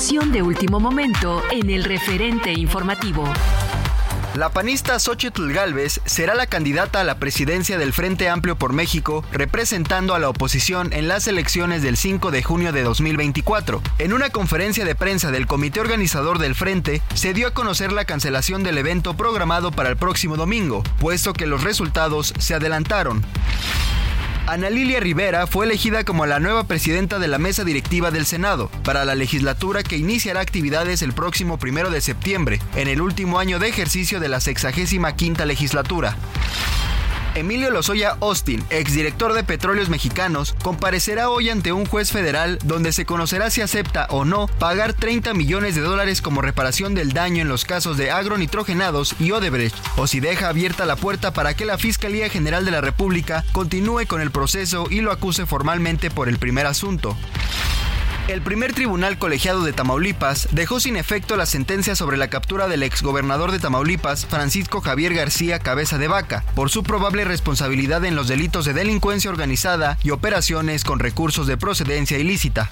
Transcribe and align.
De 0.00 0.40
último 0.40 0.80
momento 0.80 1.42
en 1.50 1.68
el 1.68 1.84
referente 1.84 2.54
informativo. 2.54 3.22
La 4.34 4.48
panista 4.48 4.98
Xochitl 4.98 5.52
Galvez 5.52 6.00
será 6.06 6.34
la 6.34 6.46
candidata 6.46 7.02
a 7.02 7.04
la 7.04 7.18
presidencia 7.18 7.76
del 7.76 7.92
Frente 7.92 8.30
Amplio 8.30 8.56
por 8.56 8.72
México, 8.72 9.22
representando 9.30 10.14
a 10.14 10.18
la 10.18 10.30
oposición 10.30 10.94
en 10.94 11.06
las 11.06 11.28
elecciones 11.28 11.82
del 11.82 11.98
5 11.98 12.30
de 12.30 12.42
junio 12.42 12.72
de 12.72 12.82
2024. 12.82 13.82
En 13.98 14.14
una 14.14 14.30
conferencia 14.30 14.86
de 14.86 14.94
prensa 14.94 15.30
del 15.30 15.46
comité 15.46 15.80
organizador 15.80 16.38
del 16.38 16.54
Frente, 16.54 17.02
se 17.12 17.34
dio 17.34 17.48
a 17.48 17.54
conocer 17.54 17.92
la 17.92 18.06
cancelación 18.06 18.62
del 18.62 18.78
evento 18.78 19.18
programado 19.18 19.70
para 19.70 19.90
el 19.90 19.98
próximo 19.98 20.38
domingo, 20.38 20.82
puesto 20.98 21.34
que 21.34 21.46
los 21.46 21.62
resultados 21.62 22.32
se 22.38 22.54
adelantaron. 22.54 23.22
Ana 24.50 24.68
Lilia 24.68 24.98
Rivera 24.98 25.46
fue 25.46 25.64
elegida 25.64 26.02
como 26.02 26.26
la 26.26 26.40
nueva 26.40 26.64
presidenta 26.64 27.20
de 27.20 27.28
la 27.28 27.38
mesa 27.38 27.62
directiva 27.62 28.10
del 28.10 28.26
Senado 28.26 28.68
para 28.82 29.04
la 29.04 29.14
legislatura 29.14 29.84
que 29.84 29.96
iniciará 29.96 30.40
actividades 30.40 31.02
el 31.02 31.12
próximo 31.12 31.56
primero 31.56 31.88
de 31.88 32.00
septiembre, 32.00 32.58
en 32.74 32.88
el 32.88 33.00
último 33.00 33.38
año 33.38 33.60
de 33.60 33.68
ejercicio 33.68 34.18
de 34.18 34.28
la 34.28 34.40
65 34.40 35.06
quinta 35.14 35.46
legislatura. 35.46 36.16
Emilio 37.34 37.70
Lozoya 37.70 38.16
Austin, 38.20 38.64
exdirector 38.70 39.34
de 39.34 39.44
Petróleos 39.44 39.88
Mexicanos, 39.88 40.54
comparecerá 40.62 41.30
hoy 41.30 41.48
ante 41.48 41.72
un 41.72 41.86
juez 41.86 42.10
federal 42.10 42.58
donde 42.64 42.92
se 42.92 43.06
conocerá 43.06 43.50
si 43.50 43.60
acepta 43.60 44.06
o 44.10 44.24
no 44.24 44.48
pagar 44.48 44.94
30 44.94 45.32
millones 45.34 45.74
de 45.74 45.80
dólares 45.80 46.22
como 46.22 46.42
reparación 46.42 46.94
del 46.94 47.12
daño 47.12 47.42
en 47.42 47.48
los 47.48 47.64
casos 47.64 47.96
de 47.96 48.10
agronitrogenados 48.10 49.14
y 49.20 49.30
Odebrecht, 49.30 49.76
o 49.96 50.06
si 50.06 50.18
deja 50.18 50.48
abierta 50.48 50.86
la 50.86 50.96
puerta 50.96 51.32
para 51.32 51.54
que 51.54 51.64
la 51.64 51.78
Fiscalía 51.78 52.28
General 52.28 52.64
de 52.64 52.72
la 52.72 52.80
República 52.80 53.44
continúe 53.52 54.06
con 54.06 54.20
el 54.20 54.30
proceso 54.32 54.86
y 54.90 55.00
lo 55.00 55.12
acuse 55.12 55.46
formalmente 55.46 56.10
por 56.10 56.28
el 56.28 56.38
primer 56.38 56.66
asunto. 56.66 57.16
El 58.30 58.42
primer 58.42 58.74
tribunal 58.74 59.18
colegiado 59.18 59.64
de 59.64 59.72
Tamaulipas 59.72 60.46
dejó 60.52 60.78
sin 60.78 60.96
efecto 60.96 61.34
la 61.34 61.46
sentencia 61.46 61.96
sobre 61.96 62.16
la 62.16 62.30
captura 62.30 62.68
del 62.68 62.84
exgobernador 62.84 63.50
de 63.50 63.58
Tamaulipas, 63.58 64.24
Francisco 64.24 64.80
Javier 64.80 65.14
García 65.14 65.58
Cabeza 65.58 65.98
de 65.98 66.06
Vaca, 66.06 66.44
por 66.54 66.70
su 66.70 66.84
probable 66.84 67.24
responsabilidad 67.24 68.04
en 68.04 68.14
los 68.14 68.28
delitos 68.28 68.66
de 68.66 68.72
delincuencia 68.72 69.30
organizada 69.30 69.98
y 70.04 70.10
operaciones 70.10 70.84
con 70.84 71.00
recursos 71.00 71.48
de 71.48 71.56
procedencia 71.56 72.20
ilícita. 72.20 72.70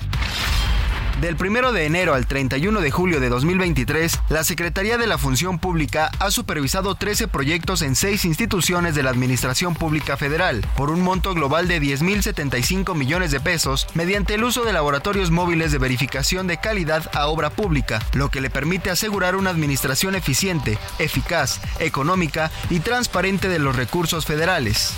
Del 1.21 1.35
1 1.35 1.73
de 1.73 1.85
enero 1.85 2.15
al 2.15 2.29
31 2.29 2.81
de 2.81 2.93
julio 2.93 3.19
de 3.19 3.29
2023, 3.29 4.21
la 4.29 4.45
Secretaría 4.45 4.99
de 4.99 5.09
la 5.09 5.19
Función 5.19 5.59
Pública 5.59 6.13
ha 6.21 6.31
supervisado 6.31 6.95
13 6.95 7.27
proyectos 7.27 7.83
en 7.83 7.97
6 7.97 8.25
instituciones 8.25 8.95
de 8.95 9.03
la 9.03 9.11
Administración 9.11 9.75
Pública 9.75 10.17
Federal, 10.17 10.65
por 10.77 10.91
un 10.91 11.01
monto 11.01 11.35
global 11.35 11.67
de 11.67 11.83
10.075 11.83 12.95
millones 12.95 13.33
de 13.33 13.41
pesos, 13.41 13.89
mediante 13.95 14.35
el 14.35 14.45
uso 14.45 14.65
de 14.65 14.73
laboratorios 14.73 15.33
móviles 15.33 15.73
de 15.73 15.79
verificación 15.79 16.47
de 16.47 16.59
calidad 16.59 17.11
a 17.13 17.27
obra 17.27 17.51
pública, 17.51 18.01
lo 18.13 18.29
que 18.29 18.41
le 18.41 18.49
permite 18.49 18.91
asegurar 18.91 19.35
una 19.35 19.51
administración 19.51 20.15
eficiente, 20.15 20.79
eficaz, 21.01 21.61
económica 21.81 22.53
y 22.71 22.79
transparente 22.79 23.49
de 23.49 23.59
los 23.59 23.75
recursos 23.75 24.25
federales. 24.25 24.95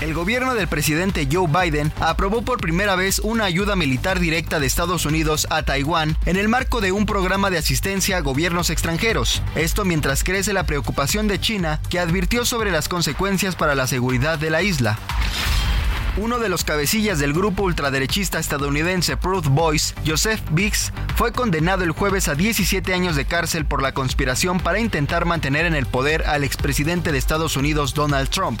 El 0.00 0.12
gobierno 0.12 0.54
del 0.54 0.68
presidente 0.68 1.28
Joe 1.30 1.46
Biden 1.48 1.92
aprobó 2.00 2.42
por 2.42 2.60
primera 2.60 2.96
vez 2.96 3.20
una 3.20 3.44
ayuda 3.44 3.76
militar 3.76 4.18
directa 4.18 4.60
de 4.60 4.66
Estados 4.66 5.06
Unidos 5.06 5.46
a 5.50 5.62
Taiwán 5.62 6.16
en 6.26 6.36
el 6.36 6.48
marco 6.48 6.80
de 6.80 6.92
un 6.92 7.06
programa 7.06 7.48
de 7.50 7.58
asistencia 7.58 8.16
a 8.16 8.20
gobiernos 8.20 8.70
extranjeros. 8.70 9.42
Esto 9.54 9.84
mientras 9.84 10.24
crece 10.24 10.52
la 10.52 10.66
preocupación 10.66 11.28
de 11.28 11.40
China, 11.40 11.80
que 11.88 12.00
advirtió 12.00 12.44
sobre 12.44 12.70
las 12.70 12.88
consecuencias 12.88 13.56
para 13.56 13.74
la 13.74 13.86
seguridad 13.86 14.38
de 14.38 14.50
la 14.50 14.62
isla. 14.62 14.98
Uno 16.16 16.38
de 16.38 16.48
los 16.48 16.62
cabecillas 16.62 17.18
del 17.18 17.32
grupo 17.32 17.64
ultraderechista 17.64 18.38
estadounidense 18.38 19.16
Proud 19.16 19.48
Boys, 19.48 19.94
Joseph 20.06 20.40
Biggs, 20.52 20.92
fue 21.16 21.32
condenado 21.32 21.82
el 21.82 21.90
jueves 21.90 22.28
a 22.28 22.36
17 22.36 22.94
años 22.94 23.16
de 23.16 23.24
cárcel 23.24 23.64
por 23.64 23.82
la 23.82 23.92
conspiración 23.92 24.60
para 24.60 24.78
intentar 24.78 25.24
mantener 25.24 25.66
en 25.66 25.74
el 25.74 25.86
poder 25.86 26.24
al 26.26 26.44
expresidente 26.44 27.10
de 27.10 27.18
Estados 27.18 27.56
Unidos 27.56 27.94
Donald 27.94 28.28
Trump. 28.28 28.60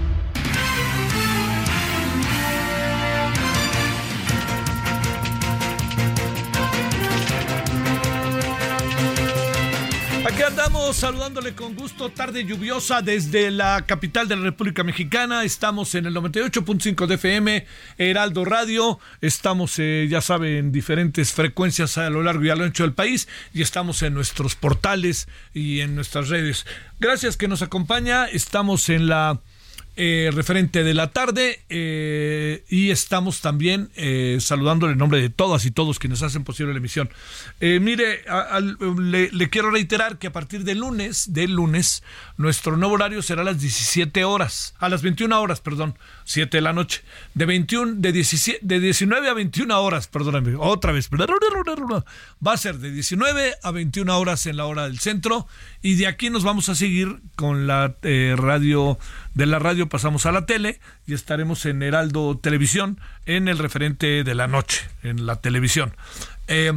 Aquí 10.41 10.49
andamos 10.49 10.95
saludándole 10.95 11.53
con 11.53 11.75
gusto, 11.75 12.09
tarde 12.09 12.43
lluviosa 12.43 13.03
desde 13.03 13.51
la 13.51 13.85
capital 13.85 14.27
de 14.27 14.35
la 14.35 14.41
República 14.41 14.83
Mexicana. 14.83 15.43
Estamos 15.43 15.93
en 15.93 16.07
el 16.07 16.15
98.5 16.15 17.05
de 17.05 17.13
FM, 17.13 17.67
Heraldo 17.99 18.43
Radio. 18.43 18.97
Estamos, 19.21 19.77
eh, 19.77 20.07
ya 20.09 20.19
saben, 20.19 20.55
en 20.55 20.71
diferentes 20.71 21.31
frecuencias 21.31 21.99
a 21.99 22.09
lo 22.09 22.23
largo 22.23 22.43
y 22.43 22.49
a 22.49 22.55
lo 22.55 22.63
ancho 22.63 22.81
del 22.81 22.93
país. 22.93 23.27
Y 23.53 23.61
estamos 23.61 24.01
en 24.01 24.15
nuestros 24.15 24.55
portales 24.55 25.27
y 25.53 25.81
en 25.81 25.93
nuestras 25.93 26.29
redes. 26.29 26.65
Gracias 26.99 27.37
que 27.37 27.47
nos 27.47 27.61
acompaña. 27.61 28.25
Estamos 28.25 28.89
en 28.89 29.05
la 29.05 29.41
eh, 29.97 30.31
referente 30.33 30.85
de 30.85 30.93
la 30.93 31.11
tarde 31.11 31.59
eh, 31.67 32.63
y 32.69 32.91
estamos 32.91 33.41
también 33.41 33.89
eh, 33.97 34.37
saludándole 34.39 34.93
en 34.93 34.99
nombre 34.99 35.19
de 35.19 35.29
todas 35.29 35.65
y 35.65 35.71
todos 35.71 35.99
quienes 35.99 36.23
hacen 36.23 36.45
posible 36.45 36.71
la 36.71 36.79
emisión. 36.79 37.09
mire, 37.59 38.21
le, 38.97 39.49
quiero 39.49 39.69
reiterar 39.69 40.17
que 40.17 40.27
a 40.27 40.31
partir 40.31 40.63
del 40.63 40.79
lunes, 40.79 41.33
del 41.33 41.51
lunes, 41.51 42.03
nuestro 42.37 42.77
nuevo 42.77 42.93
horario 42.93 43.21
será 43.21 43.41
a 43.41 43.43
las 43.43 43.59
17 43.59 44.23
horas, 44.23 44.75
a 44.79 44.87
las 44.87 45.01
21 45.01 45.41
horas, 45.41 45.59
perdón, 45.59 45.97
7 46.23 46.55
de 46.55 46.61
la 46.61 46.71
noche, 46.71 47.01
de 47.33 47.45
21, 47.45 47.95
de, 47.97 48.13
17, 48.13 48.59
de 48.61 48.79
19 48.79 49.29
a 49.29 49.33
21 49.33 49.77
horas, 49.77 50.07
perdóname, 50.07 50.55
otra 50.57 50.93
vez, 50.93 51.09
va 52.47 52.53
a 52.53 52.57
ser 52.57 52.77
de 52.77 52.91
19 52.91 53.55
a 53.61 53.71
21 53.71 54.17
horas 54.17 54.45
en 54.45 54.55
la 54.55 54.67
hora 54.67 54.83
del 54.85 54.99
centro 54.99 55.47
y 55.81 55.95
de 55.95 56.07
aquí 56.07 56.29
nos 56.29 56.45
vamos 56.45 56.69
a 56.69 56.75
seguir 56.75 57.19
con 57.35 57.67
la 57.67 57.97
radio 58.01 58.97
de 59.33 59.45
la 59.45 59.59
radio 59.59 59.80
pasamos 59.89 60.25
a 60.25 60.31
la 60.31 60.45
tele 60.45 60.79
y 61.07 61.13
estaremos 61.13 61.65
en 61.65 61.83
Heraldo 61.83 62.37
Televisión 62.37 62.99
en 63.25 63.47
el 63.47 63.57
referente 63.57 64.23
de 64.23 64.35
la 64.35 64.47
noche, 64.47 64.87
en 65.03 65.25
la 65.25 65.37
televisión. 65.41 65.95
Eh, 66.47 66.73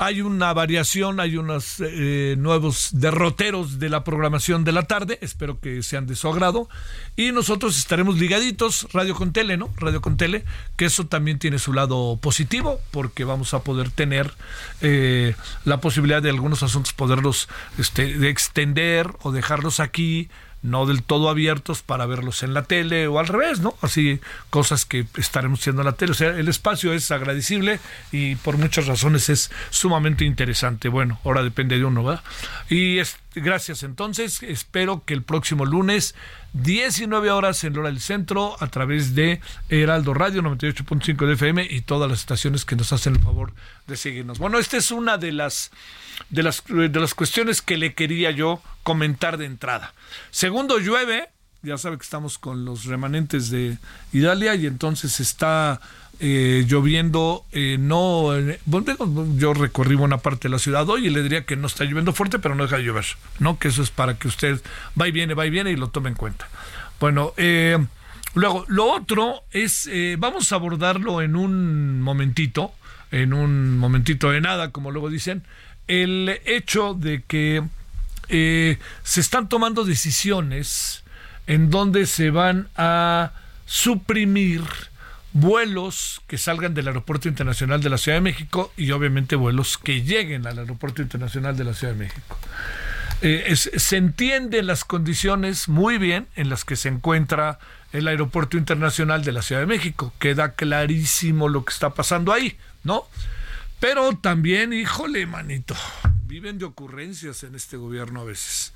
hay 0.00 0.22
una 0.22 0.54
variación, 0.54 1.20
hay 1.20 1.36
unos 1.36 1.76
eh, 1.80 2.34
nuevos 2.38 2.88
derroteros 2.92 3.78
de 3.78 3.90
la 3.90 4.02
programación 4.02 4.64
de 4.64 4.72
la 4.72 4.84
tarde, 4.84 5.18
espero 5.20 5.60
que 5.60 5.82
sean 5.82 6.06
de 6.06 6.16
su 6.16 6.26
agrado. 6.26 6.70
Y 7.16 7.32
nosotros 7.32 7.76
estaremos 7.76 8.18
ligaditos, 8.18 8.88
radio 8.94 9.14
con 9.14 9.34
tele, 9.34 9.58
¿no? 9.58 9.68
Radio 9.76 10.00
con 10.00 10.16
tele, 10.16 10.46
que 10.76 10.86
eso 10.86 11.06
también 11.06 11.38
tiene 11.38 11.58
su 11.58 11.74
lado 11.74 12.18
positivo, 12.18 12.80
porque 12.92 13.24
vamos 13.24 13.52
a 13.52 13.62
poder 13.62 13.90
tener 13.90 14.32
eh, 14.80 15.34
la 15.66 15.82
posibilidad 15.82 16.22
de 16.22 16.30
algunos 16.30 16.62
asuntos 16.62 16.94
poderlos 16.94 17.50
este, 17.76 18.16
de 18.16 18.30
extender 18.30 19.10
o 19.20 19.32
dejarlos 19.32 19.80
aquí 19.80 20.30
no 20.62 20.86
del 20.86 21.02
todo 21.02 21.28
abiertos 21.28 21.82
para 21.82 22.06
verlos 22.06 22.42
en 22.42 22.54
la 22.54 22.64
tele 22.64 23.06
o 23.06 23.18
al 23.18 23.26
revés, 23.26 23.60
¿no? 23.60 23.74
Así 23.80 24.20
cosas 24.50 24.84
que 24.84 25.06
estaremos 25.16 25.60
haciendo 25.60 25.82
en 25.82 25.86
la 25.86 25.92
tele. 25.92 26.12
O 26.12 26.14
sea, 26.14 26.28
el 26.28 26.48
espacio 26.48 26.92
es 26.92 27.10
agradecible 27.10 27.80
y 28.12 28.36
por 28.36 28.58
muchas 28.58 28.86
razones 28.86 29.28
es 29.28 29.50
sumamente 29.70 30.24
interesante. 30.24 30.88
Bueno, 30.88 31.20
ahora 31.24 31.42
depende 31.42 31.78
de 31.78 31.84
uno, 31.84 32.04
¿verdad? 32.04 32.22
Y 32.68 32.98
es, 32.98 33.16
gracias 33.34 33.82
entonces. 33.82 34.42
Espero 34.42 35.02
que 35.04 35.14
el 35.14 35.22
próximo 35.22 35.64
lunes, 35.64 36.14
19 36.52 37.30
horas 37.30 37.62
en 37.64 37.74
la 37.74 37.80
hora 37.80 37.90
del 37.90 38.00
centro, 38.00 38.56
a 38.60 38.66
través 38.66 39.14
de 39.14 39.40
Heraldo 39.68 40.14
Radio 40.14 40.42
98.5 40.42 41.26
de 41.26 41.32
FM 41.34 41.66
y 41.70 41.80
todas 41.82 42.10
las 42.10 42.20
estaciones 42.20 42.64
que 42.64 42.76
nos 42.76 42.92
hacen 42.92 43.14
el 43.16 43.22
favor 43.22 43.52
de 43.86 43.96
seguirnos. 43.96 44.38
Bueno, 44.38 44.58
esta 44.58 44.76
es 44.76 44.90
una 44.90 45.18
de 45.18 45.32
las 45.32 45.70
de 46.28 46.42
las, 46.42 46.62
de 46.66 46.88
las 46.88 47.14
cuestiones 47.14 47.62
que 47.62 47.76
le 47.76 47.94
quería 47.94 48.30
yo 48.30 48.62
comentar 48.82 49.38
de 49.38 49.46
entrada. 49.46 49.94
Segundo, 50.30 50.78
llueve, 50.78 51.28
ya 51.62 51.78
sabe 51.78 51.96
que 51.96 52.04
estamos 52.04 52.38
con 52.38 52.64
los 52.64 52.84
remanentes 52.84 53.50
de 53.50 53.78
Italia 54.12 54.54
y 54.54 54.66
entonces 54.66 55.20
está 55.20 55.80
eh, 56.20 56.64
lloviendo, 56.66 57.44
eh, 57.52 57.76
no, 57.78 58.30
yo 59.36 59.54
recorrí 59.54 59.94
buena 59.94 60.18
parte 60.18 60.48
de 60.48 60.52
la 60.52 60.58
ciudad 60.58 60.88
hoy 60.88 61.06
y 61.06 61.10
le 61.10 61.22
diría 61.22 61.44
que 61.44 61.56
no 61.56 61.66
está 61.66 61.84
lloviendo 61.84 62.12
fuerte, 62.12 62.38
pero 62.38 62.54
no 62.54 62.64
deja 62.64 62.76
de 62.76 62.84
llover, 62.84 63.06
¿no? 63.38 63.58
Que 63.58 63.68
eso 63.68 63.82
es 63.82 63.90
para 63.90 64.18
que 64.18 64.28
usted 64.28 64.60
va 65.00 65.08
y 65.08 65.12
viene, 65.12 65.34
va 65.34 65.46
y 65.46 65.50
viene 65.50 65.70
y 65.70 65.76
lo 65.76 65.88
tome 65.88 66.10
en 66.10 66.16
cuenta. 66.16 66.48
Bueno, 67.00 67.32
eh, 67.36 67.78
luego, 68.34 68.64
lo 68.68 68.92
otro 68.92 69.42
es, 69.50 69.88
vamos 70.18 70.52
a 70.52 70.56
abordarlo 70.56 71.22
en 71.22 71.36
un 71.36 72.02
momentito, 72.02 72.72
en 73.10 73.32
un 73.32 73.78
momentito 73.78 74.30
de 74.30 74.40
nada, 74.40 74.70
como 74.70 74.90
luego 74.90 75.10
dicen, 75.10 75.42
el 75.90 76.40
hecho 76.44 76.94
de 76.94 77.22
que 77.22 77.64
eh, 78.32 78.78
se 79.02 79.20
están 79.20 79.48
tomando 79.48 79.84
decisiones 79.84 81.02
en 81.48 81.68
donde 81.68 82.06
se 82.06 82.30
van 82.30 82.68
a 82.76 83.32
suprimir 83.66 84.62
vuelos 85.32 86.22
que 86.26 86.38
salgan 86.38 86.74
del 86.74 86.88
Aeropuerto 86.88 87.28
Internacional 87.28 87.80
de 87.80 87.90
la 87.90 87.98
Ciudad 87.98 88.18
de 88.18 88.22
México 88.22 88.72
y 88.76 88.90
obviamente 88.90 89.36
vuelos 89.36 89.78
que 89.78 90.02
lleguen 90.02 90.46
al 90.46 90.58
Aeropuerto 90.58 91.02
Internacional 91.02 91.56
de 91.56 91.64
la 91.64 91.74
Ciudad 91.74 91.92
de 91.94 91.98
México. 92.00 92.38
Eh, 93.22 93.54
se 93.54 93.96
entienden 93.96 94.66
las 94.66 94.84
condiciones 94.84 95.68
muy 95.68 95.98
bien 95.98 96.26
en 96.36 96.48
las 96.48 96.64
que 96.64 96.76
se 96.76 96.88
encuentra 96.88 97.58
el 97.92 98.08
Aeropuerto 98.08 98.56
Internacional 98.56 99.22
de 99.24 99.32
la 99.32 99.42
Ciudad 99.42 99.60
de 99.60 99.66
México. 99.66 100.12
Queda 100.18 100.54
clarísimo 100.54 101.48
lo 101.48 101.64
que 101.64 101.72
está 101.72 101.90
pasando 101.90 102.32
ahí, 102.32 102.56
¿no? 102.82 103.04
Pero 103.78 104.16
también, 104.16 104.72
híjole, 104.72 105.26
manito, 105.26 105.74
viven 106.26 106.58
de 106.58 106.64
ocurrencias 106.64 107.42
en 107.42 107.54
este 107.54 107.76
gobierno 107.76 108.22
a 108.22 108.24
veces. 108.24 108.72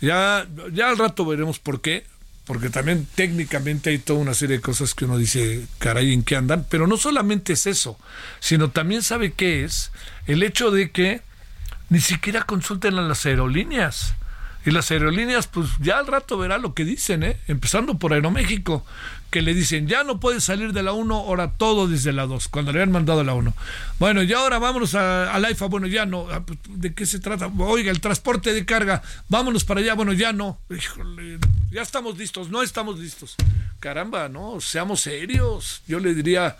Ya, 0.00 0.46
ya 0.72 0.88
al 0.88 0.98
rato 0.98 1.24
veremos 1.24 1.58
por 1.58 1.80
qué, 1.80 2.06
porque 2.50 2.68
también 2.68 3.06
técnicamente 3.14 3.90
hay 3.90 4.00
toda 4.00 4.18
una 4.18 4.34
serie 4.34 4.56
de 4.56 4.60
cosas 4.60 4.92
que 4.96 5.04
uno 5.04 5.16
dice, 5.16 5.68
caray, 5.78 6.12
¿en 6.12 6.24
qué 6.24 6.34
andan? 6.34 6.66
Pero 6.68 6.88
no 6.88 6.96
solamente 6.96 7.52
es 7.52 7.68
eso, 7.68 7.96
sino 8.40 8.72
también 8.72 9.04
sabe 9.04 9.34
qué 9.34 9.62
es 9.62 9.92
el 10.26 10.42
hecho 10.42 10.72
de 10.72 10.90
que 10.90 11.22
ni 11.90 12.00
siquiera 12.00 12.42
consulten 12.42 12.98
a 12.98 13.02
las 13.02 13.24
aerolíneas. 13.24 14.14
Y 14.64 14.72
las 14.72 14.90
aerolíneas, 14.90 15.46
pues 15.46 15.68
ya 15.80 15.98
al 15.98 16.06
rato 16.06 16.36
verá 16.36 16.58
lo 16.58 16.74
que 16.74 16.84
dicen, 16.84 17.22
¿eh? 17.22 17.38
empezando 17.48 17.98
por 17.98 18.12
Aeroméxico, 18.12 18.84
que 19.30 19.40
le 19.40 19.54
dicen, 19.54 19.86
ya 19.86 20.04
no 20.04 20.20
puedes 20.20 20.44
salir 20.44 20.72
de 20.72 20.82
la 20.82 20.92
1, 20.92 21.14
ahora 21.14 21.52
todo 21.52 21.88
desde 21.88 22.12
la 22.12 22.26
2, 22.26 22.48
cuando 22.48 22.72
le 22.72 22.80
habían 22.80 22.92
mandado 22.92 23.24
la 23.24 23.32
1. 23.32 23.54
Bueno, 23.98 24.22
ya 24.22 24.38
ahora 24.38 24.58
vámonos 24.58 24.94
a, 24.94 25.38
la 25.38 25.50
IFA, 25.50 25.66
bueno, 25.66 25.86
ya 25.86 26.04
no, 26.04 26.26
ah, 26.30 26.42
pues, 26.44 26.58
¿de 26.68 26.92
qué 26.92 27.06
se 27.06 27.20
trata? 27.20 27.50
Oiga, 27.58 27.90
el 27.90 28.00
transporte 28.00 28.52
de 28.52 28.66
carga, 28.66 29.02
vámonos 29.28 29.64
para 29.64 29.80
allá, 29.80 29.94
bueno, 29.94 30.12
ya 30.12 30.32
no, 30.32 30.58
Híjole, 30.68 31.38
ya 31.70 31.80
estamos 31.80 32.18
listos, 32.18 32.50
no 32.50 32.62
estamos 32.62 32.98
listos. 32.98 33.36
Caramba, 33.78 34.28
no, 34.28 34.60
seamos 34.60 35.00
serios. 35.00 35.82
Yo 35.86 36.00
le 36.00 36.14
diría, 36.14 36.56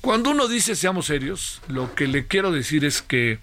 cuando 0.00 0.30
uno 0.30 0.48
dice 0.48 0.76
seamos 0.76 1.06
serios, 1.06 1.60
lo 1.68 1.94
que 1.94 2.06
le 2.06 2.26
quiero 2.26 2.52
decir 2.52 2.84
es 2.84 3.00
que 3.00 3.38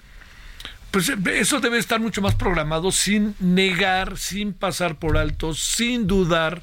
pues 0.96 1.10
eso 1.10 1.60
debe 1.60 1.78
estar 1.78 2.00
mucho 2.00 2.22
más 2.22 2.36
programado 2.36 2.90
sin 2.90 3.36
negar, 3.42 4.18
sin 4.18 4.54
pasar 4.54 4.98
por 4.98 5.18
alto, 5.18 5.54
sin 5.54 6.08
dudar 6.08 6.62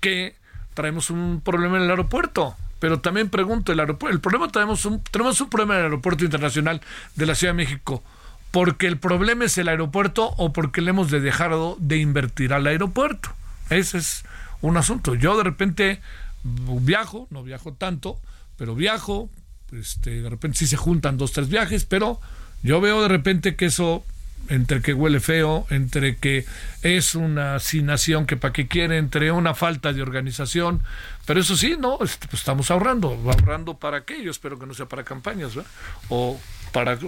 que 0.00 0.36
traemos 0.74 1.08
un 1.08 1.40
problema 1.42 1.78
en 1.78 1.84
el 1.84 1.90
aeropuerto. 1.90 2.56
Pero 2.78 3.00
también 3.00 3.30
pregunto, 3.30 3.72
el 3.72 3.80
aeropuerto, 3.80 4.14
el 4.14 4.20
problema 4.20 4.48
tenemos 4.48 4.84
un, 4.84 5.02
tenemos 5.04 5.40
un 5.40 5.48
problema 5.48 5.72
en 5.72 5.78
el 5.78 5.84
aeropuerto 5.86 6.26
internacional 6.26 6.82
de 7.16 7.24
la 7.24 7.34
Ciudad 7.34 7.54
de 7.54 7.56
México. 7.56 8.04
¿Porque 8.50 8.86
el 8.86 8.98
problema 8.98 9.46
es 9.46 9.56
el 9.56 9.68
aeropuerto 9.68 10.34
o 10.36 10.52
porque 10.52 10.82
le 10.82 10.90
hemos 10.90 11.10
de 11.10 11.20
dejado 11.20 11.78
de 11.80 11.96
invertir 11.96 12.52
al 12.52 12.66
aeropuerto? 12.66 13.30
Ese 13.70 13.96
es 13.96 14.24
un 14.60 14.76
asunto. 14.76 15.14
Yo 15.14 15.38
de 15.38 15.42
repente 15.42 16.02
viajo, 16.42 17.28
no 17.30 17.42
viajo 17.42 17.72
tanto, 17.72 18.20
pero 18.58 18.74
viajo, 18.74 19.30
este, 19.72 20.20
de 20.20 20.28
repente 20.28 20.58
sí 20.58 20.66
se 20.66 20.76
juntan 20.76 21.16
dos, 21.16 21.32
tres 21.32 21.48
viajes, 21.48 21.86
pero 21.86 22.20
yo 22.64 22.80
veo 22.80 23.02
de 23.02 23.08
repente 23.08 23.54
que 23.54 23.66
eso 23.66 24.04
entre 24.48 24.82
que 24.82 24.92
huele 24.92 25.20
feo, 25.20 25.66
entre 25.70 26.16
que 26.16 26.44
es 26.82 27.14
una 27.14 27.56
asignación 27.56 28.26
que 28.26 28.36
para 28.36 28.52
qué 28.52 28.66
quiere, 28.66 28.98
entre 28.98 29.30
una 29.30 29.54
falta 29.54 29.92
de 29.92 30.02
organización, 30.02 30.82
pero 31.26 31.40
eso 31.40 31.56
sí, 31.56 31.76
no, 31.78 31.98
este, 32.02 32.26
pues 32.28 32.40
estamos 32.40 32.70
ahorrando, 32.70 33.10
ahorrando 33.26 33.78
para 33.78 34.04
qué, 34.04 34.22
yo 34.22 34.30
espero 34.30 34.58
que 34.58 34.66
no 34.66 34.74
sea 34.74 34.86
para 34.86 35.04
campañas, 35.04 35.52
o 36.08 36.40
para, 36.72 36.98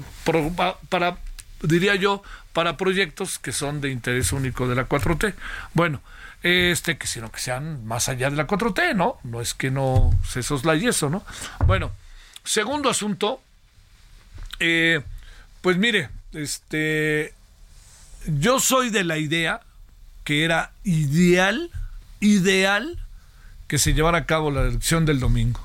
para, 0.88 1.19
diría 1.62 1.95
yo, 1.97 2.23
para 2.52 2.76
proyectos 2.76 3.38
que 3.38 3.52
son 3.52 3.80
de 3.80 3.90
interés 3.90 4.33
único 4.33 4.69
de 4.69 4.75
la 4.75 4.88
4T. 4.88 5.35
Bueno, 5.75 6.00
este, 6.42 6.97
que 6.97 7.07
sino 7.07 7.30
que 7.30 7.40
sean 7.40 7.85
más 7.87 8.09
allá 8.09 8.30
de 8.30 8.37
la 8.37 8.47
4T, 8.47 8.95
¿no? 8.95 9.19
No 9.25 9.40
es 9.40 9.54
que 9.54 9.71
no 9.71 10.16
se 10.26 10.42
soslaye 10.42 10.88
eso, 10.88 11.11
¿no? 11.11 11.25
Bueno, 11.66 11.90
segundo 12.45 12.88
asunto, 12.88 13.40
eh, 14.61 15.02
pues 15.66 15.78
mire, 15.78 16.11
este, 16.32 17.35
yo 18.28 18.61
soy 18.61 18.90
de 18.90 19.02
la 19.02 19.18
idea 19.18 19.62
que 20.23 20.44
era 20.44 20.70
ideal, 20.85 21.73
ideal 22.20 23.04
que 23.66 23.78
se 23.78 23.92
llevara 23.92 24.18
a 24.18 24.26
cabo 24.26 24.52
la 24.52 24.61
elección 24.61 25.06
del 25.06 25.18
domingo. 25.18 25.61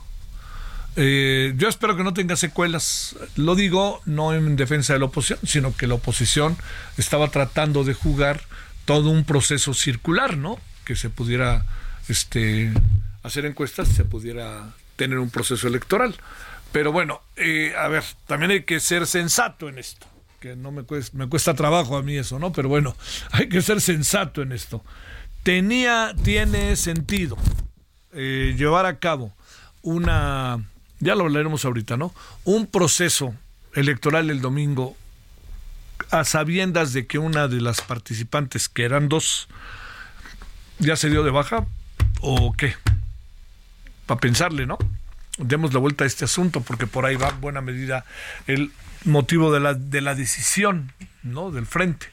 Eh, 0.95 1.53
yo 1.55 1.69
espero 1.69 1.95
que 1.95 2.03
no 2.03 2.15
tenga 2.15 2.35
secuelas. 2.35 3.15
Lo 3.35 3.53
digo 3.53 4.01
no 4.05 4.33
en 4.33 4.55
defensa 4.55 4.93
de 4.93 4.97
la 4.97 5.05
oposición, 5.05 5.37
sino 5.43 5.77
que 5.77 5.85
la 5.85 5.93
oposición 5.93 6.57
estaba 6.97 7.29
tratando 7.29 7.83
de 7.83 7.93
jugar 7.93 8.41
todo 8.85 9.11
un 9.11 9.23
proceso 9.23 9.75
circular, 9.75 10.35
¿no? 10.35 10.59
Que 10.83 10.95
se 10.95 11.11
pudiera 11.11 11.63
este, 12.07 12.73
hacer 13.21 13.45
encuestas, 13.45 13.89
se 13.89 14.03
pudiera 14.03 14.73
tener 14.95 15.19
un 15.19 15.29
proceso 15.29 15.67
electoral. 15.67 16.15
Pero 16.71 16.91
bueno, 16.91 17.21
eh, 17.35 17.73
a 17.77 17.87
ver, 17.87 18.03
también 18.27 18.51
hay 18.51 18.63
que 18.63 18.79
ser 18.79 19.05
sensato 19.07 19.67
en 19.67 19.77
esto 19.77 20.07
que 20.41 20.55
no 20.55 20.71
me 20.71 20.81
cuesta, 20.83 21.15
me 21.15 21.29
cuesta 21.29 21.53
trabajo 21.53 21.95
a 21.95 22.01
mí 22.01 22.17
eso, 22.17 22.39
¿no? 22.39 22.51
Pero 22.51 22.67
bueno, 22.67 22.97
hay 23.31 23.47
que 23.47 23.61
ser 23.61 23.79
sensato 23.79 24.41
en 24.41 24.51
esto. 24.51 24.83
Tenía, 25.43 26.13
tiene 26.23 26.75
sentido 26.75 27.37
eh, 28.11 28.55
llevar 28.57 28.85
a 28.85 28.99
cabo 28.99 29.33
una, 29.83 30.67
ya 30.99 31.15
lo 31.15 31.25
hablaremos 31.25 31.63
ahorita, 31.63 31.95
¿no? 31.95 32.13
Un 32.43 32.67
proceso 32.67 33.33
electoral 33.75 34.29
el 34.29 34.41
domingo 34.41 34.97
a 36.09 36.25
sabiendas 36.25 36.91
de 36.91 37.05
que 37.05 37.19
una 37.19 37.47
de 37.47 37.61
las 37.61 37.81
participantes, 37.81 38.67
que 38.67 38.83
eran 38.83 39.09
dos, 39.09 39.47
ya 40.79 40.95
se 40.95 41.09
dio 41.09 41.23
de 41.23 41.31
baja, 41.31 41.67
o 42.19 42.51
qué? 42.53 42.75
Para 44.07 44.19
pensarle, 44.19 44.65
¿no? 44.65 44.77
Demos 45.41 45.73
la 45.73 45.79
vuelta 45.79 46.03
a 46.03 46.07
este 46.07 46.25
asunto 46.25 46.61
porque 46.61 46.87
por 46.87 47.05
ahí 47.05 47.15
va 47.15 47.29
en 47.29 47.41
buena 47.41 47.61
medida 47.61 48.05
el 48.47 48.71
motivo 49.05 49.51
de 49.51 49.59
la, 49.59 49.73
de 49.73 50.01
la 50.01 50.15
decisión, 50.15 50.91
¿no? 51.23 51.51
Del 51.51 51.65
frente 51.65 52.07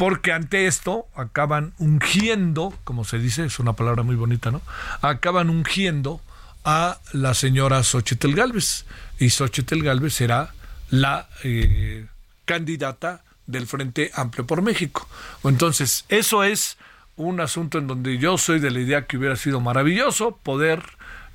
porque 0.00 0.32
ante 0.32 0.66
esto 0.66 1.08
acaban 1.14 1.74
ungiendo, 1.76 2.72
como 2.84 3.04
se 3.04 3.18
dice, 3.18 3.44
es 3.44 3.58
una 3.58 3.74
palabra 3.74 4.02
muy 4.02 4.16
bonita, 4.16 4.50
¿no? 4.50 4.62
Acaban 5.02 5.50
ungiendo 5.50 6.22
a 6.64 7.00
la 7.12 7.34
señora 7.34 7.82
Xochitl 7.82 8.34
Galvez. 8.34 8.86
Y 9.18 9.28
Xochitl 9.28 9.82
Galvez 9.82 10.14
será 10.14 10.54
la 10.88 11.28
eh, 11.44 12.06
candidata 12.46 13.24
del 13.46 13.66
Frente 13.66 14.10
Amplio 14.14 14.46
por 14.46 14.62
México. 14.62 15.06
Entonces, 15.44 16.06
eso 16.08 16.44
es 16.44 16.78
un 17.16 17.40
asunto 17.40 17.76
en 17.76 17.86
donde 17.86 18.16
yo 18.16 18.38
soy 18.38 18.58
de 18.58 18.70
la 18.70 18.80
idea 18.80 19.06
que 19.06 19.18
hubiera 19.18 19.36
sido 19.36 19.60
maravilloso 19.60 20.38
poder 20.42 20.82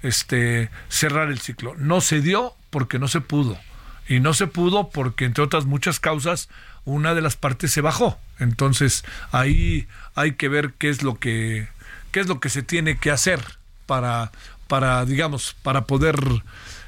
este, 0.05 0.69
cerrar 0.87 1.29
el 1.29 1.39
ciclo. 1.39 1.75
No 1.77 2.01
se 2.01 2.21
dio 2.21 2.53
porque 2.69 2.99
no 2.99 3.07
se 3.07 3.21
pudo. 3.21 3.57
Y 4.07 4.19
no 4.19 4.33
se 4.33 4.47
pudo 4.47 4.89
porque, 4.89 5.25
entre 5.25 5.43
otras 5.43 5.65
muchas 5.65 5.99
causas, 5.99 6.47
una 6.85 7.15
de 7.15 7.21
las 7.21 7.35
partes 7.35 7.71
se 7.71 7.81
bajó. 7.81 8.19
Entonces, 8.39 9.03
ahí 9.31 9.87
hay 10.13 10.33
que 10.33 10.47
ver 10.47 10.73
qué 10.77 10.89
es 10.89 11.01
lo 11.01 11.15
que, 11.15 11.67
qué 12.11 12.19
es 12.19 12.27
lo 12.27 12.39
que 12.39 12.49
se 12.49 12.61
tiene 12.61 12.97
que 12.97 13.09
hacer 13.09 13.41
para, 13.87 14.31
para, 14.67 15.05
digamos, 15.05 15.55
para 15.63 15.85
poder 15.85 16.17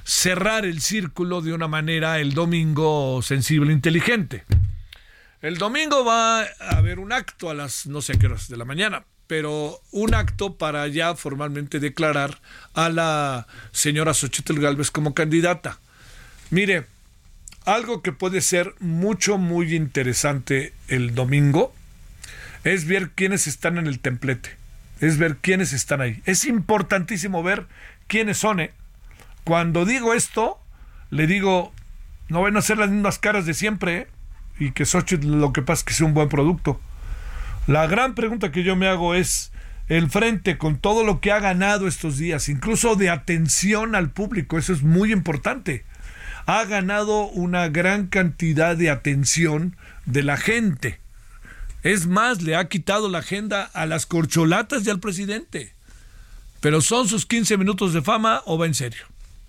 cerrar 0.04 0.66
el 0.66 0.82
círculo 0.82 1.42
de 1.42 1.54
una 1.54 1.68
manera 1.68 2.20
el 2.20 2.34
domingo 2.34 3.22
sensible 3.24 3.72
e 3.72 3.74
inteligente. 3.74 4.46
El 5.42 5.58
domingo 5.58 6.06
va 6.06 6.42
a 6.42 6.78
haber 6.78 7.00
un 7.00 7.14
acto 7.14 7.50
a 7.50 7.54
las 7.54 7.88
no 7.88 8.02
sé 8.02 8.18
qué 8.18 8.28
horas 8.28 8.48
de 8.48 8.58
la 8.58 8.66
mañana, 8.66 9.04
pero 9.28 9.82
un 9.92 10.16
acto 10.16 10.56
para 10.56 10.88
ya 10.88 11.16
formalmente 11.16 11.80
declarar 11.80 12.40
a 12.74 12.90
la 12.90 13.48
señora 13.72 14.14
Xochitl 14.14 14.60
Galvez 14.60 14.92
como 14.92 15.14
candidata. 15.14 15.80
Mire, 16.50 16.86
algo 17.66 18.02
que 18.02 18.14
puede 18.14 18.42
ser 18.42 18.74
mucho, 18.80 19.38
muy 19.38 19.76
interesante 19.76 20.74
el 20.88 21.14
domingo 21.14 21.74
es 22.64 22.86
ver 22.86 23.12
quiénes 23.12 23.48
están 23.48 23.78
en 23.78 23.88
el 23.88 24.00
templete, 24.00 24.56
es 25.00 25.18
ver 25.18 25.38
quiénes 25.38 25.74
están 25.74 26.02
ahí. 26.02 26.22
Es 26.26 26.46
importantísimo 26.46 27.44
ver 27.44 27.68
quiénes 28.08 28.38
son. 28.38 28.60
¿eh? 28.62 28.72
Cuando 29.44 29.86
digo 29.86 30.14
esto, 30.14 30.60
le 31.10 31.28
digo, 31.28 31.74
no 32.30 32.42
van 32.42 32.58
a 32.58 32.62
ser 32.62 32.78
las 32.78 32.90
mismas 32.90 33.20
caras 33.20 33.46
de 33.46 33.54
siempre 33.54 33.98
¿eh? 33.98 34.08
y 34.60 34.72
que 34.72 34.86
Xochitl 34.86 35.28
lo 35.40 35.54
que 35.54 35.62
pasa 35.62 35.82
es 35.82 35.84
que 35.84 35.94
sea 35.94 36.08
un 36.08 36.14
buen 36.14 36.30
producto. 36.30 36.80
La 37.68 37.86
gran 37.88 38.16
pregunta 38.16 38.52
que 38.52 38.64
yo 38.64 38.76
me 38.76 38.88
hago 38.88 39.14
es, 39.14 39.52
el 39.88 40.10
frente 40.10 40.58
con 40.58 40.78
todo 40.78 41.04
lo 41.04 41.22
que 41.22 41.32
ha 41.32 41.40
ganado 41.40 41.88
estos 41.88 42.18
días, 42.18 42.50
incluso 42.50 42.96
de 42.96 43.10
atención 43.10 43.96
al 43.96 44.10
público, 44.10 44.58
eso 44.58 44.74
es 44.74 44.84
muy 44.84 45.14
importante 45.14 45.86
ha 46.48 46.64
ganado 46.64 47.28
una 47.28 47.68
gran 47.68 48.08
cantidad 48.08 48.76
de 48.78 48.90
atención 48.90 49.76
de 50.06 50.24
la 50.24 50.38
gente. 50.38 51.00
Es 51.84 52.08
más, 52.08 52.42
le 52.42 52.56
ha 52.56 52.70
quitado 52.70 53.10
la 53.10 53.20
agenda 53.20 53.64
a 53.64 53.86
las 53.86 54.06
corcholatas 54.06 54.86
y 54.86 54.90
al 54.90 55.02
presidente. 55.02 55.74
Pero 56.62 56.80
son 56.82 57.08
sus 57.10 57.26
15 57.26 57.58
minutos 57.58 57.94
de 57.94 58.02
fama 58.02 58.42
o 58.46 58.58
va 58.58 58.66
en 58.66 58.74
serio. 58.74 59.04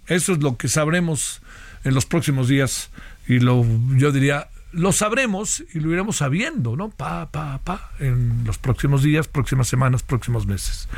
Eso 0.09 0.33
es 0.33 0.41
lo 0.41 0.57
que 0.57 0.67
sabremos 0.67 1.41
en 1.85 1.95
los 1.95 2.05
próximos 2.05 2.49
días 2.49 2.91
y 3.29 3.39
lo 3.39 3.65
yo 3.97 4.11
diría 4.11 4.49
lo 4.73 4.93
sabremos 4.93 5.65
y 5.73 5.81
lo 5.81 5.93
iremos 5.93 6.17
sabiendo, 6.17 6.77
¿no? 6.77 6.91
Pa, 6.91 7.31
pa, 7.31 7.61
pa, 7.65 7.93
en 7.99 8.45
los 8.45 8.59
próximos 8.59 9.03
días, 9.03 9.29
próximas 9.29 9.69
semanas, 9.69 10.03
próximos 10.03 10.47
meses. 10.47 10.89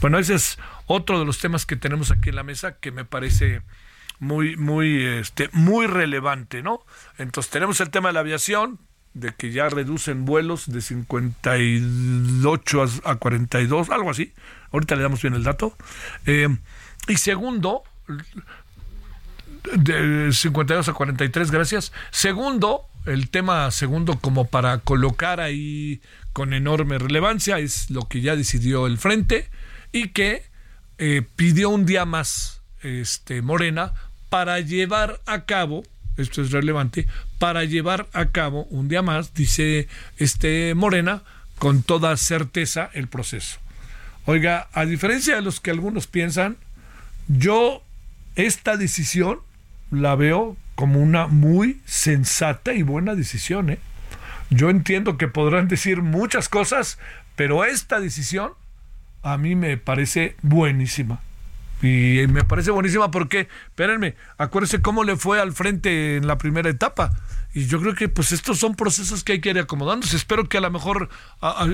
Bueno, 0.00 0.18
ese 0.18 0.34
es 0.34 0.58
otro 0.86 1.18
de 1.18 1.24
los 1.24 1.38
temas 1.38 1.66
que 1.66 1.76
tenemos 1.76 2.10
aquí 2.10 2.28
en 2.28 2.36
la 2.36 2.44
mesa 2.44 2.78
que 2.78 2.92
me 2.92 3.04
parece 3.04 3.62
muy, 4.20 4.56
muy, 4.56 5.04
este, 5.04 5.50
muy 5.52 5.86
relevante, 5.86 6.62
¿no? 6.62 6.84
Entonces 7.18 7.50
tenemos 7.50 7.80
el 7.80 7.90
tema 7.90 8.10
de 8.10 8.14
la 8.14 8.20
aviación, 8.20 8.78
de 9.14 9.34
que 9.34 9.50
ya 9.50 9.68
reducen 9.70 10.26
vuelos 10.26 10.70
de 10.70 10.82
58 10.82 12.84
a, 13.04 13.16
42, 13.16 13.90
algo 13.90 14.10
así. 14.10 14.32
Ahorita 14.72 14.94
le 14.94 15.02
damos 15.02 15.22
bien 15.22 15.34
el 15.34 15.42
dato. 15.42 15.74
Eh, 16.26 16.48
y 17.08 17.16
segundo, 17.16 17.82
de 19.74 20.32
52 20.32 20.88
a 20.88 20.92
43, 20.92 21.50
gracias. 21.50 21.92
Segundo, 22.10 22.88
el 23.06 23.30
tema 23.30 23.70
segundo 23.70 24.18
como 24.18 24.46
para 24.46 24.78
colocar 24.78 25.40
ahí 25.40 26.00
con 26.32 26.52
enorme 26.52 26.98
relevancia 26.98 27.58
es 27.58 27.90
lo 27.90 28.08
que 28.08 28.20
ya 28.20 28.36
decidió 28.36 28.86
el 28.86 28.98
frente 28.98 29.48
y 29.92 30.08
que 30.08 30.44
eh, 30.98 31.22
pidió 31.36 31.70
un 31.70 31.86
día 31.86 32.04
más 32.04 32.60
este, 32.82 33.42
Morena 33.42 33.92
para 34.28 34.60
llevar 34.60 35.20
a 35.26 35.44
cabo, 35.44 35.84
esto 36.16 36.42
es 36.42 36.50
relevante, 36.50 37.06
para 37.38 37.64
llevar 37.64 38.08
a 38.12 38.26
cabo 38.26 38.64
un 38.64 38.88
día 38.88 39.02
más, 39.02 39.34
dice 39.34 39.88
este 40.18 40.74
Morena, 40.74 41.22
con 41.58 41.82
toda 41.82 42.16
certeza 42.16 42.90
el 42.92 43.08
proceso. 43.08 43.58
Oiga, 44.26 44.68
a 44.72 44.84
diferencia 44.84 45.36
de 45.36 45.42
los 45.42 45.60
que 45.60 45.70
algunos 45.70 46.06
piensan, 46.06 46.56
yo 47.28 47.82
esta 48.34 48.76
decisión 48.76 49.40
la 49.90 50.16
veo 50.16 50.56
como 50.76 51.00
una 51.00 51.26
muy 51.26 51.80
sensata 51.84 52.72
y 52.72 52.82
buena 52.82 53.16
decisión. 53.16 53.70
¿eh? 53.70 53.78
Yo 54.50 54.70
entiendo 54.70 55.18
que 55.18 55.26
podrán 55.26 55.66
decir 55.66 56.02
muchas 56.02 56.48
cosas, 56.48 56.98
pero 57.34 57.64
esta 57.64 57.98
decisión 57.98 58.52
a 59.22 59.36
mí 59.38 59.56
me 59.56 59.76
parece 59.76 60.36
buenísima. 60.42 61.20
Y 61.82 62.26
me 62.28 62.44
parece 62.44 62.70
buenísima 62.70 63.10
porque, 63.10 63.48
espérenme, 63.66 64.16
acuérdense 64.38 64.80
cómo 64.80 65.04
le 65.04 65.16
fue 65.16 65.40
al 65.40 65.52
frente 65.52 66.16
en 66.16 66.26
la 66.26 66.38
primera 66.38 66.70
etapa. 66.70 67.12
Y 67.56 67.66
yo 67.68 67.80
creo 67.80 67.94
que 67.94 68.10
pues 68.10 68.32
estos 68.32 68.58
son 68.58 68.74
procesos 68.74 69.24
que 69.24 69.32
hay 69.32 69.40
que 69.40 69.48
ir 69.48 69.58
acomodándose. 69.58 70.16
Espero 70.16 70.46
que 70.46 70.58
a 70.58 70.60
lo 70.60 70.70
mejor, 70.70 71.08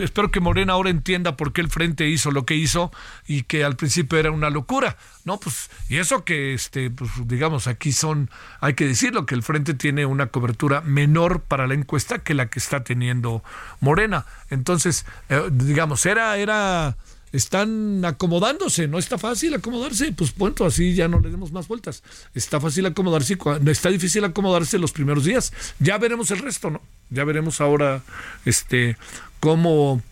espero 0.01 0.31
que 0.31 0.39
Morena 0.39 0.75
ahora 0.75 0.91
entienda 0.91 1.37
por 1.37 1.53
qué 1.53 1.61
el 1.61 1.71
frente 1.71 2.09
hizo 2.09 2.31
lo 2.31 2.47
que 2.47 2.55
hizo 2.55 2.93
y 3.27 3.43
que 3.43 3.65
al 3.65 3.75
principio 3.75 4.17
era 4.17 4.31
una 4.31 4.49
locura. 4.49 4.97
No, 5.25 5.41
pues, 5.41 5.71
y 5.89 5.99
eso 5.99 6.25
que, 6.25 6.55
este, 6.55 6.91
pues 6.91 7.11
digamos, 7.27 7.67
aquí 7.67 7.91
son, 7.91 8.31
hay 8.61 8.75
que 8.75 8.87
decirlo, 8.87 9.27
que 9.27 9.35
el 9.35 9.43
frente 9.43 9.75
tiene 9.75 10.07
una 10.07 10.29
cobertura 10.29 10.83
menor 10.83 11.41
para 11.43 11.67
la 11.67 11.75
encuesta 11.75 12.21
que 12.21 12.35
la 12.35 12.47
que 12.47 12.61
está 12.61 12.85
teniendo 12.85 13.43
Morena. 13.81 14.25
Entonces, 14.51 15.05
eh, 15.31 15.49
digamos, 15.51 16.07
era, 16.07 16.37
era 16.37 16.97
están 17.33 18.05
acomodándose, 18.05 18.89
no 18.89 18.99
está 18.99 19.19
fácil 19.19 19.55
acomodarse, 19.55 20.13
pues 20.13 20.33
punto, 20.33 20.67
así 20.67 20.95
ya 20.95 21.09
no 21.09 21.21
le 21.21 21.31
demos 21.31 21.51
más 21.51 21.67
vueltas. 21.67 22.03
Está 22.35 22.61
fácil 22.61 22.87
acomodarse, 22.87 23.39
está 23.67 23.89
difícil 23.89 24.25
acomodarse 24.25 24.79
los 24.79 24.93
primeros 24.93 25.25
días. 25.25 25.53
Ya 25.79 25.99
veremos 25.99 26.31
el 26.31 26.39
resto, 26.39 26.71
¿no? 26.71 26.83
Ya 27.11 27.25
veremos 27.25 27.61
ahora 27.61 28.03
este 28.45 28.97
cómo 29.41 30.03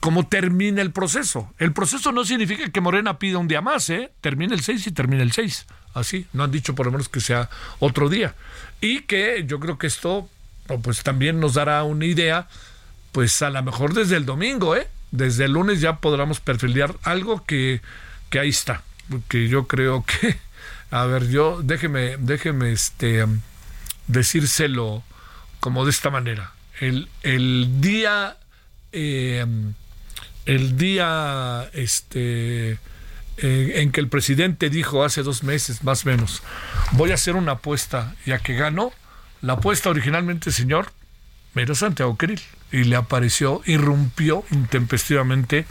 cómo 0.00 0.26
termina 0.26 0.82
el 0.82 0.90
proceso. 0.90 1.54
El 1.58 1.72
proceso 1.72 2.12
no 2.12 2.24
significa 2.24 2.68
que 2.70 2.80
Morena 2.82 3.18
pida 3.18 3.38
un 3.38 3.48
día 3.48 3.62
más, 3.62 3.88
¿eh? 3.88 4.12
Termina 4.20 4.54
el 4.54 4.60
6 4.60 4.88
y 4.88 4.90
termina 4.92 5.22
el 5.22 5.32
6. 5.32 5.66
Así, 5.94 6.26
no 6.34 6.44
han 6.44 6.50
dicho 6.50 6.74
por 6.74 6.84
lo 6.84 6.92
menos 6.92 7.08
que 7.08 7.20
sea 7.20 7.48
otro 7.78 8.10
día. 8.10 8.34
Y 8.82 9.02
que 9.02 9.44
yo 9.46 9.60
creo 9.60 9.78
que 9.78 9.86
esto 9.86 10.28
pues 10.82 11.02
también 11.02 11.40
nos 11.40 11.54
dará 11.54 11.84
una 11.84 12.04
idea 12.04 12.48
pues 13.12 13.40
a 13.42 13.50
lo 13.50 13.62
mejor 13.62 13.94
desde 13.94 14.16
el 14.16 14.26
domingo, 14.26 14.76
¿eh? 14.76 14.88
Desde 15.14 15.44
el 15.44 15.52
lunes 15.52 15.80
ya 15.80 15.98
podremos 15.98 16.40
perfilar 16.40 16.96
algo 17.04 17.44
que, 17.44 17.80
que 18.30 18.40
ahí 18.40 18.48
está, 18.48 18.82
que 19.28 19.48
yo 19.48 19.68
creo 19.68 20.04
que, 20.04 20.36
a 20.90 21.04
ver, 21.04 21.28
yo 21.28 21.60
déjeme, 21.62 22.16
déjeme 22.18 22.72
este 22.72 23.24
decírselo 24.08 25.04
como 25.60 25.84
de 25.84 25.92
esta 25.92 26.10
manera. 26.10 26.52
El, 26.80 27.08
el 27.22 27.80
día, 27.80 28.38
eh, 28.90 29.46
el 30.46 30.76
día 30.76 31.70
este, 31.74 32.80
en 33.36 33.92
que 33.92 34.00
el 34.00 34.08
presidente 34.08 34.68
dijo 34.68 35.04
hace 35.04 35.22
dos 35.22 35.44
meses, 35.44 35.84
más 35.84 36.04
o 36.04 36.08
menos, 36.08 36.42
voy 36.92 37.12
a 37.12 37.14
hacer 37.14 37.36
una 37.36 37.52
apuesta, 37.52 38.16
ya 38.26 38.40
que 38.40 38.54
ganó, 38.54 38.92
la 39.42 39.54
apuesta 39.54 39.90
originalmente, 39.90 40.50
señor, 40.50 40.90
era 41.54 41.76
Santiago 41.76 42.18
Queril 42.18 42.40
y 42.74 42.82
le 42.82 42.96
apareció, 42.96 43.62
irrumpió 43.66 44.44
intempestivamente 44.50 45.64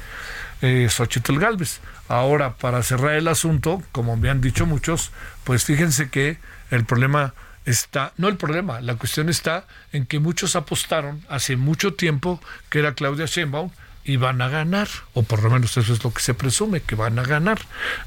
eh, 0.62 0.88
Xochitl 0.90 1.38
Galvez. 1.38 1.82
Ahora, 2.08 2.54
para 2.56 2.82
cerrar 2.82 3.16
el 3.16 3.28
asunto, 3.28 3.84
como 3.92 4.16
me 4.16 4.30
han 4.30 4.40
dicho 4.40 4.66
muchos, 4.66 5.12
pues 5.44 5.66
fíjense 5.66 6.10
que 6.10 6.38
el 6.72 6.86
problema 6.86 7.34
está, 7.66 8.14
no 8.16 8.30
el 8.30 8.38
problema, 8.38 8.80
la 8.80 8.96
cuestión 8.96 9.28
está 9.28 9.66
en 9.92 10.06
que 10.06 10.20
muchos 10.20 10.56
apostaron 10.56 11.22
hace 11.28 11.58
mucho 11.58 11.94
tiempo 11.94 12.42
que 12.70 12.80
era 12.80 12.94
Claudia 12.94 13.26
Sheinbaum 13.26 13.70
y 14.06 14.16
van 14.16 14.42
a 14.42 14.48
ganar, 14.48 14.88
o 15.14 15.24
por 15.24 15.44
lo 15.44 15.50
menos 15.50 15.76
eso 15.76 15.92
es 15.92 16.06
lo 16.06 16.14
que 16.14 16.22
se 16.22 16.34
presume, 16.34 16.80
que 16.80 16.96
van 16.96 17.20
a 17.20 17.24
ganar. 17.24 17.60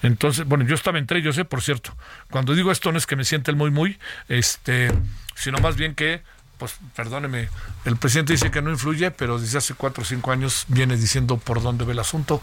Entonces, 0.03 0.47
bueno, 0.47 0.65
yo 0.65 0.75
estaba 0.75 0.99
entre 0.99 1.19
ellos, 1.19 1.37
¿eh? 1.37 1.45
por 1.45 1.61
cierto. 1.61 1.95
Cuando 2.31 2.55
digo 2.55 2.73
esto 2.73 2.93
no 2.93 2.99
es 2.99 3.07
que 3.07 3.17
me 3.17 3.25
siente 3.25 3.50
el 3.50 3.59
muy, 3.59 3.71
muy, 3.71 3.99
este, 4.29 4.91
sino 5.35 5.59
más 5.59 5.76
bien 5.76 5.95
que 5.95 6.23
pues 6.59 6.77
perdóneme, 6.95 7.49
el 7.85 7.97
presidente 7.97 8.33
dice 8.33 8.51
que 8.51 8.63
no 8.63 8.71
influye, 8.71 9.11
pero 9.11 9.39
desde 9.39 9.59
hace 9.59 9.75
cuatro 9.75 10.03
o 10.03 10.07
cinco 10.07 10.33
años 10.33 10.65
viene 10.69 10.97
diciendo 10.97 11.37
por 11.37 11.63
dónde 11.63 11.85
ve 11.85 11.93
el 11.93 11.99
asunto. 11.99 12.41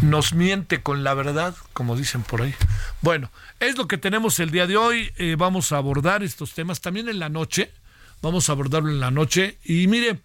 nos 0.00 0.32
miente 0.32 0.80
con 0.82 1.02
la 1.02 1.14
verdad, 1.14 1.54
como 1.72 1.96
dicen 1.96 2.22
por 2.22 2.42
ahí. 2.42 2.54
Bueno, 3.00 3.30
es 3.60 3.76
lo 3.76 3.88
que 3.88 3.98
tenemos 3.98 4.38
el 4.38 4.50
día 4.50 4.66
de 4.66 4.76
hoy. 4.76 5.12
Eh, 5.16 5.34
vamos 5.36 5.72
a 5.72 5.78
abordar 5.78 6.22
estos 6.22 6.54
temas 6.54 6.80
también 6.80 7.08
en 7.08 7.18
la 7.18 7.28
noche. 7.28 7.72
Vamos 8.22 8.48
a 8.48 8.52
abordarlo 8.52 8.90
en 8.90 9.00
la 9.00 9.10
noche. 9.10 9.58
Y 9.64 9.86
mire, 9.88 10.20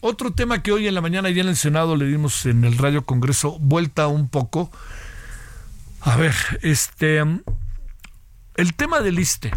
otro 0.00 0.32
tema 0.32 0.62
que 0.62 0.72
hoy 0.72 0.86
en 0.86 0.94
la 0.94 1.00
mañana 1.00 1.30
ya 1.30 1.42
en 1.42 1.48
el 1.48 1.56
Senado 1.56 1.96
le 1.96 2.06
dimos 2.06 2.46
en 2.46 2.64
el 2.64 2.78
Radio 2.78 3.04
Congreso 3.04 3.58
vuelta 3.58 4.06
un 4.06 4.28
poco. 4.28 4.70
A 6.00 6.16
ver, 6.16 6.34
este, 6.62 7.18
el 7.18 8.74
tema 8.76 9.00
del 9.00 9.18
ISTE, 9.18 9.50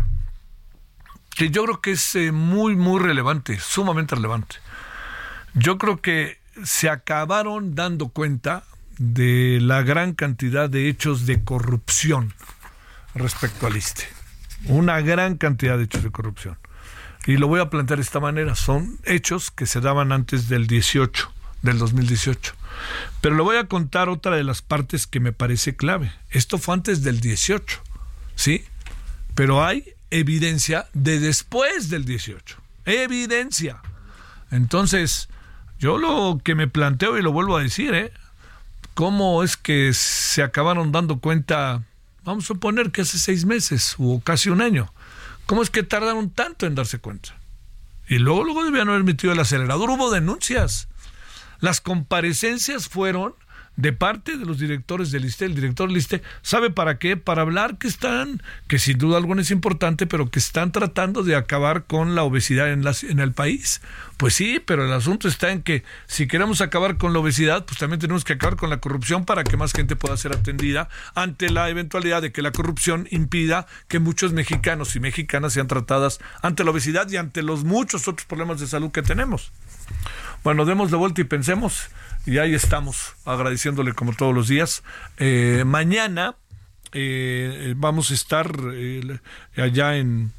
que 1.40 1.52
yo 1.52 1.64
creo 1.64 1.80
que 1.80 1.92
es 1.92 2.16
eh, 2.16 2.34
muy, 2.34 2.76
muy 2.76 3.00
relevante, 3.00 3.58
sumamente 3.62 4.14
relevante. 4.14 4.58
Yo 5.54 5.78
creo 5.78 6.02
que 6.02 6.38
se 6.66 6.90
acabaron 6.90 7.76
dando 7.76 8.10
cuenta 8.10 8.66
de 8.98 9.60
la 9.62 9.82
gran 9.82 10.16
cantidad 10.16 10.70
de 10.70 10.90
hechos 10.90 11.26
de 11.26 11.42
corrupción 11.42 12.34
respecto 13.16 13.68
al 13.68 13.78
ISTE. 13.78 14.04
Una 14.66 15.00
gran 15.00 15.38
cantidad 15.38 15.78
de 15.78 15.86
hechos 15.86 16.04
de 16.04 16.12
corrupción. 16.12 16.58
Y 17.26 17.38
lo 17.38 17.48
voy 17.48 17.62
a 17.62 17.70
plantear 17.70 18.00
de 18.00 18.04
esta 18.04 18.20
manera. 18.20 18.54
Son 18.56 19.00
hechos 19.06 19.50
que 19.50 19.66
se 19.66 19.80
daban 19.80 20.12
antes 20.12 20.50
del 20.50 20.68
18, 20.68 21.32
del 21.62 21.78
2018. 21.78 22.54
Pero 23.22 23.38
le 23.38 23.44
voy 23.44 23.56
a 23.56 23.70
contar 23.70 24.10
otra 24.10 24.36
de 24.36 24.44
las 24.44 24.62
partes 24.62 25.08
que 25.08 25.22
me 25.22 25.32
parece 25.32 25.78
clave. 25.78 26.12
Esto 26.32 26.58
fue 26.58 26.74
antes 26.74 27.02
del 27.02 27.22
18, 27.22 27.82
¿sí? 28.36 28.66
Pero 29.36 29.64
hay 29.64 29.94
evidencia 30.12 30.88
de 30.94 31.20
después 31.20 31.90
del 31.90 32.06
18. 32.06 32.58
Evidencia. 32.86 33.82
Entonces, 34.52 35.30
yo 35.80 35.98
lo 35.98 36.42
que 36.44 36.56
me 36.56 36.68
planteo 36.68 37.18
y 37.18 37.22
lo 37.22 37.32
vuelvo 37.32 37.58
a 37.58 37.64
decir, 37.64 37.94
¿eh? 37.94 38.12
¿Cómo 38.94 39.44
es 39.44 39.56
que 39.56 39.94
se 39.94 40.44
acabaron 40.44 40.92
dando 40.92 41.20
cuenta, 41.20 41.84
vamos 42.24 42.44
a 42.46 42.48
suponer 42.48 42.92
que 42.92 43.02
hace 43.02 43.18
seis 43.18 43.46
meses 43.46 43.96
o 43.98 44.20
casi 44.20 44.50
un 44.50 44.62
año? 44.62 44.92
¿Cómo 45.46 45.62
es 45.64 45.70
que 45.70 45.84
tardaron 45.84 46.30
tanto 46.30 46.66
en 46.66 46.76
darse 46.76 47.00
cuenta? 47.00 47.36
Y 48.08 48.18
luego, 48.18 48.44
luego 48.44 48.66
debían 48.66 48.90
haber 48.90 49.04
metido 49.04 49.34
el 49.34 49.40
acelerador. 49.40 49.90
Hubo 49.92 50.12
denuncias. 50.12 50.88
Las 51.60 51.80
comparecencias 51.80 52.90
fueron 52.90 53.36
de 53.80 53.94
parte 53.94 54.36
de 54.36 54.46
los 54.46 54.60
directores 54.60 55.10
del 55.10 55.24
ISTE, 55.24 55.46
el 55.46 55.56
director 55.56 55.88
del 55.88 55.96
ISTE, 55.96 56.22
¿sabe 56.42 56.70
para 56.70 57.00
qué? 57.00 57.16
Para 57.16 57.44
hablar 57.44 57.78
que 57.78 57.88
están, 57.88 58.44
que 58.68 58.78
sin 58.78 58.98
duda 58.98 59.16
alguna 59.16 59.42
es 59.42 59.52
importante, 59.52 60.06
pero 60.06 60.30
que 60.30 60.40
están 60.40 60.74
tratando 60.74 61.24
de 61.24 61.38
acabar 61.38 61.86
con 61.86 62.14
la 62.14 62.24
obesidad 62.24 62.74
en, 62.74 62.84
en 62.86 63.20
el 63.20 63.32
país. 63.32 63.82
Pues 64.18 64.34
sí, 64.34 64.62
pero 64.66 64.84
el 64.84 64.92
asunto 64.92 65.30
está 65.30 65.52
en 65.52 65.64
que 65.64 65.86
si 66.08 66.28
queremos 66.28 66.60
acabar 66.60 66.98
con 66.98 67.14
la 67.14 67.20
obesidad, 67.20 67.66
pues 67.66 67.80
también 67.80 68.02
tenemos 68.02 68.26
que 68.26 68.34
acabar 68.34 68.58
con 68.58 68.70
la 68.70 68.82
corrupción 68.82 69.24
para 69.24 69.46
que 69.46 69.56
más 69.56 69.72
gente 69.72 69.96
pueda 69.96 70.18
ser 70.18 70.34
atendida 70.34 70.90
ante 71.16 71.50
la 71.50 71.70
eventualidad 71.70 72.22
de 72.22 72.34
que 72.34 72.42
la 72.42 72.52
corrupción 72.52 73.08
impida 73.12 73.66
que 73.88 74.00
muchos 74.00 74.34
mexicanos 74.34 74.94
y 74.98 75.00
mexicanas 75.00 75.54
sean 75.54 75.68
tratadas 75.68 76.20
ante 76.42 76.66
la 76.66 76.72
obesidad 76.72 77.10
y 77.10 77.16
ante 77.16 77.44
los 77.44 77.64
muchos 77.64 78.10
otros 78.10 78.26
problemas 78.26 78.60
de 78.60 78.68
salud 78.68 78.92
que 78.92 79.04
tenemos. 79.04 79.54
Bueno, 80.44 80.66
demos 80.66 80.92
de 80.92 80.98
vuelta 80.98 81.22
y 81.22 81.26
pensemos 81.26 81.90
y 82.26 82.38
ahí 82.38 82.54
estamos, 82.54 83.16
agradeciéndole 83.26 83.94
como 83.94 84.14
todos 84.14 84.34
los 84.34 84.48
días. 84.48 84.84
Eh, 85.18 85.64
mañana 85.66 86.36
eh, 86.92 87.74
vamos 87.78 88.12
a 88.12 88.14
estar 88.14 88.52
eh, 88.74 89.20
allá 89.58 89.98
en, 89.98 90.32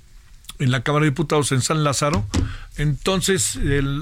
en 0.59 0.71
la 0.71 0.83
Cámara 0.83 1.05
de 1.05 1.11
Diputados 1.11 1.53
en 1.53 1.63
San 1.63 1.85
Lázaro. 1.85 2.25
Entonces, 2.77 3.59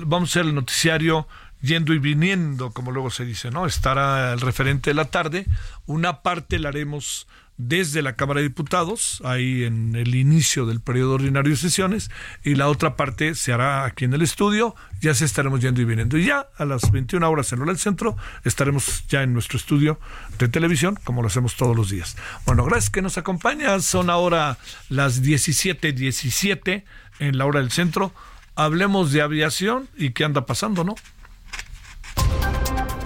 vamos 0.06 0.30
a 0.30 0.32
hacer 0.32 0.47
el 0.47 0.54
noticiario 0.54 1.26
yendo 1.62 1.92
y 1.92 1.99
viniendo, 1.99 2.70
como 2.70 2.92
luego 2.92 3.11
se 3.11 3.25
dice, 3.25 3.50
¿no? 3.50 3.66
Estará 3.66 4.32
el 4.32 4.40
referente 4.40 4.90
de 4.90 4.94
la 4.94 5.06
tarde. 5.06 5.47
Una 5.87 6.23
parte 6.23 6.58
la 6.58 6.68
haremos 6.68 7.26
desde 7.58 8.02
la 8.02 8.14
Cámara 8.14 8.40
de 8.40 8.48
Diputados, 8.48 9.20
ahí 9.24 9.64
en 9.64 9.96
el 9.96 10.14
inicio 10.14 10.64
del 10.64 10.80
periodo 10.80 11.14
ordinario 11.14 11.50
de 11.50 11.56
sesiones, 11.56 12.10
y 12.42 12.54
la 12.54 12.68
otra 12.68 12.96
parte 12.96 13.34
se 13.34 13.52
hará 13.52 13.84
aquí 13.84 14.04
en 14.04 14.14
el 14.14 14.22
estudio, 14.22 14.74
ya 15.00 15.12
se 15.12 15.24
estaremos 15.24 15.60
yendo 15.60 15.80
y 15.80 15.84
viniendo. 15.84 16.16
Y 16.16 16.24
ya 16.24 16.46
a 16.56 16.64
las 16.64 16.90
21 16.90 17.28
horas 17.28 17.52
en 17.52 17.60
hora 17.60 17.72
del 17.72 17.78
centro 17.78 18.16
estaremos 18.44 19.06
ya 19.08 19.22
en 19.22 19.34
nuestro 19.34 19.58
estudio 19.58 19.99
de 20.38 20.49
televisión, 20.49 20.99
como 21.04 21.21
lo 21.21 21.28
hacemos 21.28 21.56
todos 21.56 21.76
los 21.76 21.90
días. 21.90 22.16
Bueno, 22.47 22.64
gracias 22.64 22.90
que 22.90 23.02
nos 23.02 23.18
acompaña, 23.18 23.78
son 23.80 24.08
ahora 24.08 24.56
las 24.88 25.23
17:17 25.23 25.99
17 25.99 26.84
en 27.18 27.38
la 27.38 27.47
hora 27.47 27.60
del 27.60 27.71
centro. 27.71 28.12
Hablemos 28.54 29.12
de 29.12 29.23
aviación 29.23 29.88
y 29.97 30.10
qué 30.10 30.25
anda 30.25 30.47
pasando, 30.47 30.84
¿no? 30.84 30.94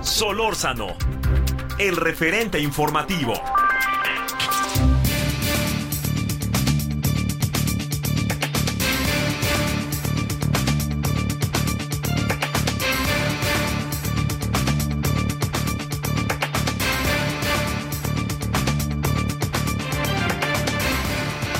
Solórzano, 0.02 0.96
el 1.78 1.96
referente 1.96 2.58
informativo. 2.60 3.34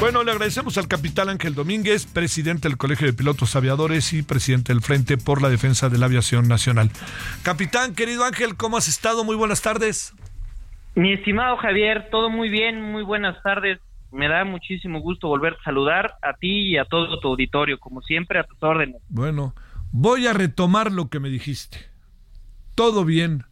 Bueno, 0.02 0.24
le 0.24 0.32
agradecemos 0.32 0.78
al 0.78 0.88
capitán 0.88 1.28
Ángel 1.28 1.54
Domínguez, 1.54 2.06
presidente 2.06 2.66
del 2.66 2.76
Colegio 2.76 3.06
de 3.06 3.12
Pilotos 3.12 3.54
Aviadores 3.54 4.12
y 4.12 4.24
presidente 4.24 4.72
del 4.72 4.82
Frente 4.82 5.16
por 5.16 5.40
la 5.40 5.48
Defensa 5.48 5.88
de 5.90 5.96
la 5.96 6.06
Aviación 6.06 6.48
Nacional. 6.48 6.90
Capitán, 7.44 7.94
querido 7.94 8.24
Ángel, 8.24 8.56
¿cómo 8.56 8.76
has 8.76 8.88
estado? 8.88 9.22
Muy 9.22 9.36
buenas 9.36 9.62
tardes. 9.62 10.12
Mi 10.96 11.12
estimado 11.12 11.56
Javier, 11.56 12.08
todo 12.10 12.30
muy 12.30 12.48
bien, 12.48 12.82
muy 12.82 13.04
buenas 13.04 13.40
tardes. 13.44 13.78
Me 14.10 14.26
da 14.26 14.44
muchísimo 14.44 14.98
gusto 14.98 15.28
volver 15.28 15.56
a 15.60 15.62
saludar 15.62 16.16
a 16.20 16.32
ti 16.32 16.70
y 16.72 16.78
a 16.78 16.84
todo 16.84 17.20
tu 17.20 17.28
auditorio, 17.28 17.78
como 17.78 18.02
siempre, 18.02 18.40
a 18.40 18.42
tus 18.42 18.60
órdenes. 18.60 19.00
Bueno, 19.08 19.54
voy 19.92 20.26
a 20.26 20.32
retomar 20.32 20.90
lo 20.90 21.10
que 21.10 21.20
me 21.20 21.28
dijiste. 21.28 21.78
Todo 22.74 23.04
bien. 23.04 23.44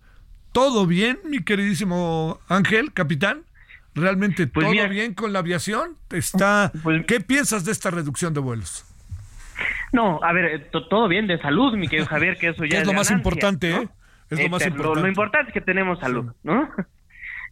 ¿Todo 0.50 0.88
bien, 0.88 1.20
mi 1.26 1.44
queridísimo 1.44 2.40
Ángel, 2.48 2.92
capitán? 2.92 3.44
¿Realmente 3.94 4.46
pues 4.46 4.66
todo 4.66 4.88
bien 4.88 5.14
con 5.14 5.32
la 5.32 5.40
aviación? 5.40 5.96
Está, 6.10 6.70
pues 6.82 7.04
¿Qué 7.06 7.20
piensas 7.20 7.64
de 7.64 7.72
esta 7.72 7.90
reducción 7.90 8.32
de 8.34 8.40
vuelos? 8.40 8.86
No, 9.92 10.20
a 10.22 10.32
ver, 10.32 10.44
eh, 10.44 10.58
todo 10.88 11.08
bien 11.08 11.26
de 11.26 11.38
salud, 11.38 11.76
mi 11.76 11.88
querido 11.88 12.06
Javier, 12.06 12.36
que 12.36 12.48
eso 12.48 12.64
ya 12.70 12.80
es, 12.80 12.86
lo 12.86 12.92
más 12.92 13.10
importante, 13.10 13.70
¿eh? 13.70 13.88
Es 14.30 14.40
lo 14.40 14.48
más 14.48 14.62
este, 14.62 14.70
importante. 14.70 15.00
Lo, 15.02 15.08
importante 15.08 15.48
es 15.48 15.54
que 15.54 15.60
tenemos 15.60 15.98
salud, 15.98 16.32
¿no? 16.42 16.68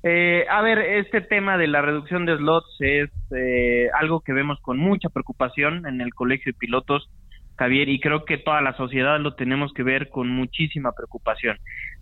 Eh, 0.05 0.46
a 0.48 0.62
ver, 0.62 0.79
este 0.79 1.20
tema 1.20 1.59
de 1.59 1.66
la 1.66 1.83
reducción 1.83 2.24
de 2.24 2.37
slots 2.37 2.68
es 2.79 3.11
eh, 3.37 3.88
algo 3.98 4.20
que 4.20 4.33
vemos 4.33 4.61
con 4.61 4.79
mucha 4.79 5.09
preocupación 5.09 5.87
en 5.87 6.01
el 6.01 6.14
Colegio 6.14 6.53
de 6.53 6.57
Pilotos, 6.57 7.11
Javier, 7.57 7.88
y 7.88 7.98
creo 7.98 8.24
que 8.24 8.38
toda 8.38 8.61
la 8.61 8.77
sociedad 8.77 9.18
lo 9.18 9.35
tenemos 9.35 9.72
que 9.72 9.83
ver 9.83 10.09
con 10.09 10.29
muchísima 10.29 10.92
preocupación. 10.92 11.59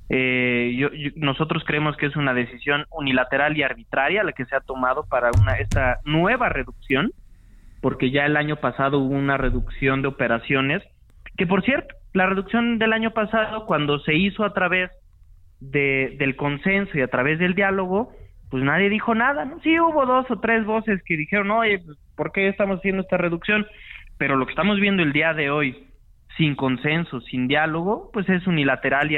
Eh, 0.08 0.76
yo, 0.78 0.88
nosotros 1.16 1.64
creemos 1.66 1.96
que 1.96 2.06
es 2.06 2.16
una 2.16 2.32
decisión 2.32 2.84
unilateral 2.90 3.56
y 3.56 3.62
arbitraria 3.62 4.22
la 4.22 4.32
que 4.32 4.44
se 4.44 4.54
ha 4.54 4.60
tomado 4.60 5.04
para 5.08 5.32
una 5.32 5.58
esta 5.58 5.98
nueva 6.04 6.48
reducción, 6.48 7.10
porque 7.80 8.10
ya 8.10 8.24
el 8.24 8.36
año 8.36 8.56
pasado 8.56 8.98
hubo 8.98 9.14
una 9.14 9.36
reducción 9.36 10.02
de 10.02 10.08
operaciones, 10.08 10.82
que 11.36 11.46
por 11.46 11.62
cierto, 11.64 11.94
la 12.12 12.26
reducción 12.26 12.78
del 12.78 12.92
año 12.92 13.10
pasado, 13.10 13.66
cuando 13.66 13.98
se 14.00 14.14
hizo 14.14 14.44
a 14.44 14.54
través 14.54 14.90
de, 15.60 16.16
del 16.18 16.36
consenso 16.36 16.96
y 16.96 17.02
a 17.02 17.08
través 17.08 17.38
del 17.38 17.54
diálogo, 17.54 18.12
pues 18.50 18.62
nadie 18.62 18.88
dijo 18.88 19.14
nada, 19.14 19.44
¿no? 19.44 19.60
Sí 19.60 19.78
hubo 19.80 20.06
dos 20.06 20.30
o 20.30 20.38
tres 20.40 20.64
voces 20.64 21.02
que 21.04 21.16
dijeron, 21.16 21.50
oye, 21.50 21.80
pues, 21.84 21.98
¿por 22.16 22.32
qué 22.32 22.48
estamos 22.48 22.78
haciendo 22.78 23.02
esta 23.02 23.16
reducción? 23.16 23.66
Pero 24.18 24.36
lo 24.36 24.46
que 24.46 24.52
estamos 24.52 24.80
viendo 24.80 25.02
el 25.02 25.12
día 25.12 25.34
de 25.34 25.50
hoy, 25.50 25.86
sin 26.36 26.54
consenso, 26.54 27.20
sin 27.22 27.48
diálogo, 27.48 28.10
pues 28.12 28.28
es 28.28 28.46
unilateral 28.46 29.10
y, 29.10 29.16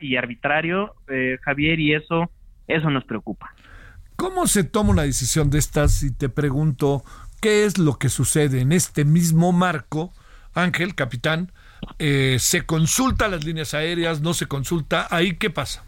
y 0.00 0.16
arbitrario, 0.16 0.94
eh, 1.08 1.38
Javier, 1.42 1.80
y 1.80 1.94
eso, 1.94 2.30
eso 2.68 2.90
nos 2.90 3.04
preocupa. 3.04 3.54
¿Cómo 4.16 4.46
se 4.46 4.62
toma 4.64 4.90
una 4.90 5.02
decisión 5.02 5.50
de 5.50 5.58
estas? 5.58 6.02
Y 6.02 6.14
te 6.14 6.28
pregunto, 6.28 7.02
¿qué 7.40 7.64
es 7.64 7.78
lo 7.78 7.98
que 7.98 8.08
sucede 8.08 8.60
en 8.60 8.72
este 8.72 9.04
mismo 9.04 9.52
marco? 9.52 10.12
Ángel, 10.54 10.94
capitán, 10.94 11.50
eh, 11.98 12.36
¿se 12.38 12.64
consulta 12.64 13.28
las 13.28 13.44
líneas 13.44 13.74
aéreas? 13.74 14.20
¿No 14.20 14.34
se 14.34 14.46
consulta? 14.46 15.06
¿Ahí 15.10 15.36
qué 15.36 15.50
pasa? 15.50 15.84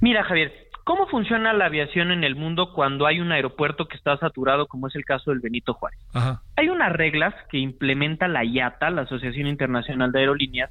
Mira, 0.00 0.22
Javier, 0.24 0.52
¿Cómo 0.88 1.06
funciona 1.06 1.52
la 1.52 1.66
aviación 1.66 2.12
en 2.12 2.24
el 2.24 2.34
mundo 2.34 2.72
cuando 2.72 3.06
hay 3.06 3.20
un 3.20 3.30
aeropuerto 3.30 3.88
que 3.88 3.98
está 3.98 4.16
saturado, 4.16 4.66
como 4.66 4.86
es 4.86 4.96
el 4.96 5.04
caso 5.04 5.30
del 5.30 5.40
Benito 5.40 5.74
Juárez? 5.74 6.00
Hay 6.56 6.70
unas 6.70 6.94
reglas 6.94 7.34
que 7.50 7.58
implementa 7.58 8.26
la 8.26 8.42
IATA, 8.42 8.88
la 8.88 9.02
Asociación 9.02 9.48
Internacional 9.48 10.12
de 10.12 10.20
Aerolíneas, 10.20 10.70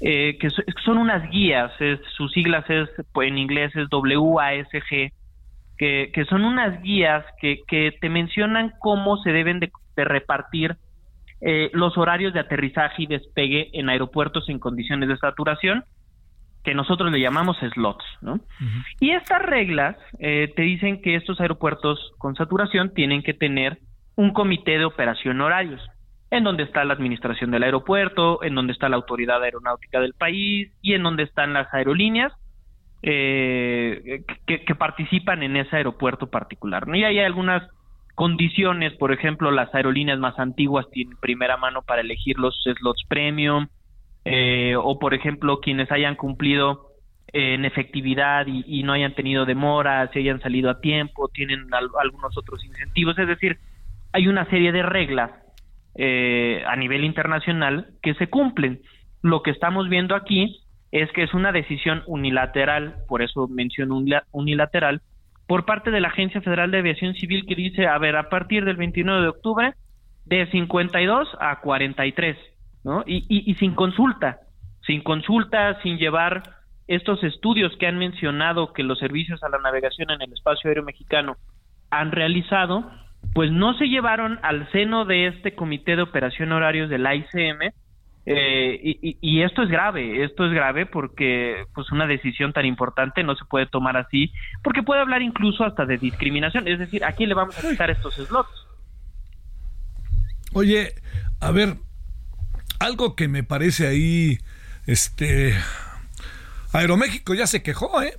eh, 0.00 0.38
que 0.38 0.50
son 0.84 0.98
unas 0.98 1.28
guías, 1.30 1.72
sus 2.16 2.30
siglas 2.30 2.64
es, 2.70 2.88
pues, 3.12 3.26
en 3.26 3.38
inglés 3.38 3.74
es 3.74 3.88
WASG, 3.90 5.10
que, 5.76 6.12
que 6.14 6.24
son 6.28 6.44
unas 6.44 6.80
guías 6.80 7.24
que, 7.40 7.58
que, 7.66 7.90
te 8.00 8.08
mencionan 8.08 8.72
cómo 8.78 9.16
se 9.16 9.32
deben 9.32 9.58
de, 9.58 9.72
repartir 9.96 10.76
eh, 11.40 11.70
los 11.72 11.98
horarios 11.98 12.32
de 12.32 12.38
aterrizaje 12.38 13.02
y 13.02 13.06
despegue 13.08 13.70
en 13.72 13.88
aeropuertos 13.88 14.48
en 14.48 14.60
condiciones 14.60 15.08
de 15.08 15.16
saturación 15.16 15.82
que 16.66 16.74
nosotros 16.74 17.12
le 17.12 17.20
llamamos 17.20 17.56
slots, 17.74 18.04
¿no? 18.22 18.40
Y 18.98 19.12
estas 19.12 19.40
reglas 19.40 19.96
eh, 20.18 20.52
te 20.56 20.62
dicen 20.62 21.00
que 21.00 21.14
estos 21.14 21.40
aeropuertos 21.40 22.12
con 22.18 22.34
saturación 22.34 22.92
tienen 22.92 23.22
que 23.22 23.34
tener 23.34 23.78
un 24.16 24.32
comité 24.32 24.72
de 24.72 24.84
operación 24.84 25.40
horarios, 25.40 25.80
en 26.32 26.42
donde 26.42 26.64
está 26.64 26.84
la 26.84 26.94
administración 26.94 27.52
del 27.52 27.62
aeropuerto, 27.62 28.42
en 28.42 28.56
donde 28.56 28.72
está 28.72 28.88
la 28.88 28.96
autoridad 28.96 29.44
aeronáutica 29.44 30.00
del 30.00 30.14
país 30.14 30.72
y 30.82 30.94
en 30.94 31.04
donde 31.04 31.22
están 31.22 31.52
las 31.52 31.72
aerolíneas 31.72 32.32
eh, 33.02 34.24
que, 34.46 34.74
participan 34.74 35.44
en 35.44 35.56
ese 35.56 35.76
aeropuerto 35.76 36.26
particular. 36.26 36.88
¿no? 36.88 36.96
Y 36.96 37.04
hay 37.04 37.20
algunas 37.20 37.62
condiciones, 38.16 38.92
por 38.94 39.12
ejemplo, 39.12 39.52
las 39.52 39.72
aerolíneas 39.72 40.18
más 40.18 40.36
antiguas 40.40 40.86
tienen 40.90 41.16
primera 41.18 41.58
mano 41.58 41.82
para 41.82 42.00
elegir 42.00 42.40
los 42.40 42.60
slots 42.64 43.04
premium, 43.06 43.68
eh, 44.28 44.74
o 44.76 44.98
por 44.98 45.14
ejemplo, 45.14 45.60
quienes 45.60 45.90
hayan 45.92 46.16
cumplido 46.16 46.88
en 47.32 47.64
efectividad 47.64 48.44
y, 48.48 48.82
no 48.82 48.92
hayan 48.92 49.14
tenido 49.14 49.44
demoras, 49.44 50.10
se 50.12 50.18
hayan 50.18 50.40
salido 50.40 50.68
a 50.68 50.80
tiempo, 50.80 51.28
tienen 51.28 51.68
algunos 51.72 52.36
otros 52.36 52.64
incentivos, 52.64 53.16
es 53.20 53.28
decir, 53.28 53.58
hay 54.12 54.26
una 54.26 54.44
serie 54.46 54.72
de 54.72 54.82
reglas 54.82 55.30
eh, 55.94 56.64
a 56.66 56.74
nivel 56.74 57.04
internacional 57.04 57.90
que 58.02 58.14
se 58.14 58.26
cumplen. 58.26 58.80
Lo 59.22 59.42
que 59.42 59.52
estamos 59.52 59.88
viendo 59.88 60.16
aquí 60.16 60.60
es 60.90 61.10
que 61.12 61.22
es 61.22 61.32
una 61.32 61.52
decisión 61.52 62.02
unilateral, 62.06 62.96
por 63.06 63.22
eso 63.22 63.46
menciono 63.46 64.02
unilateral, 64.32 65.02
por 65.46 65.66
parte 65.66 65.92
de 65.92 66.00
la 66.00 66.08
Agencia 66.08 66.40
Federal 66.40 66.72
de 66.72 66.78
Aviación 66.78 67.14
Civil 67.14 67.46
que 67.46 67.54
dice, 67.54 67.86
a 67.86 67.96
ver, 67.98 68.16
a 68.16 68.28
partir 68.28 68.64
del 68.64 68.76
29 68.76 69.22
de 69.22 69.28
octubre, 69.28 69.74
de 70.24 70.50
52 70.50 71.28
a 71.38 71.60
43, 71.60 72.36
¿no? 72.86 73.02
Y, 73.04 73.26
y, 73.28 73.50
y 73.50 73.54
sin 73.56 73.74
consulta, 73.74 74.38
sin 74.86 75.02
consulta, 75.02 75.82
sin 75.82 75.98
llevar 75.98 76.42
estos 76.86 77.22
estudios 77.24 77.76
que 77.78 77.88
han 77.88 77.98
mencionado 77.98 78.72
que 78.72 78.84
los 78.84 79.00
servicios 79.00 79.42
a 79.42 79.48
la 79.48 79.58
navegación 79.58 80.08
en 80.12 80.22
el 80.22 80.32
espacio 80.32 80.68
aéreo 80.68 80.84
mexicano 80.84 81.36
han 81.90 82.12
realizado, 82.12 82.88
pues 83.34 83.50
no 83.50 83.74
se 83.74 83.86
llevaron 83.88 84.38
al 84.42 84.70
seno 84.70 85.04
de 85.04 85.26
este 85.26 85.56
comité 85.56 85.96
de 85.96 86.02
operación 86.02 86.52
horarios 86.52 86.88
del 86.88 87.06
ICM 87.12 87.72
eh, 88.24 88.78
y, 89.20 89.42
esto 89.42 89.62
es 89.62 89.68
grave, 89.68 90.24
esto 90.24 90.46
es 90.46 90.52
grave 90.52 90.86
porque 90.86 91.64
pues 91.74 91.90
una 91.90 92.06
decisión 92.06 92.52
tan 92.52 92.66
importante 92.66 93.24
no 93.24 93.34
se 93.34 93.44
puede 93.44 93.66
tomar 93.66 93.96
así, 93.96 94.32
porque 94.62 94.82
puede 94.84 95.00
hablar 95.00 95.22
incluso 95.22 95.64
hasta 95.64 95.86
de 95.86 95.98
discriminación, 95.98 96.68
es 96.68 96.78
decir, 96.78 97.04
¿a 97.04 97.12
quién 97.12 97.28
le 97.28 97.34
vamos 97.34 97.58
a 97.58 97.68
quitar 97.68 97.90
estos 97.90 98.14
slots? 98.14 98.66
Oye, 100.54 100.88
a 101.40 101.50
ver, 101.50 101.74
algo 102.78 103.16
que 103.16 103.28
me 103.28 103.42
parece 103.42 103.86
ahí, 103.86 104.38
este, 104.86 105.54
Aeroméxico 106.72 107.34
ya 107.34 107.46
se 107.46 107.62
quejó, 107.62 108.02
¿eh? 108.02 108.14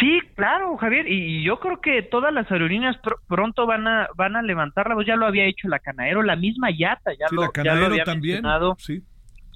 Sí, 0.00 0.20
claro, 0.34 0.76
Javier, 0.76 1.06
y 1.08 1.42
yo 1.42 1.58
creo 1.58 1.80
que 1.80 2.02
todas 2.02 2.32
las 2.32 2.50
aerolíneas 2.50 2.96
pronto 3.28 3.66
van 3.66 3.86
a 3.86 4.08
van 4.16 4.36
a 4.36 4.42
levantar 4.42 4.88
la 4.88 4.94
voz, 4.94 5.06
ya 5.06 5.16
lo 5.16 5.26
había 5.26 5.44
hecho 5.44 5.68
la 5.68 5.78
Canaero, 5.78 6.22
la 6.22 6.36
misma 6.36 6.70
Yata, 6.70 7.12
ya, 7.18 7.26
lo, 7.30 7.50
ya 7.52 7.74
lo 7.74 7.86
había 7.86 8.04
también, 8.04 8.36
mencionado. 8.36 8.76
Sí. 8.78 9.02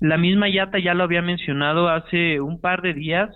La 0.00 0.16
misma 0.16 0.48
Yata 0.48 0.78
ya 0.78 0.94
lo 0.94 1.04
había 1.04 1.22
mencionado 1.22 1.88
hace 1.88 2.40
un 2.40 2.60
par 2.60 2.82
de 2.82 2.94
días. 2.94 3.30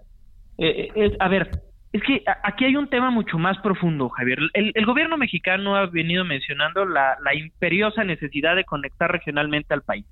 Eh, 0.59 0.89
eh 0.95 1.17
a 1.21 1.29
ver, 1.29 1.51
es 1.95 2.03
que 2.03 2.25
aquí 2.43 2.65
hay 2.65 2.75
un 2.75 2.89
tema 2.89 3.11
mucho 3.11 3.39
más 3.39 3.57
profundo, 3.59 4.09
Javier. 4.09 4.41
El, 4.53 4.73
el 4.75 4.85
gobierno 4.85 5.17
mexicano 5.17 5.77
ha 5.77 5.87
venido 5.87 6.25
mencionando 6.25 6.85
la, 6.85 7.17
la 7.23 7.37
imperiosa 7.37 8.03
necesidad 8.03 8.57
de 8.57 8.65
conectar 8.65 9.13
regionalmente 9.13 9.73
al 9.75 9.83
país. 9.83 10.05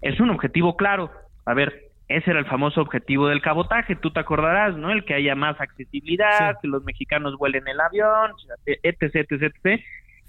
Es 0.00 0.18
un 0.18 0.30
objetivo 0.30 0.78
claro. 0.78 1.10
A 1.44 1.52
ver, 1.52 1.90
ese 2.08 2.30
era 2.30 2.40
el 2.40 2.46
famoso 2.46 2.80
objetivo 2.80 3.28
del 3.28 3.42
cabotaje, 3.42 3.96
tú 3.96 4.10
te 4.10 4.20
acordarás, 4.20 4.78
¿no? 4.78 4.90
El 4.90 5.04
que 5.04 5.12
haya 5.12 5.34
más 5.34 5.60
accesibilidad, 5.60 6.56
que 6.62 6.68
los 6.68 6.82
mexicanos 6.84 7.36
vuelen 7.36 7.68
el 7.68 7.80
avión, 7.80 8.32
etc, 8.64 9.02
etc, 9.02 9.32
etc, 9.32 9.82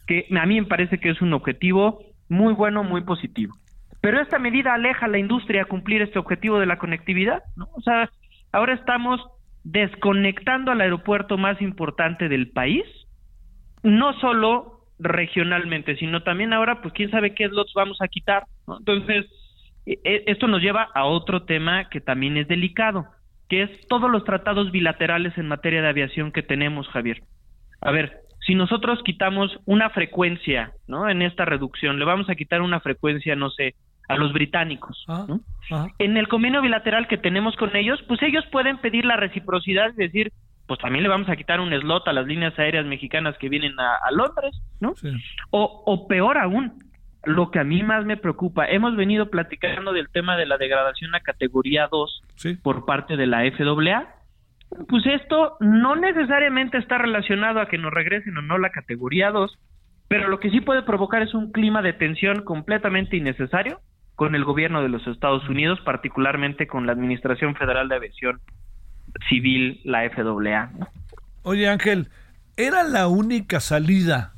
que 0.08 0.28
a 0.38 0.46
mí 0.46 0.60
me 0.60 0.68
parece 0.68 1.00
que 1.00 1.12
es 1.12 1.22
un 1.22 1.32
objetivo 1.32 2.02
muy 2.28 2.54
bueno, 2.54 2.84
muy 2.84 3.00
positivo. 3.00 3.56
Pero 4.02 4.20
esta 4.20 4.40
medida 4.40 4.74
aleja 4.74 5.06
a 5.06 5.10
la 5.10 5.20
industria 5.20 5.62
a 5.62 5.66
cumplir 5.66 6.02
este 6.02 6.20
objetivo 6.20 6.60
de 6.60 6.66
la 6.66 6.78
conectividad, 6.78 7.44
¿no? 7.56 7.70
O 7.76 7.82
sea, 7.82 8.10
ahora 8.52 8.74
estamos 8.74 9.22
desconectando 9.72 10.72
al 10.72 10.80
aeropuerto 10.80 11.38
más 11.38 11.62
importante 11.62 12.30
del 12.30 12.52
país, 12.52 12.86
no 13.84 14.18
solo 14.20 14.86
regionalmente, 14.98 15.98
sino 15.98 16.24
también 16.24 16.54
ahora, 16.54 16.82
pues 16.82 16.94
quién 16.94 17.12
sabe 17.12 17.36
qué 17.36 17.50
slots 17.50 17.74
vamos 17.76 18.02
a 18.02 18.08
quitar, 18.08 18.46
¿no? 18.66 18.78
Entonces, 18.80 19.26
e, 19.86 20.00
e, 20.06 20.24
esto 20.28 20.48
nos 20.48 20.62
lleva 20.62 20.88
a 20.96 21.04
otro 21.04 21.44
tema 21.44 21.90
que 21.90 22.00
también 22.00 22.38
es 22.38 22.48
delicado, 22.48 23.08
que 23.50 23.64
es 23.64 23.88
todos 23.88 24.10
los 24.10 24.24
tratados 24.24 24.72
bilaterales 24.72 25.38
en 25.38 25.50
materia 25.50 25.82
de 25.82 25.90
aviación 25.90 26.32
que 26.32 26.44
tenemos, 26.44 26.88
Javier. 26.88 27.22
A 27.82 27.92
ver, 27.92 28.22
si 28.46 28.56
nosotros 28.56 29.02
quitamos 29.04 29.60
una 29.66 29.90
frecuencia, 29.90 30.72
¿no? 30.88 31.10
En 31.10 31.22
esta 31.22 31.44
reducción, 31.44 32.00
le 32.00 32.06
vamos 32.06 32.30
a 32.30 32.36
quitar 32.36 32.62
una 32.62 32.80
frecuencia, 32.80 33.36
no 33.36 33.50
sé, 33.50 33.76
a 34.08 34.16
los 34.16 34.34
británicos. 34.34 35.06
Ah, 35.08 35.88
en 36.00 36.18
el 36.18 36.28
convenio 36.28 36.62
bilateral 36.62 37.08
que 37.08 37.18
tenemos 37.18 37.56
con 37.56 37.76
ellos, 37.76 38.02
pues 38.08 38.22
ellos 38.24 38.46
pueden 38.52 38.78
pedir 38.78 39.06
la 39.06 39.18
reciprocidad 39.18 39.92
y 39.94 40.04
decir, 40.04 40.32
pues 40.66 40.80
también 40.80 41.04
le 41.04 41.10
vamos 41.10 41.30
a 41.30 41.36
quitar 41.36 41.60
un 41.60 41.72
slot 41.72 42.08
a 42.08 42.14
las 42.14 42.26
líneas 42.26 42.58
aéreas 42.58 42.86
mexicanas 42.86 43.38
que 43.38 43.50
vienen 43.50 43.74
a, 43.80 44.12
Londres, 44.12 44.62
¿no? 44.80 44.94
O, 45.52 45.84
o 45.86 46.08
peor 46.08 46.38
aún, 46.38 46.80
lo 47.24 47.52
que 47.52 47.60
a 47.60 47.64
mí 47.64 47.84
más 47.84 48.06
me 48.06 48.18
preocupa, 48.18 48.66
hemos 48.66 48.96
venido 48.96 49.30
platicando 49.30 49.92
del 49.92 50.10
tema 50.10 50.38
de 50.38 50.46
la 50.46 50.58
degradación 50.58 51.14
a 51.14 51.20
categoría 51.20 51.88
2 51.92 52.24
por 52.64 52.86
parte 52.86 53.18
de 53.18 53.28
la 53.28 53.40
FAA. 53.52 54.14
Pues 54.88 55.06
esto 55.06 55.58
no 55.60 55.96
necesariamente 55.96 56.78
está 56.78 56.98
relacionado 56.98 57.60
a 57.60 57.68
que 57.68 57.78
nos 57.78 57.94
regresen 57.94 58.38
o 58.38 58.42
no 58.42 58.58
la 58.58 58.70
categoría 58.70 59.32
2, 59.32 59.58
pero 60.08 60.30
lo 60.30 60.40
que 60.40 60.50
sí 60.50 60.62
puede 60.62 60.84
provocar 60.84 61.22
es 61.22 61.34
un 61.34 61.52
clima 61.52 61.82
de 61.82 61.94
tensión 61.94 62.44
completamente 62.44 63.18
innecesario 63.18 63.82
con 64.18 64.34
el 64.34 64.44
gobierno 64.44 64.82
de 64.82 64.90
los 64.90 65.06
Estados 65.06 65.48
Unidos, 65.48 65.80
particularmente 65.86 66.66
con 66.66 66.88
la 66.88 66.92
Administración 66.92 67.56
Federal 67.56 67.88
de 67.88 67.96
Aviación 67.98 68.42
Civil, 69.30 69.80
la 69.84 70.10
FAA. 70.10 70.72
Oye 71.44 71.70
Ángel, 71.70 72.10
¿era 72.58 72.84
la 72.84 73.08
única 73.08 73.60
salida 73.60 74.34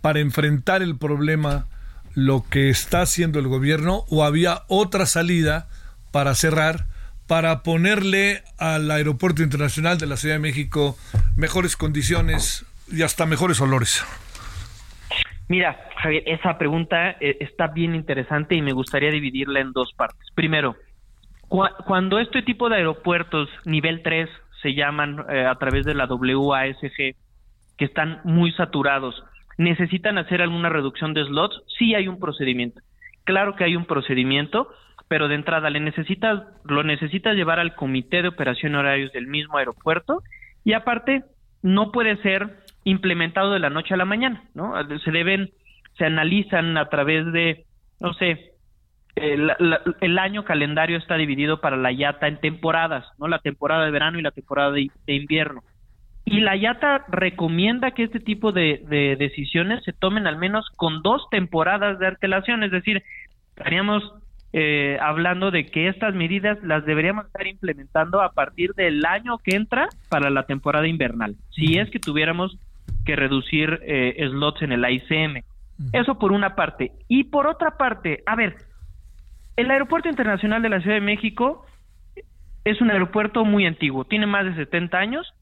para 0.00 0.18
enfrentar 0.18 0.82
el 0.82 0.98
problema 0.98 1.66
lo 2.14 2.44
que 2.50 2.70
está 2.70 3.02
haciendo 3.02 3.38
el 3.38 3.46
gobierno 3.46 4.04
o 4.08 4.24
había 4.24 4.62
otra 4.66 5.06
salida 5.06 5.68
para 6.10 6.34
cerrar, 6.34 6.88
para 7.28 7.62
ponerle 7.62 8.42
al 8.58 8.90
Aeropuerto 8.90 9.44
Internacional 9.44 9.98
de 9.98 10.08
la 10.08 10.16
Ciudad 10.16 10.34
de 10.34 10.40
México 10.40 10.98
mejores 11.36 11.76
condiciones 11.76 12.66
y 12.90 13.02
hasta 13.02 13.26
mejores 13.26 13.60
olores? 13.60 14.04
Mira, 15.50 15.76
Javier, 15.96 16.22
esa 16.26 16.56
pregunta 16.58 17.16
eh, 17.18 17.38
está 17.40 17.66
bien 17.66 17.96
interesante 17.96 18.54
y 18.54 18.62
me 18.62 18.72
gustaría 18.72 19.10
dividirla 19.10 19.58
en 19.58 19.72
dos 19.72 19.92
partes. 19.94 20.28
Primero, 20.36 20.76
cuando 21.48 22.20
este 22.20 22.42
tipo 22.42 22.68
de 22.68 22.76
aeropuertos 22.76 23.48
nivel 23.64 24.02
3 24.04 24.30
se 24.62 24.74
llaman 24.74 25.24
eh, 25.28 25.44
a 25.44 25.56
través 25.56 25.84
de 25.84 25.94
la 25.94 26.06
WASG, 26.06 27.16
que 27.76 27.84
están 27.84 28.20
muy 28.22 28.52
saturados, 28.52 29.24
necesitan 29.58 30.18
hacer 30.18 30.40
alguna 30.40 30.68
reducción 30.68 31.14
de 31.14 31.24
slots, 31.24 31.60
sí 31.76 31.96
hay 31.96 32.06
un 32.06 32.20
procedimiento. 32.20 32.80
Claro 33.24 33.56
que 33.56 33.64
hay 33.64 33.74
un 33.74 33.86
procedimiento, 33.86 34.68
pero 35.08 35.26
de 35.26 35.34
entrada 35.34 35.68
le 35.68 35.80
necesitas, 35.80 36.44
lo 36.62 36.84
necesitas 36.84 37.34
llevar 37.34 37.58
al 37.58 37.74
comité 37.74 38.22
de 38.22 38.28
operación 38.28 38.76
horarios 38.76 39.10
del 39.10 39.26
mismo 39.26 39.58
aeropuerto 39.58 40.22
y 40.62 40.74
aparte 40.74 41.24
no 41.62 41.90
puede 41.90 42.16
ser 42.18 42.59
implementado 42.84 43.52
de 43.52 43.58
la 43.58 43.70
noche 43.70 43.94
a 43.94 43.96
la 43.96 44.04
mañana, 44.04 44.42
¿no? 44.54 44.74
Se 45.04 45.10
deben, 45.10 45.50
se 45.98 46.06
analizan 46.06 46.76
a 46.76 46.88
través 46.88 47.30
de, 47.32 47.64
no 48.00 48.14
sé, 48.14 48.52
el, 49.16 49.52
el 50.00 50.18
año 50.18 50.44
calendario 50.44 50.96
está 50.96 51.16
dividido 51.16 51.60
para 51.60 51.76
la 51.76 51.92
YATA 51.92 52.28
en 52.28 52.40
temporadas, 52.40 53.06
¿no? 53.18 53.28
La 53.28 53.40
temporada 53.40 53.84
de 53.84 53.90
verano 53.90 54.18
y 54.18 54.22
la 54.22 54.30
temporada 54.30 54.72
de 54.72 54.90
invierno. 55.06 55.62
Y 56.30 56.40
la 56.40 56.56
IATA 56.56 57.06
recomienda 57.08 57.90
que 57.90 58.04
este 58.04 58.20
tipo 58.20 58.52
de, 58.52 59.16
decisiones 59.18 59.82
se 59.84 59.92
tomen 59.92 60.26
al 60.26 60.36
menos 60.36 60.68
con 60.76 61.02
dos 61.02 61.22
temporadas 61.30 61.98
de 61.98 62.06
antelación, 62.06 62.62
es 62.62 62.70
decir, 62.70 63.02
estaríamos 63.48 64.02
eh, 64.52 64.96
hablando 65.00 65.50
de 65.50 65.66
que 65.66 65.88
estas 65.88 66.14
medidas 66.14 66.56
las 66.62 66.84
deberíamos 66.84 67.26
estar 67.26 67.46
implementando 67.46 68.20
a 68.20 68.32
partir 68.32 68.74
del 68.74 69.04
año 69.06 69.38
que 69.38 69.56
entra 69.56 69.88
para 70.08 70.30
la 70.30 70.44
temporada 70.44 70.86
invernal, 70.86 71.34
si 71.50 71.78
es 71.78 71.90
que 71.90 71.98
tuviéramos 71.98 72.58
que 73.04 73.16
reducir 73.16 73.80
eh, 73.82 74.14
slots 74.30 74.62
en 74.62 74.72
el 74.72 74.84
ICM. 74.88 75.42
Eso 75.92 76.18
por 76.18 76.32
una 76.32 76.54
parte. 76.54 76.92
Y 77.08 77.24
por 77.24 77.46
otra 77.46 77.78
parte, 77.78 78.22
a 78.26 78.36
ver, 78.36 78.56
el 79.56 79.70
Aeropuerto 79.70 80.08
Internacional 80.08 80.60
de 80.62 80.68
la 80.68 80.80
Ciudad 80.80 80.96
de 80.96 81.00
México 81.00 81.64
es 82.64 82.80
un 82.82 82.90
aeropuerto 82.90 83.44
muy 83.44 83.66
antiguo, 83.66 84.04
tiene 84.04 84.26
más 84.26 84.44
de 84.44 84.54
70 84.54 84.98
años 84.98 85.34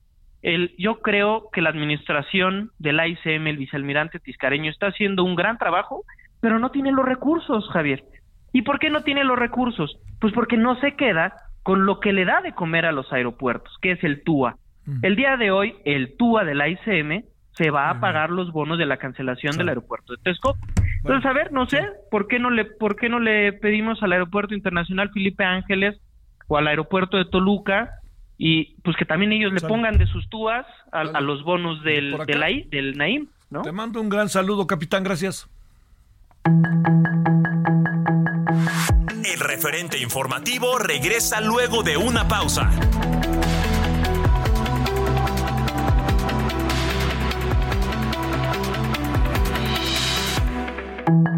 el, 0.42 0.74
yo 0.78 1.00
creo 1.00 1.48
que 1.52 1.62
la 1.62 1.70
administración 1.70 2.70
del 2.78 3.00
ICM, 3.04 3.48
el 3.48 3.56
vicealmirante 3.56 4.20
Tiscareño, 4.20 4.70
está 4.70 4.86
haciendo 4.86 5.24
un 5.24 5.34
gran 5.34 5.58
trabajo, 5.58 6.04
pero 6.40 6.58
no 6.58 6.70
tiene 6.70 6.92
los 6.92 7.04
recursos, 7.04 7.68
Javier. 7.70 8.04
¿Y 8.52 8.62
por 8.62 8.78
qué 8.78 8.90
no 8.90 9.02
tiene 9.02 9.24
los 9.24 9.38
recursos? 9.38 9.98
Pues 10.20 10.32
porque 10.32 10.56
no 10.56 10.78
se 10.80 10.94
queda 10.94 11.34
con 11.62 11.86
lo 11.86 12.00
que 12.00 12.12
le 12.12 12.24
da 12.24 12.40
de 12.40 12.54
comer 12.54 12.86
a 12.86 12.92
los 12.92 13.12
aeropuertos, 13.12 13.76
que 13.82 13.92
es 13.92 14.04
el 14.04 14.22
TUA. 14.22 14.56
El 15.02 15.16
día 15.16 15.36
de 15.36 15.50
hoy, 15.50 15.74
el 15.84 16.16
TUA 16.16 16.44
de 16.44 16.54
la 16.54 16.68
ICM 16.68 17.24
se 17.58 17.70
va 17.70 17.90
a 17.90 18.00
pagar 18.00 18.30
los 18.30 18.52
bonos 18.52 18.78
de 18.78 18.86
la 18.86 18.98
cancelación 18.98 19.56
del 19.56 19.68
aeropuerto 19.68 20.14
de 20.14 20.22
Texcoco. 20.22 20.58
Entonces, 20.98 21.26
a 21.28 21.32
ver, 21.32 21.52
no 21.52 21.68
sé, 21.68 21.84
¿por 22.08 22.28
qué 22.28 22.38
no 22.38 22.50
le 22.50 22.64
por 22.64 22.94
qué 22.94 23.08
no 23.08 23.18
le 23.18 23.52
pedimos 23.52 24.00
al 24.02 24.12
Aeropuerto 24.12 24.54
Internacional 24.54 25.10
Felipe 25.10 25.44
Ángeles 25.44 26.00
o 26.46 26.56
al 26.56 26.68
Aeropuerto 26.68 27.16
de 27.16 27.24
Toluca 27.24 28.00
y 28.38 28.76
pues 28.82 28.96
que 28.96 29.04
también 29.04 29.32
ellos 29.32 29.52
le 29.52 29.60
pongan 29.60 29.98
de 29.98 30.06
sus 30.06 30.28
túas 30.28 30.64
a, 30.92 31.20
los 31.20 31.42
bonos 31.42 31.82
del 31.82 32.16
del, 32.26 32.68
del 32.70 32.96
Naim, 32.96 33.26
¿no? 33.50 33.62
Te 33.62 33.72
mando 33.72 34.00
un 34.00 34.08
gran 34.08 34.28
saludo, 34.28 34.68
capitán, 34.68 35.02
gracias. 35.02 35.48
El 39.24 39.40
referente 39.40 39.98
informativo 39.98 40.78
regresa 40.78 41.40
luego 41.40 41.82
de 41.82 41.96
una 41.96 42.28
pausa. 42.28 42.70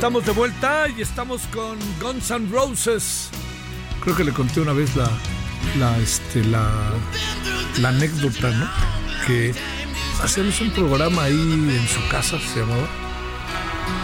Estamos 0.00 0.24
de 0.24 0.32
vuelta 0.32 0.88
y 0.88 1.02
estamos 1.02 1.42
con 1.52 1.78
Guns 2.00 2.30
N' 2.30 2.48
Roses. 2.50 3.28
Creo 4.02 4.16
que 4.16 4.24
le 4.24 4.32
conté 4.32 4.62
una 4.62 4.72
vez 4.72 4.96
la, 4.96 5.10
la, 5.78 5.98
este, 5.98 6.42
la, 6.42 6.70
anécdota, 7.86 8.48
¿no? 8.48 8.66
Que 9.26 9.54
hacemos 10.24 10.58
un 10.62 10.70
programa 10.70 11.24
ahí 11.24 11.34
en 11.34 11.86
su 11.86 12.00
casa, 12.08 12.38
se 12.40 12.60
llamaba. 12.60 12.88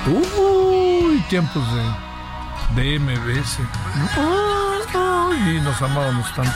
Uy, 0.06 1.18
tiempos 1.30 1.64
de, 1.74 2.82
de 2.82 2.98
MBS. 2.98 3.59
Y 5.48 5.61
nos 5.62 5.80
amábamos 5.80 6.26
tanto. 6.35 6.52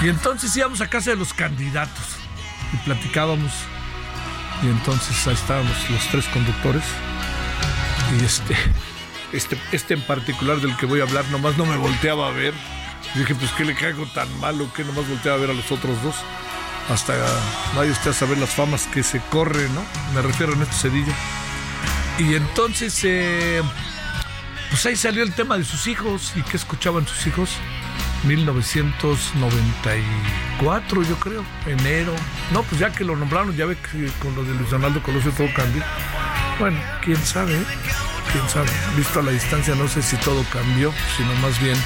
Y 0.00 0.10
entonces 0.10 0.56
íbamos 0.56 0.80
a 0.80 0.86
casa 0.86 1.10
de 1.10 1.16
los 1.16 1.34
candidatos 1.34 2.04
y 2.72 2.76
platicábamos. 2.84 3.50
Y 4.62 4.66
entonces 4.68 5.26
ahí 5.26 5.34
estábamos 5.34 5.74
los 5.90 6.06
tres 6.06 6.28
conductores 6.28 6.84
y 8.18 8.24
este, 8.24 8.56
este, 9.32 9.56
este 9.72 9.94
en 9.94 10.02
particular 10.02 10.60
del 10.60 10.76
que 10.76 10.86
voy 10.86 11.00
a 11.00 11.04
hablar, 11.04 11.24
nomás 11.30 11.56
no 11.56 11.66
me 11.66 11.76
volteaba 11.76 12.28
a 12.28 12.32
ver. 12.32 12.54
dije, 13.14 13.34
pues 13.34 13.50
qué 13.52 13.64
le 13.64 13.74
caigo 13.74 14.06
tan 14.06 14.28
malo 14.40 14.72
que 14.72 14.84
nomás 14.84 15.08
volteaba 15.08 15.38
a 15.38 15.40
ver 15.40 15.50
a 15.50 15.54
los 15.54 15.72
otros 15.72 16.00
dos. 16.02 16.16
Hasta 16.88 17.14
vaya 17.76 17.92
usted 17.92 18.10
a 18.10 18.14
saber 18.14 18.38
las 18.38 18.50
famas 18.50 18.88
que 18.88 19.02
se 19.02 19.20
corre, 19.30 19.68
¿no? 19.70 19.82
Me 20.14 20.22
refiero 20.22 20.52
a 20.52 20.56
Néstor 20.56 20.90
Cedillo. 20.90 21.12
Y 22.18 22.34
entonces, 22.34 23.00
eh, 23.04 23.62
pues 24.68 24.84
ahí 24.86 24.96
salió 24.96 25.22
el 25.22 25.32
tema 25.32 25.56
de 25.56 25.64
sus 25.64 25.86
hijos. 25.86 26.32
¿Y 26.34 26.42
qué 26.42 26.56
escuchaban 26.56 27.06
sus 27.06 27.24
hijos? 27.26 27.50
1994, 28.24 31.02
yo 31.02 31.16
creo, 31.18 31.44
enero. 31.66 32.14
No, 32.52 32.64
pues 32.64 32.80
ya 32.80 32.90
que 32.92 33.04
lo 33.04 33.16
nombraron, 33.16 33.56
ya 33.56 33.66
ve 33.66 33.76
que 33.76 34.10
con 34.20 34.34
lo 34.34 34.42
de 34.44 34.54
Luis 34.54 34.70
Donaldo 34.70 35.02
Colosio 35.02 35.30
todo 35.32 35.48
cambió. 35.54 35.82
Bueno, 36.62 36.78
quién 37.00 37.16
sabe, 37.16 37.58
quién 38.30 38.48
sabe. 38.48 38.68
Visto 38.96 39.18
a 39.18 39.22
la 39.24 39.32
distancia, 39.32 39.74
no 39.74 39.88
sé 39.88 40.00
si 40.00 40.16
todo 40.18 40.44
cambió, 40.52 40.94
sino 41.16 41.34
más 41.40 41.60
bien 41.60 41.76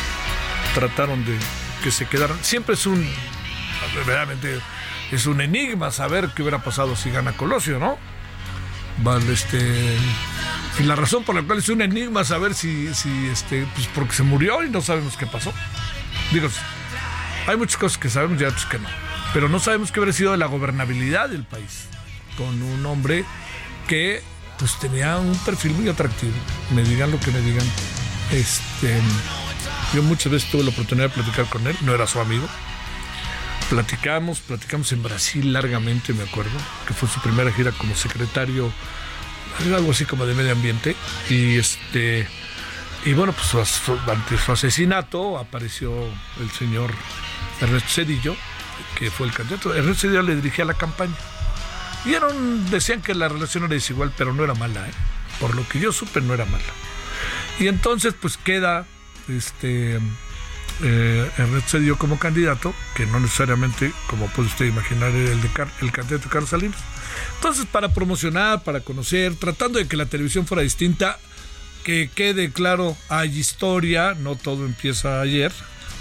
trataron 0.74 1.24
de 1.24 1.34
que 1.82 1.90
se 1.90 2.04
quedaran. 2.04 2.36
Siempre 2.42 2.74
es 2.74 2.84
un, 2.84 3.02
verdaderamente, 3.94 4.60
es 5.10 5.24
un 5.24 5.40
enigma 5.40 5.90
saber 5.92 6.28
qué 6.34 6.42
hubiera 6.42 6.62
pasado 6.62 6.94
si 6.94 7.10
gana 7.10 7.32
Colosio, 7.32 7.78
¿no? 7.78 7.96
Vale, 8.98 9.32
este. 9.32 9.96
Y 10.78 10.82
la 10.82 10.94
razón 10.94 11.24
por 11.24 11.34
la 11.34 11.42
cual 11.42 11.60
es 11.60 11.70
un 11.70 11.80
enigma 11.80 12.22
saber 12.24 12.52
si, 12.52 12.92
si 12.92 13.28
este, 13.32 13.66
pues 13.74 13.86
porque 13.94 14.12
se 14.12 14.24
murió 14.24 14.62
y 14.62 14.68
no 14.68 14.82
sabemos 14.82 15.16
qué 15.16 15.24
pasó. 15.24 15.54
Digo, 16.32 16.50
hay 17.46 17.56
muchas 17.56 17.78
cosas 17.78 17.96
que 17.96 18.10
sabemos 18.10 18.38
y 18.42 18.44
otras 18.44 18.66
que 18.66 18.78
no. 18.78 18.88
Pero 19.32 19.48
no 19.48 19.58
sabemos 19.58 19.90
qué 19.90 20.00
hubiera 20.00 20.12
sido 20.12 20.32
de 20.32 20.36
la 20.36 20.46
gobernabilidad 20.48 21.30
del 21.30 21.44
país 21.44 21.86
con 22.36 22.62
un 22.62 22.84
hombre 22.84 23.24
que 23.88 24.22
pues 24.58 24.78
tenía 24.78 25.16
un 25.18 25.36
perfil 25.38 25.72
muy 25.72 25.88
atractivo. 25.88 26.32
Me 26.74 26.82
digan 26.82 27.10
lo 27.10 27.20
que 27.20 27.30
me 27.30 27.40
digan. 27.40 27.66
Este, 28.32 29.00
yo 29.94 30.02
muchas 30.02 30.32
veces 30.32 30.50
tuve 30.50 30.64
la 30.64 30.70
oportunidad 30.70 31.08
de 31.08 31.14
platicar 31.14 31.46
con 31.46 31.66
él, 31.66 31.76
no 31.82 31.94
era 31.94 32.06
su 32.06 32.20
amigo. 32.20 32.46
Platicamos, 33.70 34.40
platicamos 34.40 34.92
en 34.92 35.02
Brasil 35.02 35.52
largamente, 35.52 36.12
me 36.12 36.22
acuerdo, 36.22 36.56
que 36.86 36.94
fue 36.94 37.08
su 37.08 37.20
primera 37.20 37.52
gira 37.52 37.72
como 37.72 37.96
secretario, 37.96 38.70
algo 39.74 39.90
así 39.90 40.04
como 40.04 40.26
de 40.26 40.34
medio 40.34 40.52
ambiente. 40.52 40.94
Y 41.28 41.56
este 41.58 42.28
y 43.06 43.12
bueno, 43.12 43.32
pues 43.32 43.88
ante 44.08 44.36
su 44.36 44.50
asesinato 44.50 45.38
apareció 45.38 45.92
el 46.40 46.50
señor 46.50 46.90
Ernesto 47.60 47.88
Cedillo, 47.88 48.34
que 48.98 49.12
fue 49.12 49.28
el 49.28 49.32
candidato. 49.32 49.72
Ernesto 49.72 50.02
Cedillo 50.02 50.22
le 50.22 50.34
dirigía 50.34 50.64
la 50.64 50.74
campaña. 50.74 51.14
Y 52.06 52.70
decían 52.70 53.02
que 53.02 53.14
la 53.14 53.28
relación 53.28 53.64
era 53.64 53.74
desigual, 53.74 54.12
pero 54.16 54.32
no 54.32 54.44
era 54.44 54.54
mala, 54.54 54.86
¿eh? 54.88 54.92
Por 55.40 55.54
lo 55.54 55.68
que 55.68 55.80
yo 55.80 55.92
supe, 55.92 56.20
no 56.20 56.34
era 56.34 56.44
mala. 56.44 56.64
Y 57.58 57.66
entonces, 57.66 58.14
pues 58.20 58.36
queda 58.36 58.86
este 59.28 59.98
eh, 60.82 61.30
se 61.66 61.80
dio 61.80 61.96
como 61.96 62.18
candidato, 62.18 62.74
que 62.94 63.06
no 63.06 63.18
necesariamente, 63.18 63.92
como 64.08 64.26
puede 64.28 64.48
usted 64.48 64.66
imaginar, 64.66 65.10
era 65.10 65.32
el, 65.32 65.40
de 65.40 65.50
el 65.80 65.92
candidato 65.92 66.28
Carlos 66.28 66.50
Salinas. 66.50 66.78
Entonces, 67.36 67.66
para 67.66 67.88
promocionar, 67.92 68.62
para 68.62 68.80
conocer, 68.80 69.34
tratando 69.36 69.78
de 69.78 69.88
que 69.88 69.96
la 69.96 70.06
televisión 70.06 70.46
fuera 70.46 70.62
distinta, 70.62 71.18
que 71.82 72.10
quede 72.14 72.50
claro, 72.50 72.96
hay 73.08 73.38
historia, 73.38 74.14
no 74.14 74.36
todo 74.36 74.66
empieza 74.66 75.20
ayer, 75.20 75.52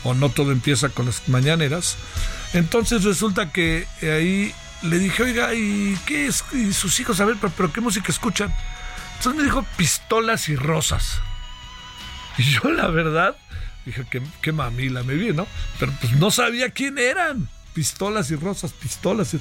o 0.03 0.13
no 0.13 0.29
todo 0.29 0.51
empieza 0.51 0.89
con 0.89 1.05
las 1.05 1.27
mañaneras. 1.29 1.97
Entonces 2.53 3.03
resulta 3.03 3.51
que 3.51 3.87
ahí 4.01 4.53
le 4.81 4.99
dije, 4.99 5.23
oiga, 5.23 5.53
¿y 5.53 5.97
qué 6.05 6.27
es? 6.27 6.43
Y 6.53 6.73
sus 6.73 6.99
hijos, 6.99 7.19
a 7.19 7.25
ver, 7.25 7.37
pero, 7.39 7.71
¿qué 7.71 7.81
música 7.81 8.11
escuchan? 8.11 8.53
Entonces 9.17 9.35
me 9.35 9.43
dijo 9.43 9.65
pistolas 9.77 10.49
y 10.49 10.55
rosas. 10.55 11.21
Y 12.37 12.43
yo 12.43 12.69
la 12.69 12.87
verdad 12.87 13.37
dije, 13.85 14.05
qué, 14.09 14.21
qué 14.41 14.51
mamila 14.51 15.03
me 15.03 15.13
vi, 15.13 15.31
¿no? 15.31 15.47
Pero 15.79 15.93
pues 16.01 16.11
no 16.13 16.31
sabía 16.31 16.71
quién 16.71 16.97
eran 16.97 17.47
pistolas 17.75 18.31
y 18.31 18.35
rosas, 18.35 18.71
pistolas. 18.71 19.35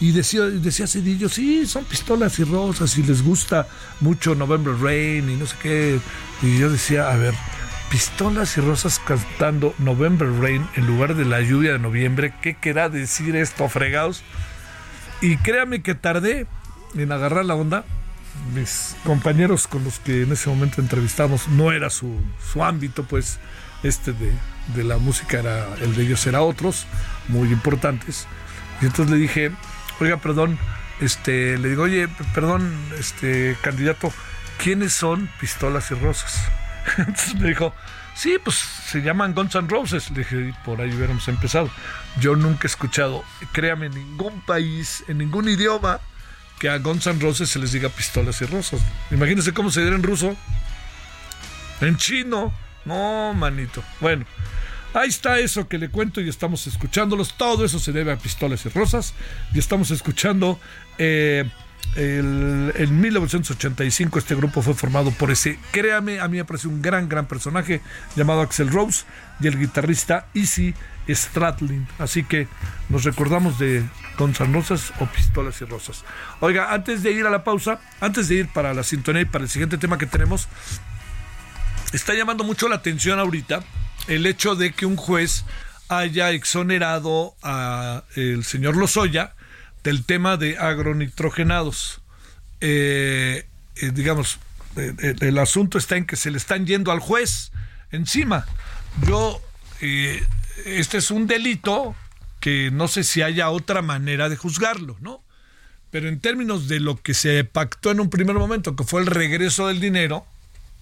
Y, 0.00 0.12
decía, 0.12 0.42
decía 0.42 0.86
Cedillo, 0.86 1.28
sí, 1.28 1.66
son 1.66 1.84
pistolas 1.84 2.38
y 2.38 2.44
rosas 2.44 2.96
y 2.96 3.02
les 3.02 3.22
gusta 3.22 3.66
mucho 4.00 4.34
November 4.34 4.74
Rain 4.80 5.28
y 5.28 5.34
no 5.34 5.44
sé 5.44 5.56
qué. 5.60 6.00
Y 6.40 6.58
yo 6.58 6.70
decía, 6.70 7.10
a 7.10 7.16
ver, 7.16 7.34
pistolas 7.90 8.56
y 8.56 8.60
rosas 8.62 9.00
cantando 9.04 9.74
November 9.78 10.30
Rain 10.40 10.66
en 10.76 10.86
lugar 10.86 11.16
de 11.16 11.24
la 11.26 11.42
lluvia 11.42 11.72
de 11.72 11.78
noviembre, 11.80 12.32
¿qué 12.40 12.54
querrá 12.54 12.88
decir 12.88 13.36
esto, 13.36 13.68
fregados? 13.68 14.22
Y 15.20 15.36
créame 15.38 15.82
que 15.82 15.94
tardé 15.94 16.46
en 16.94 17.12
agarrar 17.12 17.44
la 17.44 17.54
onda. 17.54 17.84
Mis 18.54 18.96
compañeros 19.04 19.66
con 19.66 19.84
los 19.84 19.98
que 19.98 20.22
en 20.22 20.32
ese 20.32 20.48
momento 20.48 20.80
entrevistamos 20.80 21.48
no 21.48 21.72
era 21.72 21.90
su, 21.90 22.16
su 22.52 22.64
ámbito, 22.64 23.04
pues 23.04 23.38
este 23.82 24.12
de, 24.12 24.32
de 24.74 24.84
la 24.84 24.98
música 24.98 25.38
era 25.38 25.74
el 25.80 25.94
de 25.94 26.02
ellos 26.02 26.26
era 26.26 26.42
otros 26.42 26.86
muy 27.28 27.50
importantes 27.50 28.26
y 28.80 28.86
entonces 28.86 29.12
le 29.12 29.20
dije 29.20 29.50
oiga 30.00 30.18
perdón 30.18 30.58
este 31.00 31.58
le 31.58 31.70
digo 31.70 31.84
oye 31.84 32.08
perdón 32.34 32.72
este 32.98 33.56
candidato 33.62 34.12
quiénes 34.62 34.92
son 34.92 35.30
pistolas 35.40 35.90
y 35.90 35.94
rosas 35.94 36.38
entonces 36.98 37.34
me 37.36 37.48
dijo 37.48 37.74
sí 38.20 38.38
pues 38.42 38.56
se 38.56 39.00
llaman 39.00 39.34
Guns 39.34 39.54
N' 39.54 39.68
Roses 39.68 40.10
le 40.10 40.18
dije 40.18 40.54
por 40.64 40.80
ahí 40.80 40.92
hubiéramos 40.92 41.26
empezado 41.28 41.70
yo 42.20 42.36
nunca 42.36 42.60
he 42.64 42.66
escuchado 42.66 43.24
créame 43.52 43.86
en 43.86 43.94
ningún 43.94 44.40
país 44.42 45.04
en 45.08 45.18
ningún 45.18 45.48
idioma 45.48 46.00
que 46.58 46.68
a 46.68 46.78
Guns 46.78 47.06
N' 47.06 47.20
Roses 47.20 47.48
se 47.48 47.58
les 47.58 47.72
diga 47.72 47.88
pistolas 47.88 48.40
y 48.42 48.46
rosas 48.46 48.80
imagínense 49.10 49.52
cómo 49.52 49.70
se 49.70 49.80
diera 49.80 49.96
en 49.96 50.02
ruso 50.02 50.36
en 51.80 51.96
chino 51.96 52.52
no, 52.84 53.34
manito. 53.34 53.82
Bueno, 54.00 54.24
ahí 54.94 55.08
está 55.08 55.38
eso 55.38 55.68
que 55.68 55.78
le 55.78 55.90
cuento 55.90 56.20
y 56.20 56.28
estamos 56.28 56.66
escuchándolos. 56.66 57.34
Todo 57.34 57.64
eso 57.64 57.78
se 57.78 57.92
debe 57.92 58.12
a 58.12 58.16
Pistolas 58.16 58.64
y 58.66 58.68
Rosas. 58.70 59.14
Y 59.54 59.58
estamos 59.58 59.90
escuchando. 59.90 60.58
Eh, 60.98 61.48
en 61.96 63.00
1985 63.00 64.18
este 64.18 64.34
grupo 64.34 64.62
fue 64.62 64.74
formado 64.74 65.10
por 65.10 65.30
ese, 65.30 65.58
créame, 65.72 66.20
a 66.20 66.28
mí 66.28 66.36
me 66.36 66.44
parece 66.44 66.68
un 66.68 66.80
gran, 66.80 67.08
gran 67.08 67.26
personaje 67.26 67.80
llamado 68.14 68.42
Axel 68.42 68.70
Rose 68.70 69.04
y 69.40 69.48
el 69.48 69.58
guitarrista 69.58 70.26
Easy 70.34 70.74
Stradlin. 71.08 71.88
Así 71.98 72.24
que 72.24 72.46
nos 72.88 73.04
recordamos 73.04 73.58
de 73.58 73.82
Guns 74.18 74.38
Rosas 74.38 74.92
o 75.00 75.06
Pistolas 75.06 75.60
y 75.60 75.64
Rosas. 75.64 76.04
Oiga, 76.40 76.72
antes 76.72 77.02
de 77.02 77.12
ir 77.12 77.26
a 77.26 77.30
la 77.30 77.42
pausa, 77.42 77.80
antes 78.00 78.28
de 78.28 78.36
ir 78.36 78.48
para 78.48 78.74
la 78.74 78.82
sintonía 78.82 79.22
y 79.22 79.26
para 79.26 79.44
el 79.44 79.50
siguiente 79.50 79.78
tema 79.78 79.98
que 79.98 80.06
tenemos, 80.06 80.48
está 81.92 82.14
llamando 82.14 82.44
mucho 82.44 82.68
la 82.68 82.76
atención 82.76 83.18
ahorita 83.18 83.64
el 84.06 84.26
hecho 84.26 84.54
de 84.54 84.72
que 84.72 84.86
un 84.86 84.96
juez 84.96 85.44
haya 85.88 86.30
exonerado 86.30 87.34
a 87.42 88.04
el 88.14 88.44
señor 88.44 88.76
Lozoya 88.76 89.34
del 89.84 90.04
tema 90.04 90.36
de 90.36 90.58
agronitrogenados. 90.58 92.00
Eh, 92.60 93.46
eh, 93.76 93.90
digamos, 93.92 94.38
eh, 94.76 95.14
el 95.20 95.38
asunto 95.38 95.78
está 95.78 95.96
en 95.96 96.06
que 96.06 96.16
se 96.16 96.30
le 96.30 96.38
están 96.38 96.66
yendo 96.66 96.92
al 96.92 97.00
juez 97.00 97.52
encima. 97.90 98.46
Yo, 99.06 99.40
este 100.64 100.98
es 100.98 101.10
un 101.10 101.26
delito 101.26 101.94
que 102.40 102.70
no 102.70 102.88
sé 102.88 103.04
si 103.04 103.22
haya 103.22 103.50
otra 103.50 103.82
manera 103.82 104.28
de 104.28 104.36
juzgarlo, 104.36 104.96
¿no? 105.00 105.22
Pero 105.90 106.08
en 106.08 106.20
términos 106.20 106.68
de 106.68 106.80
lo 106.80 107.00
que 107.00 107.14
se 107.14 107.44
pactó 107.44 107.90
en 107.90 108.00
un 108.00 108.10
primer 108.10 108.36
momento, 108.36 108.76
que 108.76 108.84
fue 108.84 109.00
el 109.00 109.06
regreso 109.06 109.68
del 109.68 109.80
dinero, 109.80 110.24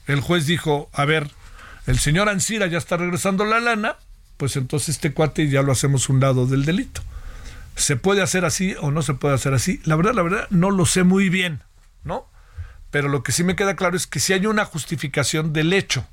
el 0.07 0.21
juez 0.21 0.47
dijo, 0.47 0.91
a 0.93 1.05
ver, 1.05 1.31
el 1.87 1.99
señor 1.99 2.29
Ansira 2.29 2.67
ya 2.67 2.79
está 2.79 2.97
regresando 2.97 3.45
la 3.45 3.61
lana, 3.61 3.97
pues 4.37 4.57
entonces 4.57 4.91
este 4.91 5.13
cuate 5.13 5.49
ya 5.49 5.63
lo 5.63 5.73
hacemos 5.73 6.09
un 6.09 6.21
lado 6.21 6.47
del 6.47 6.65
delito. 6.65 7.03
¿Se 7.79 7.97
puede 7.97 8.23
hacer 8.23 8.45
así 8.45 8.75
o 8.81 8.91
no 8.91 9.03
se 9.03 9.15
puede 9.15 9.35
hacer 9.35 9.55
así? 9.55 9.81
La 9.85 9.95
verdad, 9.97 10.13
la 10.13 10.23
verdad, 10.23 10.47
no 10.51 10.71
lo 10.71 10.85
sé 10.85 11.05
muy 11.05 11.29
bien, 11.29 11.63
¿no? 12.03 12.29
Pero 12.91 13.09
lo 13.09 13.23
que 13.23 13.33
sí 13.33 13.45
me 13.45 13.55
queda 13.55 13.77
claro 13.77 13.97
es 13.97 14.07
que 14.07 14.19
si 14.19 14.33
hay 14.33 14.47
una 14.47 14.65
justificación 14.65 15.53
del 15.53 15.73
hecho. 15.73 16.07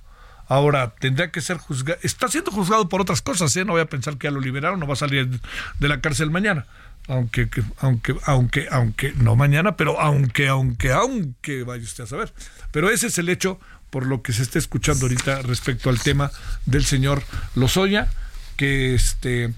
Ahora, 0.47 0.93
tendría 0.99 1.31
que 1.31 1.41
ser 1.41 1.57
juzgado. 1.57 1.99
Está 2.03 2.27
siendo 2.27 2.51
juzgado 2.51 2.87
por 2.87 3.01
otras 3.01 3.23
cosas, 3.23 3.55
¿eh? 3.55 3.65
No 3.65 3.71
voy 3.73 3.81
a 3.81 3.89
pensar 3.89 4.17
que 4.17 4.27
ya 4.27 4.31
lo 4.31 4.39
liberaron, 4.39 4.79
no 4.79 4.85
va 4.85 4.93
a 4.93 4.97
salir 4.97 5.41
de 5.79 5.87
la 5.87 6.01
cárcel 6.01 6.29
mañana. 6.29 6.67
Aunque, 7.07 7.49
aunque, 7.79 8.15
aunque, 8.25 8.67
aunque, 8.69 9.13
no 9.13 9.35
mañana, 9.35 9.75
pero 9.75 9.99
aunque, 9.99 10.47
aunque, 10.47 10.91
aunque, 10.91 11.63
vaya 11.63 11.83
usted 11.83 12.03
a 12.03 12.07
saber. 12.07 12.31
Pero 12.71 12.91
ese 12.91 13.07
es 13.07 13.17
el 13.17 13.29
hecho 13.29 13.59
por 13.89 14.05
lo 14.05 14.21
que 14.21 14.33
se 14.33 14.43
está 14.43 14.59
escuchando 14.59 15.05
ahorita 15.05 15.41
respecto 15.41 15.89
al 15.89 15.99
tema 15.99 16.29
del 16.67 16.85
señor 16.85 17.23
Lozoya, 17.55 18.09
que 18.55 18.93
este 18.93 19.51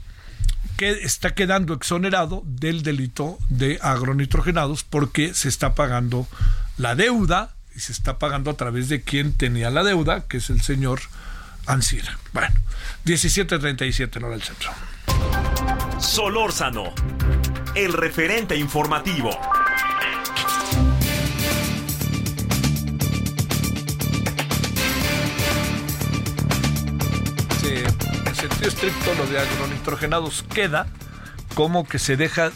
que 0.78 0.92
está 0.92 1.34
quedando 1.34 1.74
exonerado 1.74 2.44
del 2.46 2.84
delito 2.84 3.40
de 3.50 3.80
agronitrogenados 3.82 4.84
porque 4.84 5.34
se 5.34 5.50
está 5.50 5.74
pagando 5.74 6.28
la 6.78 6.96
deuda 6.96 7.56
y 7.76 7.80
se 7.80 7.92
está 7.92 8.20
pagando 8.20 8.52
a 8.52 8.56
través 8.56 8.90
de 8.90 9.02
quien 9.02 9.34
tenía 9.34 9.70
la 9.70 9.84
deuda, 9.84 10.28
que 10.28 10.38
es 10.38 10.50
el 10.50 10.62
señor 10.62 11.02
Ansira. 11.66 12.18
Bueno, 12.34 12.56
1737 13.06 14.20
en 14.20 14.26
hora 14.26 14.34
del 14.34 14.44
centro. 14.44 14.72
Solórzano, 16.00 16.94
el 17.76 17.94
referente 17.94 18.56
informativo. 18.56 19.32
Estricto, 28.62 29.14
lo 29.16 29.26
de 29.28 29.40
agronitrogenados 29.40 30.44
queda 30.44 30.88
como 31.58 31.88
que 31.88 31.98
se 31.98 32.18
deja, 32.18 32.52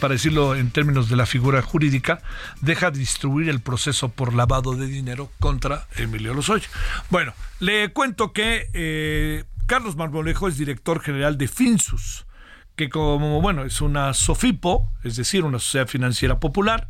para 0.00 0.14
decirlo 0.14 0.56
en 0.56 0.72
términos 0.72 1.08
de 1.08 1.14
la 1.14 1.24
figura 1.24 1.62
jurídica, 1.62 2.20
deja 2.60 2.90
de 2.90 2.98
distribuir 2.98 3.48
el 3.48 3.60
proceso 3.60 4.08
por 4.08 4.34
lavado 4.34 4.74
de 4.74 4.86
dinero 4.86 5.30
contra 5.38 5.86
Emilio 5.96 6.34
Lozoya. 6.34 6.66
Bueno, 7.10 7.32
le 7.60 7.92
cuento 7.92 8.32
que 8.32 8.68
eh, 8.72 9.44
Carlos 9.66 9.94
Marmolejo 9.94 10.48
es 10.48 10.58
director 10.58 11.00
general 11.00 11.38
de 11.38 11.46
Finsus, 11.46 12.26
que 12.74 12.88
como, 12.88 13.40
bueno, 13.40 13.64
es 13.64 13.80
una 13.80 14.12
SOFIPO, 14.14 14.90
es 15.04 15.14
decir, 15.14 15.44
una 15.44 15.60
sociedad 15.60 15.86
financiera 15.86 16.40
popular, 16.40 16.88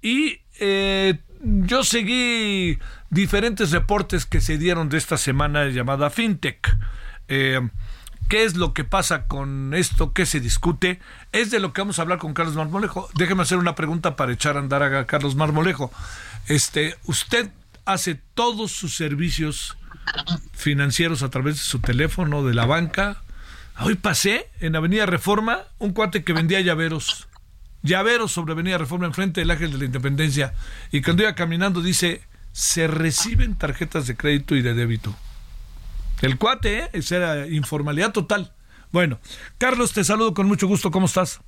y 0.00 0.40
eh, 0.60 1.20
yo 1.42 1.84
seguí 1.84 2.78
diferentes 3.10 3.70
reportes 3.70 4.24
que 4.24 4.40
se 4.40 4.56
dieron 4.56 4.88
de 4.88 4.96
esta 4.96 5.18
semana 5.18 5.66
llamada 5.66 6.08
FinTech. 6.08 6.74
Eh, 7.28 7.60
¿Qué 8.32 8.44
es 8.44 8.56
lo 8.56 8.72
que 8.72 8.84
pasa 8.84 9.26
con 9.26 9.74
esto? 9.74 10.14
¿Qué 10.14 10.24
se 10.24 10.40
discute? 10.40 11.00
Es 11.32 11.50
de 11.50 11.60
lo 11.60 11.74
que 11.74 11.82
vamos 11.82 11.98
a 11.98 12.02
hablar 12.02 12.16
con 12.16 12.32
Carlos 12.32 12.56
Marmolejo. 12.56 13.10
Déjeme 13.14 13.42
hacer 13.42 13.58
una 13.58 13.74
pregunta 13.74 14.16
para 14.16 14.32
echar 14.32 14.56
a 14.56 14.60
andar 14.60 14.82
a 14.82 15.06
Carlos 15.06 15.34
Marmolejo. 15.34 15.92
Este, 16.46 16.96
usted 17.04 17.50
hace 17.84 18.14
todos 18.32 18.72
sus 18.72 18.96
servicios 18.96 19.76
financieros 20.54 21.22
a 21.22 21.28
través 21.28 21.56
de 21.56 21.60
su 21.60 21.80
teléfono, 21.80 22.42
de 22.42 22.54
la 22.54 22.64
banca. 22.64 23.20
Hoy 23.80 23.96
pasé 23.96 24.48
en 24.60 24.76
Avenida 24.76 25.04
Reforma 25.04 25.64
un 25.78 25.92
cuate 25.92 26.24
que 26.24 26.32
vendía 26.32 26.62
llaveros. 26.62 27.28
Llaveros 27.82 28.32
sobre 28.32 28.54
Avenida 28.54 28.78
Reforma 28.78 29.04
enfrente 29.04 29.42
del 29.42 29.50
Ángel 29.50 29.72
de 29.72 29.78
la 29.78 29.84
Independencia. 29.84 30.54
Y 30.90 31.02
cuando 31.02 31.24
iba 31.24 31.34
caminando 31.34 31.82
dice, 31.82 32.22
se 32.52 32.86
reciben 32.86 33.56
tarjetas 33.56 34.06
de 34.06 34.16
crédito 34.16 34.56
y 34.56 34.62
de 34.62 34.72
débito. 34.72 35.14
El 36.22 36.38
cuate, 36.38 36.78
¿eh? 36.78 36.90
Esa 36.92 37.16
era 37.16 37.48
informalidad 37.48 38.12
total. 38.12 38.52
Bueno, 38.92 39.18
Carlos, 39.58 39.92
te 39.92 40.04
saludo 40.04 40.34
con 40.34 40.46
mucho 40.46 40.68
gusto. 40.68 40.90
¿Cómo 40.90 41.06
estás? 41.06 41.40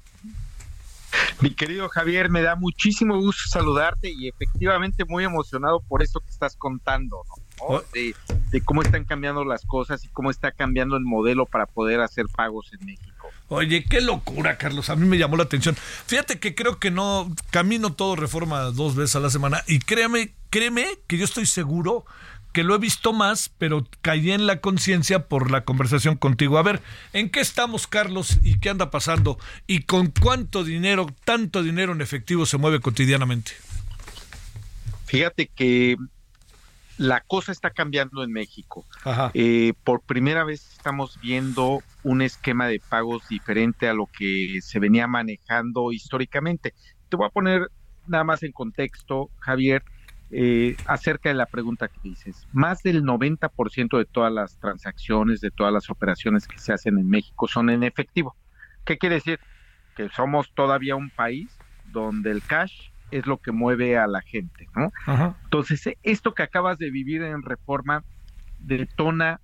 Mi 1.41 1.55
querido 1.55 1.89
Javier, 1.89 2.29
me 2.29 2.43
da 2.43 2.57
muchísimo 2.57 3.17
gusto 3.21 3.43
saludarte 3.49 4.11
y 4.11 4.29
efectivamente 4.29 5.05
muy 5.05 5.23
emocionado 5.23 5.81
por 5.81 6.03
eso 6.03 6.21
que 6.21 6.31
estás 6.31 6.57
contando, 6.57 7.23
¿no? 7.29 7.45
Oh. 7.61 7.83
De, 7.93 8.17
de, 8.51 8.61
cómo 8.63 8.83
están 8.83 9.05
cambiando 9.05 9.45
las 9.45 9.65
cosas 9.65 10.05
y 10.05 10.09
cómo 10.09 10.31
está 10.31 10.51
cambiando 10.51 10.97
el 10.97 11.05
modelo 11.05 11.47
para 11.47 11.67
poder 11.67 12.01
hacer 12.01 12.27
pagos 12.35 12.73
en 12.73 12.85
México. 12.85 13.29
Oye, 13.49 13.85
qué 13.85 14.01
locura, 14.01 14.59
Carlos. 14.59 14.91
A 14.91 14.97
mí 14.97 15.07
me 15.07 15.19
llamó 15.19 15.37
la 15.37 15.45
atención. 15.45 15.77
Fíjate 15.77 16.41
que 16.41 16.57
creo 16.57 16.81
que 16.81 16.91
no 16.91 17.33
camino 17.51 17.93
todo 17.93 18.17
reforma 18.17 18.63
dos 18.63 18.97
veces 18.97 19.15
a 19.15 19.21
la 19.21 19.31
semana 19.31 19.63
y 19.69 19.79
créeme, 19.79 20.35
créeme 20.51 20.87
que 21.07 21.17
yo 21.17 21.25
estoy 21.25 21.47
seguro 21.47 22.05
que 22.55 22.63
lo 22.63 22.77
he 22.77 22.79
visto 22.79 23.13
más, 23.13 23.51
pero 23.59 23.85
caí 24.01 24.31
en 24.31 24.47
la 24.47 24.61
conciencia 24.61 25.27
por 25.27 25.51
la 25.51 25.65
conversación 25.65 26.17
contigo. 26.17 26.57
A 26.57 26.63
ver, 26.63 26.81
¿en 27.13 27.29
qué 27.29 27.41
estamos, 27.41 27.89
Carlos? 27.89 28.39
¿Y 28.45 28.61
qué 28.61 28.71
anda 28.71 28.93
pasando? 28.93 29.39
¿Y 29.67 29.83
con 29.83 30.07
cuánto 30.07 30.63
dinero, 30.63 31.09
tanto 31.25 31.65
dinero 31.65 31.93
en 31.93 32.01
efectivo 32.01 32.47
se 32.47 32.57
mueve 32.57 32.79
cotidianamente? 32.79 33.51
Fíjate 35.07 35.49
que 35.49 35.97
la 36.97 37.23
cosa 37.23 37.51
está 37.51 37.71
cambiando 37.71 38.23
en 38.23 38.31
México. 38.31 38.87
Eh, 39.35 39.73
por 39.83 40.01
primera 40.03 40.45
vez 40.45 40.65
estamos 40.77 41.19
viendo 41.21 41.83
un 42.05 42.23
esquema 42.23 42.69
de 42.69 42.81
pagos 42.81 43.29
diferente 43.29 43.89
a 43.89 43.95
lo 43.95 44.07
que 44.07 44.61
se 44.63 44.79
venía 44.79 45.09
manejando 45.09 45.91
históricamente. 45.91 46.73
Te 47.09 47.17
voy 47.17 47.27
a 47.27 47.31
poner 47.31 47.69
nada 48.07 48.23
más 48.23 48.45
en 48.45 48.53
contexto, 48.53 49.29
Javier, 49.41 49.83
eh, 50.31 50.77
acerca 50.87 51.29
de 51.29 51.35
la 51.35 51.47
pregunta 51.47 51.89
que 51.89 52.01
dices. 52.03 52.47
Más 52.53 52.83
del 52.83 53.05
90% 53.05 53.99
de 53.99 54.05
todas 54.05 54.33
las 54.33 54.59
transacciones, 54.59 55.41
de 55.41 55.51
todas 55.51 55.73
las 55.73 55.91
operaciones 55.91 56.49
que 56.49 56.59
se 56.59 56.73
hacen 56.73 56.99
en 56.99 57.09
México 57.09 57.47
son 57.47 57.71
en 57.71 57.83
efectivo. 57.83 58.37
¿Qué 58.85 58.99
quiere 58.99 59.17
decir? 59.17 59.39
Que 59.97 60.09
somos 60.09 60.53
todavía 60.55 60.97
un 60.97 61.11
país 61.11 61.57
donde 61.93 62.31
el 62.31 62.43
cash 62.43 62.91
es 63.11 63.27
lo 63.27 63.39
que 63.39 63.53
mueve 63.53 63.97
a 63.97 64.07
la 64.07 64.23
gente, 64.23 64.67
¿no? 64.75 64.91
Entonces, 65.45 65.89
esto 66.03 66.35
que 66.35 66.43
acabas 66.43 66.79
de 66.79 66.91
vivir 66.91 67.23
en 67.23 67.43
reforma 67.43 68.03
detona 68.59 69.41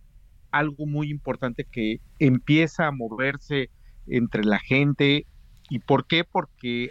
algo 0.50 0.86
muy 0.86 1.10
importante 1.10 1.66
que 1.70 2.00
empieza 2.18 2.86
a 2.86 2.92
moverse 2.92 3.70
entre 4.06 4.44
la 4.44 4.58
gente. 4.58 5.26
¿Y 5.68 5.78
por 5.78 6.06
qué? 6.06 6.24
Porque 6.24 6.90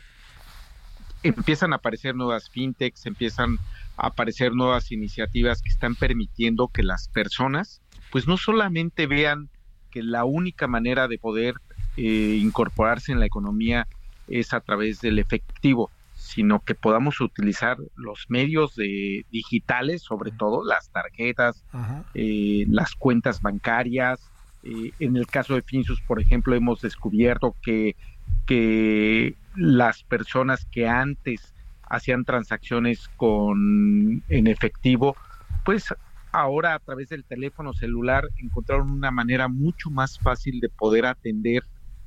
empiezan 1.23 1.73
a 1.73 1.77
aparecer 1.77 2.15
nuevas 2.15 2.49
fintechs, 2.49 3.05
empiezan 3.05 3.57
a 3.97 4.07
aparecer 4.07 4.53
nuevas 4.53 4.91
iniciativas 4.91 5.61
que 5.61 5.69
están 5.69 5.95
permitiendo 5.95 6.67
que 6.67 6.83
las 6.83 7.07
personas, 7.09 7.81
pues 8.11 8.27
no 8.27 8.37
solamente 8.37 9.07
vean 9.07 9.49
que 9.91 10.03
la 10.03 10.23
única 10.23 10.67
manera 10.67 11.07
de 11.07 11.17
poder 11.17 11.55
eh, 11.97 12.37
incorporarse 12.41 13.11
en 13.11 13.19
la 13.19 13.25
economía 13.25 13.87
es 14.27 14.53
a 14.53 14.61
través 14.61 15.01
del 15.01 15.19
efectivo, 15.19 15.89
sino 16.15 16.59
que 16.59 16.75
podamos 16.75 17.19
utilizar 17.21 17.77
los 17.95 18.25
medios 18.29 18.75
de 18.75 19.25
digitales, 19.31 20.03
sobre 20.03 20.31
todo 20.31 20.63
las 20.63 20.89
tarjetas, 20.91 21.63
eh, 22.13 22.65
las 22.69 22.93
cuentas 22.95 23.41
bancarias. 23.41 24.19
Eh, 24.63 24.91
en 24.99 25.15
el 25.17 25.25
caso 25.25 25.55
de 25.55 25.61
Finsus, 25.61 26.01
por 26.01 26.21
ejemplo, 26.21 26.55
hemos 26.55 26.81
descubierto 26.81 27.55
que, 27.61 27.95
que 28.45 29.35
las 29.59 30.03
personas 30.03 30.65
que 30.71 30.87
antes 30.87 31.53
hacían 31.83 32.23
transacciones 32.23 33.09
con 33.17 34.23
en 34.29 34.47
efectivo, 34.47 35.17
pues 35.65 35.93
ahora 36.31 36.75
a 36.75 36.79
través 36.79 37.09
del 37.09 37.25
teléfono 37.25 37.73
celular 37.73 38.23
encontraron 38.37 38.89
una 38.89 39.11
manera 39.11 39.47
mucho 39.47 39.89
más 39.89 40.17
fácil 40.19 40.61
de 40.61 40.69
poder 40.69 41.05
atender 41.05 41.63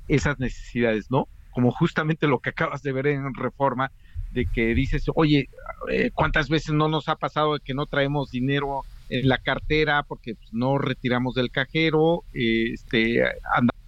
esas 0.09 0.39
necesidades, 0.39 1.11
¿no? 1.11 1.29
Como 1.51 1.73
justamente 1.73 2.27
lo 2.27 2.39
que 2.39 2.51
acabas 2.51 2.83
de 2.83 2.93
ver 2.93 3.09
en 3.09 3.35
Reforma, 3.35 3.93
de 4.31 4.47
que 4.47 4.75
dices, 4.75 5.05
oye, 5.15 5.51
eh, 5.91 6.11
¿cuántas 6.15 6.49
veces 6.49 6.73
no 6.73 6.89
nos 6.89 7.11
ha 7.11 7.17
pasado 7.17 7.59
que 7.63 7.75
no 7.75 7.85
traemos 7.85 8.31
dinero 8.31 8.83
en 9.11 9.29
la 9.29 9.37
cartera 9.37 10.05
porque 10.05 10.37
pues, 10.37 10.55
no 10.55 10.79
retiramos 10.79 11.35
del 11.35 11.51
cajero, 11.51 12.25
este, 12.33 13.23
andamos 13.55 13.82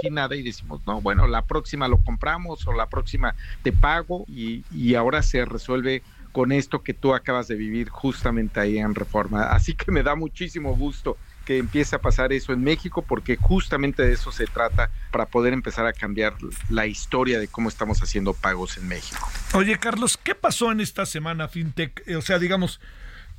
sin 0.00 0.14
nada 0.14 0.36
y 0.36 0.42
decimos, 0.42 0.80
no, 0.86 1.00
bueno, 1.00 1.26
la 1.26 1.42
próxima 1.42 1.88
lo 1.88 1.98
compramos 1.98 2.66
o 2.66 2.72
la 2.72 2.86
próxima 2.86 3.34
te 3.62 3.72
pago 3.72 4.24
y, 4.28 4.64
y 4.72 4.94
ahora 4.94 5.22
se 5.22 5.44
resuelve 5.44 6.02
con 6.32 6.52
esto 6.52 6.82
que 6.82 6.92
tú 6.92 7.14
acabas 7.14 7.48
de 7.48 7.54
vivir 7.54 7.88
justamente 7.88 8.60
ahí 8.60 8.78
en 8.78 8.94
Reforma. 8.94 9.44
Así 9.44 9.74
que 9.74 9.90
me 9.90 10.02
da 10.02 10.14
muchísimo 10.14 10.76
gusto 10.76 11.16
que 11.46 11.56
empiece 11.56 11.96
a 11.96 12.00
pasar 12.00 12.32
eso 12.32 12.52
en 12.52 12.62
México, 12.62 13.02
porque 13.02 13.36
justamente 13.36 14.02
de 14.02 14.12
eso 14.12 14.30
se 14.32 14.46
trata 14.46 14.90
para 15.12 15.26
poder 15.26 15.54
empezar 15.54 15.86
a 15.86 15.92
cambiar 15.92 16.34
la 16.68 16.86
historia 16.86 17.38
de 17.38 17.48
cómo 17.48 17.70
estamos 17.70 18.02
haciendo 18.02 18.34
pagos 18.34 18.76
en 18.76 18.88
México. 18.88 19.26
Oye, 19.54 19.78
Carlos, 19.78 20.18
¿qué 20.22 20.34
pasó 20.34 20.72
en 20.72 20.80
esta 20.80 21.06
semana 21.06 21.48
FinTech? 21.48 22.02
O 22.18 22.20
sea, 22.20 22.38
digamos, 22.38 22.80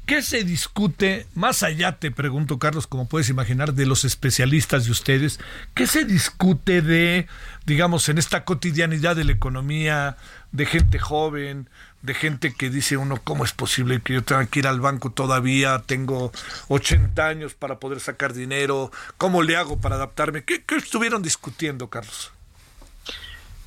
¿Qué 0.08 0.22
se 0.22 0.46
discute, 0.46 1.28
más 1.36 1.64
allá 1.64 2.00
te 2.00 2.12
pregunto, 2.12 2.60
Carlos, 2.60 2.88
como 2.88 3.10
puedes 3.10 3.28
imaginar, 3.28 3.74
de 3.74 3.86
los 3.86 4.06
especialistas 4.06 4.86
de 4.86 4.92
ustedes, 4.92 5.38
qué 5.74 5.86
se 5.86 6.06
discute 6.06 6.82
de, 6.82 7.28
digamos, 7.66 8.08
en 8.08 8.18
esta 8.18 8.46
cotidianidad 8.46 9.18
de 9.18 9.26
la 9.26 9.34
economía, 9.34 10.16
de 10.54 10.66
gente 10.66 10.98
joven, 10.98 11.70
de 12.04 12.14
gente 12.14 12.54
que 12.54 12.70
dice 12.70 12.96
uno, 12.96 13.20
¿cómo 13.22 13.44
es 13.44 13.52
posible 13.52 14.00
que 14.02 14.14
yo 14.14 14.24
tenga 14.24 14.46
que 14.46 14.60
ir 14.60 14.68
al 14.68 14.80
banco 14.80 15.12
todavía? 15.12 15.84
Tengo 15.86 16.32
80 16.70 17.28
años 17.28 17.54
para 17.54 17.78
poder 17.80 18.00
sacar 18.00 18.34
dinero, 18.34 18.94
¿cómo 19.18 19.44
le 19.44 19.58
hago 19.58 19.78
para 19.78 19.96
adaptarme? 19.96 20.46
¿Qué, 20.46 20.64
estuvieron 20.78 21.22
discutiendo, 21.22 21.90
Carlos? 21.90 22.32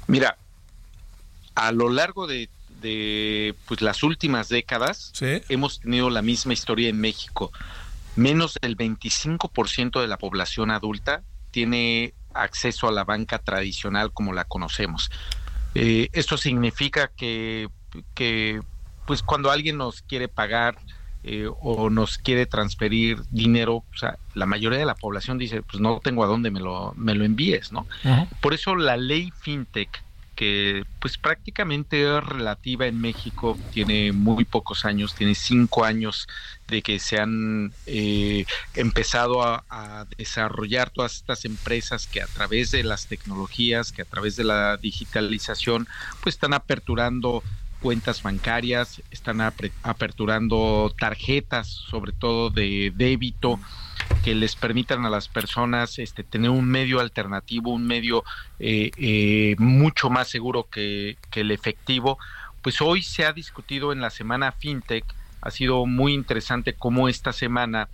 Mira, 0.07 0.39
a 1.55 1.71
lo 1.71 1.91
largo 1.91 2.27
de 2.27 2.49
de 2.81 3.55
pues 3.67 3.83
las 3.83 4.03
últimas 4.03 4.49
décadas 4.49 5.13
hemos 5.49 5.81
tenido 5.81 6.11
la 6.11 6.23
misma 6.23 6.53
historia 6.53 6.89
en 6.89 7.01
México. 7.01 7.53
Menos 8.17 8.59
del 8.61 8.77
25% 8.77 10.01
de 10.01 10.09
la 10.09 10.19
población 10.19 10.71
adulta 10.71 11.23
tiene 11.51 12.15
acceso 12.35 12.89
a 12.89 12.93
la 12.93 13.05
banca 13.05 13.39
tradicional 13.39 14.13
como 14.13 14.33
la 14.33 14.45
conocemos. 14.45 15.11
Eh, 15.75 16.09
esto 16.13 16.37
significa 16.37 17.11
que, 17.17 17.69
que, 18.15 18.61
pues 19.07 19.23
cuando 19.23 19.51
alguien 19.51 19.77
nos 19.77 20.03
quiere 20.03 20.29
pagar 20.29 20.77
eh, 21.23 21.49
o 21.61 21.91
nos 21.91 22.19
quiere 22.19 22.47
transferir 22.47 23.21
dinero, 23.31 23.77
o 23.77 23.97
sea, 23.97 24.19
la 24.35 24.47
mayoría 24.47 24.79
de 24.79 24.87
la 24.87 24.95
población 24.95 25.39
dice, 25.39 25.63
pues 25.63 25.81
no 25.81 26.01
tengo 26.03 26.25
a 26.25 26.27
dónde 26.27 26.51
me 26.51 26.61
lo, 26.61 26.95
me 26.97 27.15
lo 27.15 27.25
envíes, 27.25 27.73
¿no? 27.73 27.87
Por 28.41 28.55
eso 28.55 28.75
la 28.75 28.97
ley 28.97 29.33
FinTech 29.41 30.03
que 30.41 30.85
pues 30.99 31.19
prácticamente 31.19 32.01
es 32.01 32.25
relativa 32.25 32.87
en 32.87 32.99
México, 32.99 33.59
tiene 33.69 34.11
muy 34.11 34.47
pocos 34.47 34.87
años, 34.87 35.15
tiene 35.15 35.35
cinco 35.35 35.85
años 35.85 36.27
de 36.67 36.81
que 36.81 36.99
se 36.99 37.19
han 37.19 37.75
eh, 37.85 38.47
empezado 38.73 39.43
a, 39.43 40.07
desarrollar 40.17 40.89
todas 40.89 41.17
estas 41.17 41.45
empresas 41.45 42.07
que 42.07 42.23
a 42.23 42.29
través 42.29 42.71
de 42.71 42.85
las 42.85 43.07
tecnologías, 43.07 43.93
que 43.93 44.01
a 44.01 44.07
través 44.07 44.35
de 44.37 44.45
la 44.45 44.79
digitalización, 44.79 45.87
pues 46.23 46.37
están 46.37 46.55
aperturando 46.55 47.45
cuentas 47.81 48.23
bancarias, 48.23 49.03
están 49.11 49.41
aperturando 49.41 50.95
tarjetas, 50.99 51.69
sobre 51.69 52.13
todo 52.13 52.51
de 52.51 52.93
débito 52.95 53.59
que 54.25 54.35
les 54.35 54.55
permitan 54.55 55.05
a 55.07 55.11
las 55.11 55.29
personas 55.29 55.99
este, 55.99 56.25
tener 56.25 56.51
un 56.51 56.67
medio 56.67 57.01
alternativo, 57.01 57.73
un 57.73 57.87
medio 57.87 58.25
eh, 58.59 58.91
eh, 58.97 59.57
mucho 59.59 60.11
más 60.11 60.29
seguro 60.29 60.69
que, 60.71 61.17
el 61.35 61.51
efectivo. 61.51 62.19
Pues 62.63 62.81
hoy 62.83 63.03
se 63.03 63.25
ha 63.25 63.33
discutido 63.33 63.93
en 63.93 64.01
la 64.01 64.11
semana 64.11 64.53
FinTech, 64.53 65.05
ha 65.41 65.51
sido 65.51 65.87
muy 65.87 66.13
interesante 66.13 66.75
cómo 66.75 67.09
esta 67.09 67.33
semana 67.33 67.89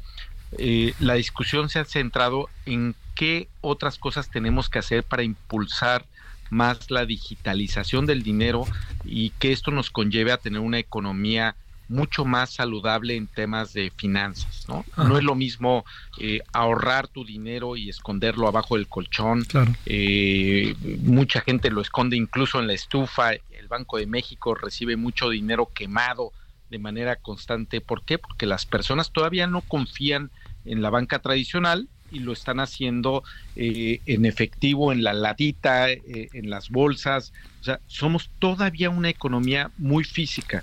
eh, 0.59 0.95
la 0.99 1.15
discusión 1.15 1.69
se 1.69 1.79
ha 1.79 1.85
centrado 1.85 2.49
en 2.65 2.97
qué 3.15 3.49
otras 3.61 3.99
cosas 3.99 4.31
tenemos 4.31 4.69
que 4.69 4.81
hacer 4.81 5.05
para 5.05 5.23
impulsar 5.23 6.05
más 6.51 6.91
la 6.91 7.07
digitalización 7.07 8.07
del 8.07 8.23
dinero 8.23 8.65
y 9.05 9.31
que 9.31 9.53
esto 9.53 9.71
nos 9.71 9.91
conlleve 9.91 10.33
a 10.33 10.39
tener 10.39 10.61
una 10.61 10.79
economía 10.79 11.57
mucho 11.89 12.25
más 12.25 12.55
saludable 12.55 13.17
en 13.17 13.27
temas 13.27 13.73
de 13.73 13.93
finanzas, 13.95 14.67
¿no? 14.69 14.85
No 14.97 15.19
es 15.19 15.25
lo 15.25 15.35
mismo 15.35 15.85
eh, 16.19 16.41
ahorrar 16.53 17.07
tu 17.09 17.25
dinero 17.25 17.77
y 17.77 17.89
esconderlo 17.89 18.49
abajo 18.49 18.77
del 18.77 18.89
colchón. 18.89 19.47
Eh, 19.87 20.75
mucha 21.03 21.41
gente 21.43 21.71
lo 21.71 21.81
esconde 21.81 22.17
incluso 22.17 22.59
en 22.59 22.67
la 22.67 22.73
estufa. 22.73 23.33
El 23.33 23.69
Banco 23.69 23.99
de 23.99 24.07
México 24.07 24.55
recibe 24.55 24.97
mucho 24.97 25.31
dinero 25.31 25.71
quemado 25.73 26.33
de 26.71 26.79
manera 26.79 27.17
constante. 27.17 27.81
¿Por 27.81 28.03
qué? 28.03 28.19
Porque 28.19 28.47
las 28.47 28.67
personas 28.67 29.13
todavía 29.13 29.47
no 29.47 29.61
confían 29.61 30.31
en 30.65 30.83
la 30.83 30.91
banca 30.91 31.21
tradicional 31.21 31.89
y 32.11 32.21
lo 32.21 32.33
están 32.33 32.61
haciendo 32.61 33.23
eh, 33.55 34.01
en 34.07 34.25
efectivo, 34.25 34.93
en 34.93 35.03
la 35.03 35.13
latita, 35.13 35.91
eh, 35.91 36.29
en 36.33 36.51
las 36.51 36.71
bolsas. 36.71 37.33
O 37.61 37.65
sea, 37.65 37.81
somos 37.87 38.31
todavía 38.39 38.91
una 38.91 39.09
economía 39.09 39.71
muy 39.79 40.05
física. 40.05 40.63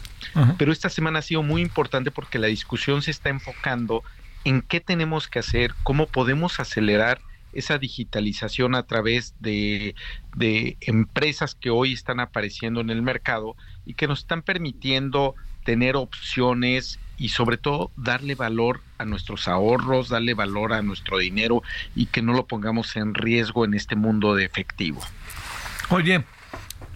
Pero 0.57 0.71
esta 0.71 0.89
semana 0.89 1.19
ha 1.19 1.21
sido 1.21 1.43
muy 1.43 1.61
importante 1.61 2.11
porque 2.11 2.39
la 2.39 2.47
discusión 2.47 3.01
se 3.01 3.11
está 3.11 3.29
enfocando 3.29 4.03
en 4.45 4.61
qué 4.61 4.79
tenemos 4.79 5.27
que 5.27 5.39
hacer, 5.39 5.73
cómo 5.83 6.07
podemos 6.07 6.59
acelerar 6.59 7.19
esa 7.53 7.77
digitalización 7.77 8.75
a 8.75 8.83
través 8.83 9.35
de, 9.39 9.95
de 10.35 10.77
empresas 10.81 11.55
que 11.55 11.69
hoy 11.69 11.93
están 11.93 12.19
apareciendo 12.19 12.81
en 12.81 12.89
el 12.89 13.01
mercado 13.01 13.55
y 13.85 13.93
que 13.93 14.07
nos 14.07 14.19
están 14.19 14.41
permitiendo 14.41 15.35
tener 15.63 15.95
opciones 15.95 16.99
y 17.17 17.29
sobre 17.29 17.57
todo 17.57 17.91
darle 17.95 18.35
valor 18.35 18.81
a 18.97 19.05
nuestros 19.05 19.47
ahorros, 19.47 20.09
darle 20.09 20.33
valor 20.33 20.73
a 20.73 20.81
nuestro 20.81 21.19
dinero 21.19 21.63
y 21.95 22.07
que 22.07 22.21
no 22.21 22.33
lo 22.33 22.47
pongamos 22.47 22.95
en 22.95 23.13
riesgo 23.13 23.65
en 23.65 23.73
este 23.73 23.95
mundo 23.95 24.35
de 24.35 24.45
efectivo. 24.45 25.01
Oye, 25.89 26.23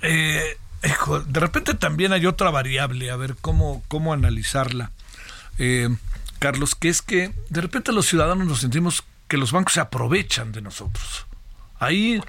eh, 0.02 0.58
de 1.28 1.40
repente 1.40 1.74
también 1.74 2.14
hay 2.14 2.26
otra 2.26 2.50
variable, 2.50 3.12
a 3.12 3.16
ver 3.16 3.36
cómo, 3.40 3.84
cómo 3.88 4.14
analizarla. 4.14 4.92
Eh, 5.60 5.90
Carlos, 6.40 6.76
que 6.76 6.90
es 6.90 7.02
que 7.02 7.32
de 7.50 7.62
repente 7.62 7.92
los 7.92 8.06
ciudadanos 8.08 8.48
nos 8.48 8.60
sentimos 8.60 9.04
que 9.28 9.38
los 9.38 9.52
bancos 9.52 9.74
se 9.74 9.80
aprovechan 9.80 10.52
de 10.52 10.62
nosotros. 10.62 11.26
Ahí 11.80 12.22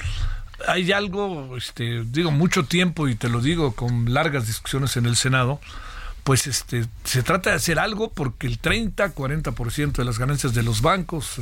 hay 0.67 0.93
algo, 0.93 1.57
este, 1.57 2.05
digo, 2.05 2.31
mucho 2.31 2.65
tiempo 2.65 3.09
y 3.09 3.15
te 3.15 3.29
lo 3.29 3.41
digo 3.41 3.75
con 3.75 4.13
largas 4.13 4.47
discusiones 4.47 4.97
en 4.97 5.07
el 5.07 5.17
Senado, 5.17 5.61
pues 6.25 6.47
este, 6.47 6.87
se 7.05 7.23
trata 7.23 7.51
de 7.51 7.57
hacer 7.57 7.79
algo 7.79 8.13
porque 8.13 8.47
el 8.47 8.59
30, 8.59 9.15
40% 9.15 9.93
de 9.93 10.05
las 10.05 10.19
ganancias 10.19 10.55
de 10.55 10.63
los 10.63 10.83
bancos, 10.83 11.41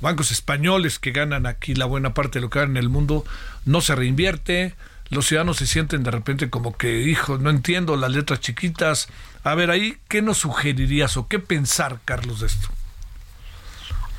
bancos 0.00 0.30
españoles 0.30 0.98
que 0.98 1.10
ganan 1.10 1.46
aquí 1.46 1.74
la 1.74 1.86
buena 1.86 2.14
parte 2.14 2.38
de 2.38 2.42
lo 2.42 2.50
que 2.50 2.60
ganan 2.60 2.76
en 2.76 2.82
el 2.82 2.88
mundo, 2.88 3.24
no 3.64 3.80
se 3.80 3.94
reinvierte, 3.94 4.74
los 5.10 5.26
ciudadanos 5.26 5.56
se 5.56 5.66
sienten 5.66 6.02
de 6.02 6.10
repente 6.10 6.50
como 6.50 6.76
que, 6.76 7.02
hijo, 7.02 7.38
no 7.38 7.50
entiendo 7.50 7.96
las 7.96 8.10
letras 8.10 8.40
chiquitas. 8.40 9.08
A 9.42 9.54
ver, 9.54 9.70
ahí, 9.70 9.96
¿qué 10.08 10.20
nos 10.20 10.38
sugerirías 10.38 11.16
o 11.16 11.28
qué 11.28 11.38
pensar, 11.38 11.98
Carlos, 12.04 12.40
de 12.40 12.46
esto? 12.46 12.68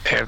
Eh, 0.05 0.25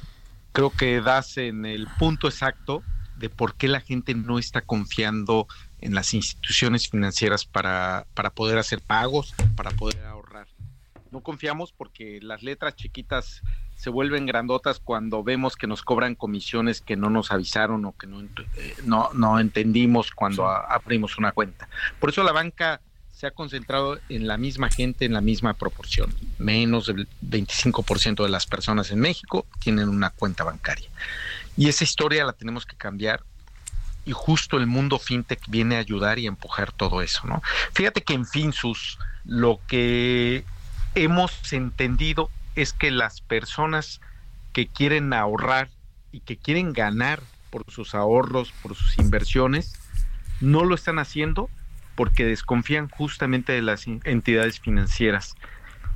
creo 0.52 0.70
que 0.70 1.02
das 1.02 1.38
en 1.38 1.66
el 1.66 1.88
punto 1.98 2.28
exacto 2.28 2.84
de 3.18 3.30
por 3.30 3.56
qué 3.56 3.68
la 3.68 3.82
gente 3.82 4.14
no 4.14 4.38
está 4.38 4.62
confiando 4.62 5.48
en 5.82 5.94
las 5.96 6.14
instituciones 6.14 6.90
financieras 6.90 7.46
para, 7.46 8.06
para 8.14 8.30
poder 8.30 8.58
hacer 8.58 8.82
pagos, 8.82 9.34
para 9.56 9.72
poder 9.72 10.06
ahorrar. 10.06 10.48
No 11.12 11.22
confiamos 11.22 11.74
porque 11.74 12.20
las 12.22 12.42
letras 12.42 12.76
chiquitas 12.76 13.42
se 13.76 13.90
vuelven 13.90 14.26
grandotas 14.26 14.80
cuando 14.80 15.24
vemos 15.24 15.56
que 15.56 15.68
nos 15.68 15.82
cobran 15.82 16.16
comisiones 16.16 16.82
que 16.82 16.96
no 16.96 17.10
nos 17.10 17.32
avisaron 17.32 17.84
o 17.86 17.98
que 17.98 18.08
no, 18.08 18.22
eh, 18.22 18.76
no, 18.86 19.10
no 19.14 19.40
entendimos 19.40 20.12
cuando 20.12 20.48
abrimos 20.48 21.18
una 21.18 21.32
cuenta. 21.32 21.68
Por 22.00 22.12
eso 22.12 22.24
la 22.24 22.32
banca 22.32 22.80
se 23.12 23.28
ha 23.28 23.32
concentrado 23.32 24.00
en 24.10 24.28
la 24.28 24.38
misma 24.38 24.70
gente 24.70 25.06
en 25.06 25.14
la 25.14 25.22
misma 25.22 25.54
proporción. 25.54 26.14
Menos 26.38 26.88
del 26.88 27.08
25% 27.24 28.24
de 28.24 28.30
las 28.30 28.48
personas 28.48 28.90
en 28.92 29.00
México 29.00 29.46
tienen 29.60 29.90
una 29.90 30.12
cuenta 30.12 30.44
bancaria. 30.44 30.90
Y 31.58 31.68
esa 31.68 31.84
historia 31.84 32.26
la 32.26 32.34
tenemos 32.34 32.66
que 32.66 32.76
cambiar 32.76 33.24
y 34.06 34.12
justo 34.12 34.58
el 34.58 34.68
mundo 34.68 35.00
fintech 35.00 35.42
viene 35.48 35.76
a 35.76 35.80
ayudar 35.80 36.20
y 36.20 36.28
empujar 36.28 36.72
todo 36.72 37.02
eso, 37.02 37.28
¿no? 37.28 37.42
Fíjate 37.74 38.02
que 38.02 38.14
en 38.14 38.26
Finsus 38.26 38.98
lo 39.26 39.60
que 39.68 40.44
hemos 40.96 41.54
entendido 41.54 42.30
es 42.56 42.74
que 42.74 42.92
las 42.92 43.22
personas 43.22 44.02
que 44.54 44.68
quieren 44.68 45.14
ahorrar 45.14 45.70
y 46.12 46.22
que 46.22 46.38
quieren 46.38 46.74
ganar 46.74 47.22
por 47.50 47.64
sus 47.70 47.96
ahorros, 47.96 48.52
por 48.64 48.76
sus 48.76 48.98
inversiones, 48.98 49.76
no 50.40 50.66
lo 50.66 50.76
están 50.76 51.00
haciendo 51.00 51.50
porque 51.96 52.26
desconfían 52.26 52.90
justamente 52.90 53.54
de 53.54 53.62
las 53.62 53.86
entidades 53.88 54.60
financieras. 54.60 55.36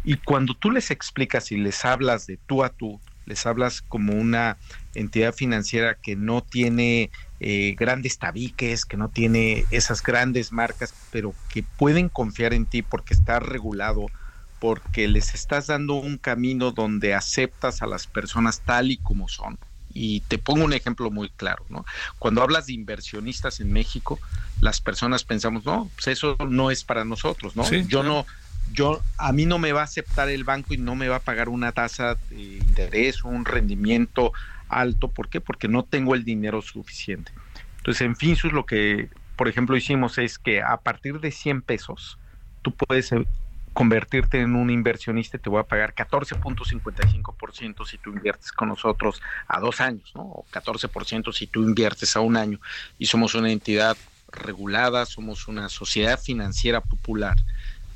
Y 0.03 0.17
cuando 0.17 0.53
tú 0.53 0.69
les 0.69 0.91
explicas 0.91 1.51
y 1.51 1.57
les 1.57 1.83
hablas 1.83 2.27
de 2.27 2.37
tú 2.37 2.63
a 2.63 2.69
tú, 2.69 2.99
les 3.25 3.45
hablas 3.45 3.81
como 3.81 4.13
una 4.13 4.57
entidad 4.93 5.33
financiera 5.33 5.95
que 5.95 6.15
no 6.15 6.41
tiene 6.43 7.09
eh, 7.39 7.75
grandes 7.77 8.17
tabiques, 8.17 8.85
que 8.85 8.97
no 8.97 9.09
tiene 9.09 9.65
esas 9.71 10.01
grandes 10.01 10.51
marcas, 10.51 10.93
pero 11.11 11.33
que 11.49 11.63
pueden 11.63 12.07
confiar 12.07 12.53
en 12.53 12.65
ti 12.65 12.81
porque 12.81 13.13
está 13.13 13.39
regulado, 13.39 14.05
porque 14.59 15.07
les 15.07 15.35
estás 15.35 15.67
dando 15.67 15.95
un 15.95 16.17
camino 16.17 16.71
donde 16.71 17.13
aceptas 17.13 17.81
a 17.81 17.87
las 17.87 18.07
personas 18.07 18.61
tal 18.61 18.91
y 18.91 18.97
como 18.97 19.27
son. 19.27 19.57
Y 19.93 20.21
te 20.21 20.37
pongo 20.37 20.65
un 20.65 20.73
ejemplo 20.73 21.11
muy 21.11 21.29
claro, 21.29 21.65
¿no? 21.69 21.85
Cuando 22.19 22.41
hablas 22.41 22.67
de 22.67 22.73
inversionistas 22.73 23.59
en 23.59 23.71
México, 23.71 24.19
las 24.61 24.81
personas 24.81 25.23
pensamos, 25.23 25.65
no, 25.65 25.89
pues 25.95 26.07
eso 26.07 26.37
no 26.49 26.71
es 26.71 26.83
para 26.83 27.05
nosotros, 27.05 27.55
¿no? 27.55 27.69
Yo 27.69 28.03
no, 28.03 28.25
yo 28.73 29.01
a 29.17 29.31
mí 29.31 29.45
no 29.45 29.59
me 29.59 29.71
va 29.73 29.81
a 29.81 29.85
aceptar 29.85 30.29
el 30.29 30.43
banco 30.43 30.73
y 30.73 30.77
no 30.77 30.95
me 30.95 31.07
va 31.07 31.17
a 31.17 31.21
pagar 31.21 31.49
una 31.49 31.71
tasa 31.71 32.17
de 32.29 32.41
interés, 32.41 33.23
un 33.23 33.45
rendimiento 33.45 34.33
alto, 34.69 35.09
¿por 35.09 35.29
qué? 35.29 35.41
Porque 35.41 35.67
no 35.67 35.83
tengo 35.83 36.15
el 36.15 36.23
dinero 36.23 36.61
suficiente. 36.61 37.31
Entonces, 37.77 38.01
en 38.01 38.15
Finsus 38.15 38.51
lo 38.51 38.65
que, 38.65 39.09
por 39.35 39.47
ejemplo, 39.47 39.77
hicimos 39.77 40.17
es 40.17 40.39
que 40.39 40.61
a 40.61 40.77
partir 40.77 41.19
de 41.19 41.31
100 41.31 41.61
pesos, 41.61 42.17
tú 42.61 42.71
puedes 42.71 43.11
eh, 43.11 43.25
convertirte 43.73 44.39
en 44.41 44.55
un 44.55 44.69
inversionista 44.69 45.37
y 45.37 45.39
te 45.39 45.49
voy 45.49 45.59
a 45.59 45.63
pagar 45.63 45.93
14.55% 45.93 47.85
si 47.85 47.97
tú 47.97 48.11
inviertes 48.11 48.51
con 48.51 48.69
nosotros 48.69 49.21
a 49.47 49.59
dos 49.59 49.81
años, 49.81 50.11
¿no? 50.15 50.21
O 50.23 50.45
14% 50.51 51.33
si 51.33 51.45
tú 51.47 51.61
inviertes 51.61 52.15
a 52.15 52.21
un 52.21 52.37
año. 52.37 52.59
Y 52.97 53.05
somos 53.07 53.35
una 53.35 53.51
entidad 53.51 53.97
regulada, 54.31 55.05
somos 55.05 55.47
una 55.47 55.69
sociedad 55.69 56.19
financiera 56.19 56.81
popular 56.81 57.35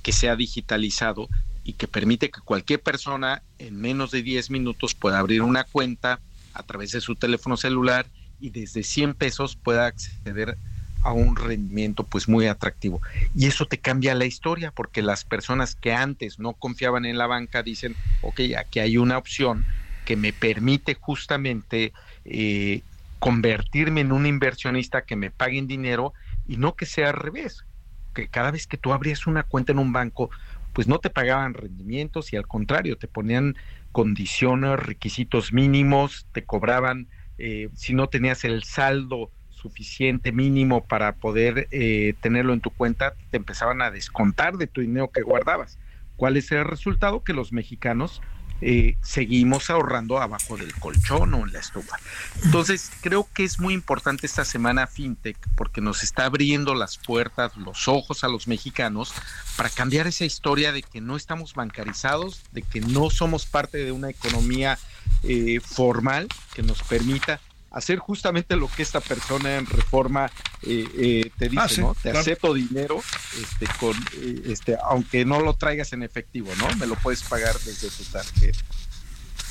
que 0.01 0.11
se 0.11 0.29
ha 0.29 0.35
digitalizado 0.35 1.29
y 1.63 1.73
que 1.73 1.87
permite 1.87 2.29
que 2.29 2.41
cualquier 2.41 2.81
persona 2.81 3.43
en 3.57 3.79
menos 3.79 4.11
de 4.11 4.21
10 4.21 4.49
minutos 4.49 4.95
pueda 4.95 5.19
abrir 5.19 5.41
una 5.41 5.63
cuenta 5.63 6.19
a 6.59 6.63
través 6.63 6.91
de 6.91 7.01
su 7.01 7.15
teléfono 7.15 7.57
celular 7.57 8.11
y 8.39 8.51
desde 8.51 8.83
100 8.83 9.15
pesos 9.15 9.57
pueda 9.57 9.87
acceder 9.87 10.59
a 11.01 11.13
un 11.13 11.35
rendimiento 11.35 12.07
pues 12.07 12.27
muy 12.27 12.47
atractivo. 12.47 13.01
Y 13.33 13.47
eso 13.47 13.67
te 13.67 13.79
cambia 13.81 14.15
la 14.15 14.25
historia 14.25 14.71
porque 14.71 15.01
las 15.01 15.25
personas 15.25 15.75
que 15.75 15.93
antes 15.93 16.39
no 16.39 16.55
confiaban 16.55 17.05
en 17.05 17.17
la 17.17 17.27
banca 17.27 17.63
dicen, 17.63 17.97
ok, 18.21 18.41
aquí 18.57 18.79
hay 18.79 18.97
una 18.97 19.17
opción 19.17 19.67
que 20.03 20.17
me 20.17 20.33
permite 20.33 20.95
justamente 20.99 21.93
eh, 22.25 22.83
convertirme 23.19 24.01
en 24.01 24.11
un 24.11 24.25
inversionista 24.25 25.03
que 25.05 25.15
me 25.15 25.31
paguen 25.31 25.67
dinero 25.67 26.13
y 26.45 26.57
no 26.57 26.75
que 26.75 26.85
sea 26.85 27.09
al 27.09 27.15
revés, 27.15 27.65
que 28.13 28.29
cada 28.29 28.51
vez 28.51 28.67
que 28.67 28.77
tú 28.77 28.91
abrías 28.93 29.27
una 29.27 29.43
cuenta 29.43 29.71
en 29.71 29.79
un 29.79 29.93
banco, 29.93 30.31
pues 30.79 30.87
no 30.87 30.99
te 30.99 31.09
pagaban 31.09 31.55
rendimientos 31.55 32.31
y 32.31 32.37
al 32.37 32.47
contrario, 32.47 32.97
te 32.97 33.09
ponían 33.09 33.55
condiciones, 33.91 34.79
requisitos 34.79 35.51
mínimos, 35.51 36.29
te 36.31 36.45
cobraban, 36.45 37.09
eh, 37.37 37.67
si 37.75 37.93
no 37.93 38.07
tenías 38.07 38.45
el 38.45 38.63
saldo 38.63 39.33
suficiente 39.49 40.31
mínimo 40.31 40.87
para 40.87 41.17
poder 41.17 41.67
eh, 41.71 42.13
tenerlo 42.21 42.53
en 42.53 42.61
tu 42.61 42.71
cuenta, 42.71 43.17
te 43.29 43.35
empezaban 43.35 43.81
a 43.81 43.91
descontar 43.91 44.55
de 44.55 44.67
tu 44.67 44.79
dinero 44.79 45.11
que 45.11 45.21
guardabas. 45.21 45.79
¿Cuál 46.15 46.37
es 46.37 46.49
el 46.53 46.63
resultado? 46.63 47.25
Que 47.25 47.33
los 47.33 47.51
mexicanos 47.51 48.21
eh, 48.61 48.97
seguimos 49.01 49.69
ahorrando 49.69 50.19
abajo 50.19 50.57
del 50.57 50.73
colchón 50.75 51.33
o 51.33 51.45
en 51.45 51.53
la 51.53 51.59
estufa. 51.59 51.97
Entonces, 52.43 52.91
creo 53.01 53.27
que 53.33 53.43
es 53.43 53.59
muy 53.59 53.73
importante 53.73 54.25
esta 54.25 54.45
semana 54.45 54.87
FinTech 54.87 55.37
porque 55.55 55.81
nos 55.81 56.03
está 56.03 56.25
abriendo 56.25 56.75
las 56.75 56.97
puertas, 56.97 57.55
los 57.57 57.87
ojos 57.87 58.23
a 58.23 58.27
los 58.27 58.47
mexicanos 58.47 59.13
para 59.55 59.69
cambiar 59.69 60.07
esa 60.07 60.25
historia 60.25 60.71
de 60.71 60.83
que 60.83 61.01
no 61.01 61.15
estamos 61.15 61.53
bancarizados, 61.53 62.41
de 62.51 62.61
que 62.61 62.81
no 62.81 63.09
somos 63.09 63.45
parte 63.45 63.77
de 63.77 63.91
una 63.91 64.09
economía 64.09 64.77
eh, 65.23 65.59
formal 65.59 66.27
que 66.53 66.63
nos 66.63 66.81
permita 66.83 67.39
hacer 67.71 67.99
justamente 67.99 68.55
lo 68.55 68.67
que 68.67 68.81
esta 68.81 68.99
persona 68.99 69.57
en 69.57 69.65
reforma 69.65 70.31
eh, 70.61 70.87
eh, 70.97 71.31
te 71.37 71.49
dice, 71.49 71.81
ah, 71.81 71.81
¿no? 71.81 71.95
Te 71.95 72.11
acepto 72.11 72.53
dinero, 72.53 73.01
este, 73.39 73.67
con, 73.79 73.95
eh, 74.17 74.41
este, 74.45 74.77
aunque 74.83 75.25
no 75.25 75.39
lo 75.41 75.53
traigas 75.53 75.93
en 75.93 76.03
efectivo, 76.03 76.51
¿no? 76.57 76.73
Me 76.75 76.87
lo 76.87 76.95
puedes 76.95 77.23
pagar 77.23 77.57
desde 77.59 77.89
tu 77.89 78.03
tarjeta. 78.05 78.59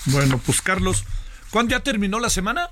Bueno, 0.07 0.41
pues 0.45 0.61
Carlos, 0.61 1.05
¿cuándo 1.51 1.73
ya 1.73 1.83
terminó 1.83 2.19
la 2.19 2.31
semana? 2.31 2.71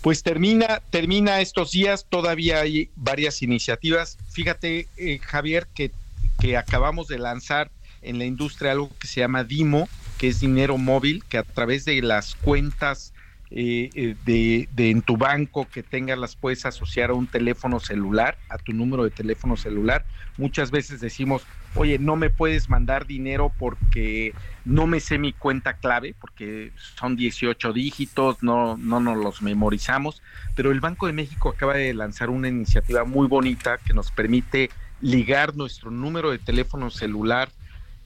Pues 0.00 0.22
termina, 0.22 0.80
termina 0.90 1.40
estos 1.40 1.72
días, 1.72 2.06
todavía 2.08 2.60
hay 2.60 2.90
varias 2.96 3.42
iniciativas. 3.42 4.16
Fíjate, 4.30 4.88
Javier, 5.22 5.68
que, 5.74 5.92
que 6.40 6.56
acabamos 6.56 7.08
de 7.08 7.18
lanzar 7.18 7.70
en 8.00 8.18
la 8.18 8.24
industria 8.24 8.72
algo 8.72 8.90
que 8.98 9.06
se 9.06 9.20
llama 9.20 9.44
DIMO, 9.44 9.88
que 10.16 10.28
es 10.28 10.40
dinero 10.40 10.78
móvil, 10.78 11.22
que 11.28 11.36
a 11.36 11.42
través 11.42 11.84
de 11.84 12.00
las 12.00 12.34
cuentas 12.34 13.12
eh, 13.52 13.90
eh, 13.94 14.14
de, 14.24 14.68
de, 14.72 14.90
en 14.90 15.02
tu 15.02 15.16
banco 15.16 15.66
que 15.68 15.82
tengas 15.82 16.16
las 16.16 16.36
puedes 16.36 16.64
asociar 16.66 17.10
a 17.10 17.14
un 17.14 17.26
teléfono 17.26 17.80
celular, 17.80 18.38
a 18.48 18.58
tu 18.58 18.72
número 18.72 19.02
de 19.02 19.10
teléfono 19.10 19.56
celular. 19.56 20.04
Muchas 20.36 20.70
veces 20.70 21.00
decimos, 21.00 21.42
oye, 21.74 21.98
no 21.98 22.14
me 22.14 22.30
puedes 22.30 22.68
mandar 22.68 23.06
dinero 23.06 23.52
porque 23.58 24.34
no 24.64 24.86
me 24.86 25.00
sé 25.00 25.18
mi 25.18 25.32
cuenta 25.32 25.74
clave, 25.74 26.14
porque 26.20 26.70
son 26.96 27.16
18 27.16 27.72
dígitos, 27.72 28.40
no, 28.40 28.76
no 28.76 29.00
nos 29.00 29.16
los 29.16 29.42
memorizamos, 29.42 30.22
pero 30.54 30.70
el 30.70 30.78
Banco 30.78 31.08
de 31.08 31.12
México 31.12 31.48
acaba 31.48 31.74
de 31.74 31.92
lanzar 31.92 32.30
una 32.30 32.48
iniciativa 32.48 33.04
muy 33.04 33.26
bonita 33.26 33.78
que 33.78 33.94
nos 33.94 34.12
permite 34.12 34.70
ligar 35.00 35.56
nuestro 35.56 35.90
número 35.90 36.30
de 36.30 36.38
teléfono 36.38 36.88
celular 36.90 37.48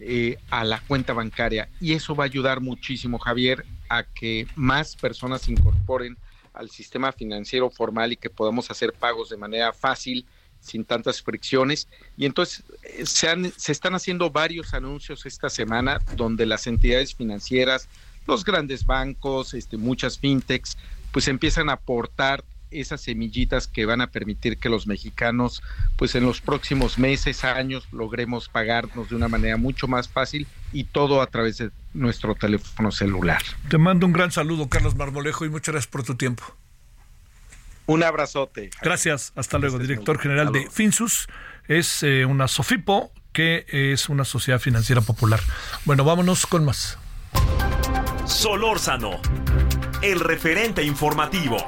eh, 0.01 0.39
a 0.51 0.65
la 0.65 0.81
cuenta 0.81 1.13
bancaria 1.13 1.69
y 1.81 1.93
eso 1.93 2.15
va 2.15 2.25
a 2.25 2.27
ayudar 2.27 2.61
muchísimo, 2.61 3.19
Javier, 3.19 3.65
a 3.89 4.03
que 4.05 4.47
más 4.57 4.97
personas 4.97 5.43
se 5.43 5.53
incorporen 5.53 6.17
al 6.53 6.71
sistema 6.71 7.13
financiero 7.13 7.71
formal 7.71 8.13
y 8.13 8.17
que 8.17 8.31
podamos 8.31 8.71
hacer 8.71 8.93
pagos 8.93 9.29
de 9.29 9.37
manera 9.37 9.73
fácil, 9.73 10.25
sin 10.61 10.85
tantas 10.85 11.21
fricciones. 11.21 11.89
Y 12.17 12.25
entonces 12.27 12.65
eh, 12.83 13.05
se, 13.05 13.29
han, 13.29 13.53
se 13.57 13.73
están 13.73 13.95
haciendo 13.95 14.31
varios 14.31 14.73
anuncios 14.73 15.27
esta 15.27 15.51
semana 15.51 16.01
donde 16.17 16.47
las 16.47 16.67
entidades 16.67 17.15
financieras, 17.15 17.89
los 18.27 18.45
grandes 18.45 18.87
bancos, 18.87 19.53
este, 19.53 19.77
muchas 19.77 20.19
fintechs, 20.19 20.79
pues 21.13 21.29
empiezan 21.29 21.69
a 21.69 21.75
aportar 21.75 22.45
esas 22.81 23.01
semillitas 23.01 23.67
que 23.67 23.87
van 23.87 24.01
a 24.01 24.09
permitir 24.09 24.59
que 24.59 24.69
los 24.69 24.87
mexicanos, 24.87 25.63
pues 25.97 26.15
en 26.15 26.25
los 26.25 26.41
próximos 26.41 26.99
meses, 26.99 27.45
años, 27.45 27.87
logremos 27.93 28.49
pagarnos 28.49 29.09
de 29.11 29.17
una 29.17 29.29
manera 29.29 29.57
mucho 29.57 29.89
más 29.89 30.09
fácil 30.09 30.47
y 30.73 30.85
todo 30.85 31.23
a 31.23 31.27
través 31.29 31.59
de 31.59 31.71
nuestro 31.93 32.35
teléfono 32.35 32.91
celular. 32.91 33.43
Te 33.69 33.79
mando 33.79 34.07
un 34.07 34.13
gran 34.13 34.33
saludo, 34.33 34.69
Carlos 34.69 34.97
Marmolejo, 34.97 35.45
y 35.45 35.49
muchas 35.49 35.73
gracias 35.73 35.91
por 35.91 36.03
tu 36.03 36.17
tiempo. 36.17 36.45
Un 37.87 38.03
abrazote. 38.03 38.71
Gracias, 38.83 39.33
hasta 39.37 39.59
luego, 39.59 39.79
director 39.79 40.19
general 40.19 40.53
de 40.53 40.69
Finsus. 40.71 41.29
Es 41.69 42.03
eh, 42.03 42.25
una 42.25 42.49
Sofipo, 42.49 43.13
que 43.33 43.67
es 43.69 44.09
una 44.09 44.25
sociedad 44.25 44.59
financiera 44.59 45.01
popular. 45.03 45.41
Bueno, 45.85 46.05
vámonos 46.05 46.47
con 46.47 46.65
más. 46.65 46.99
Solórzano, 48.27 49.21
el 50.03 50.21
referente 50.21 50.83
informativo. 50.83 51.59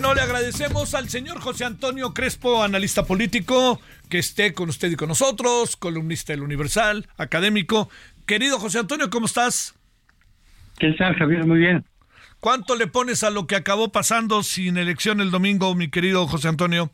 Bueno, 0.00 0.14
le 0.14 0.22
agradecemos 0.22 0.94
al 0.94 1.10
señor 1.10 1.40
José 1.40 1.66
Antonio 1.66 2.14
Crespo, 2.14 2.62
analista 2.62 3.04
político, 3.04 3.78
que 4.08 4.16
esté 4.16 4.54
con 4.54 4.70
usted 4.70 4.90
y 4.90 4.96
con 4.96 5.08
nosotros, 5.08 5.76
columnista 5.76 6.32
del 6.32 6.40
Universal, 6.40 7.06
académico. 7.18 7.90
Querido 8.24 8.58
José 8.58 8.78
Antonio, 8.78 9.10
¿cómo 9.10 9.26
estás? 9.26 9.78
¿Qué 10.78 10.92
tal, 10.92 11.14
Javier? 11.16 11.44
Muy 11.44 11.58
bien. 11.58 11.84
¿Cuánto 12.40 12.76
le 12.76 12.86
pones 12.86 13.24
a 13.24 13.30
lo 13.30 13.46
que 13.46 13.56
acabó 13.56 13.92
pasando 13.92 14.42
sin 14.42 14.78
elección 14.78 15.20
el 15.20 15.30
domingo, 15.30 15.74
mi 15.74 15.90
querido 15.90 16.26
José 16.26 16.48
Antonio? 16.48 16.90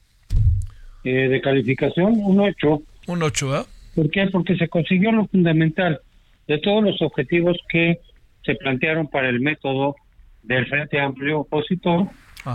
Eh, 1.04 1.28
de 1.28 1.40
calificación, 1.40 2.12
un 2.16 2.40
8. 2.40 2.82
Un 3.06 3.22
8, 3.22 3.56
¿eh? 3.56 3.64
¿Por 3.94 4.10
qué? 4.10 4.26
Porque 4.32 4.56
se 4.56 4.66
consiguió 4.66 5.12
lo 5.12 5.28
fundamental 5.28 6.00
de 6.48 6.58
todos 6.58 6.82
los 6.82 7.00
objetivos 7.02 7.56
que 7.68 8.00
se 8.44 8.56
plantearon 8.56 9.06
para 9.06 9.28
el 9.28 9.38
método 9.38 9.94
del 10.42 10.66
Frente 10.66 10.98
Amplio 10.98 11.42
Opositor 11.42 12.08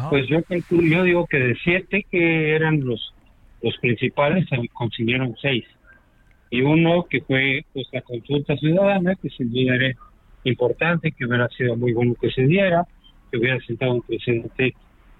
pues 0.10 0.28
yo 0.28 0.40
yo 0.70 1.04
digo 1.04 1.28
que 1.28 1.38
de 1.38 1.56
siete 1.64 2.06
que 2.10 2.56
eran 2.56 2.80
los 2.86 3.14
los 3.62 3.78
principales 3.78 4.48
se 4.50 4.58
consiguieron 4.70 5.36
seis. 5.42 5.66
Y 6.50 6.62
uno 6.62 7.06
que 7.10 7.22
fue 7.22 7.66
pues 7.74 7.88
la 7.92 8.02
consulta 8.02 8.58
ciudadana 8.58 9.16
que 9.16 9.30
sin 9.30 9.52
duda 9.52 9.76
era 9.76 9.94
importante 10.44 11.12
que 11.12 11.26
hubiera 11.26 11.48
sido 11.50 11.76
muy 11.76 11.94
bueno 11.94 12.16
que 12.20 12.32
se 12.32 12.44
diera 12.44 12.86
que 13.30 13.38
hubiera 13.38 13.60
sentado 13.62 13.94
un 13.94 14.02
precedente 14.02 14.74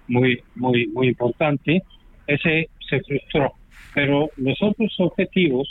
muy 0.08 0.42
muy 0.54 0.86
muy 0.88 1.08
importante 1.08 1.82
ese 2.26 2.68
se 2.88 3.00
frustró. 3.00 3.52
Pero 3.94 4.30
los 4.36 4.60
otros 4.62 4.94
objetivos 4.98 5.68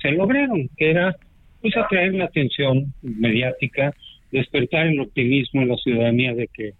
se 0.00 0.10
lograron 0.10 0.68
que 0.76 0.90
era 0.90 1.16
pues 1.60 1.76
atraer 1.76 2.14
la 2.14 2.24
atención 2.24 2.92
mediática 3.02 3.94
despertar 4.32 4.86
el 4.86 5.00
optimismo 5.00 5.62
en 5.62 5.68
la 5.68 5.76
ciudadanía 5.76 6.34
de 6.34 6.48
que 6.48 6.72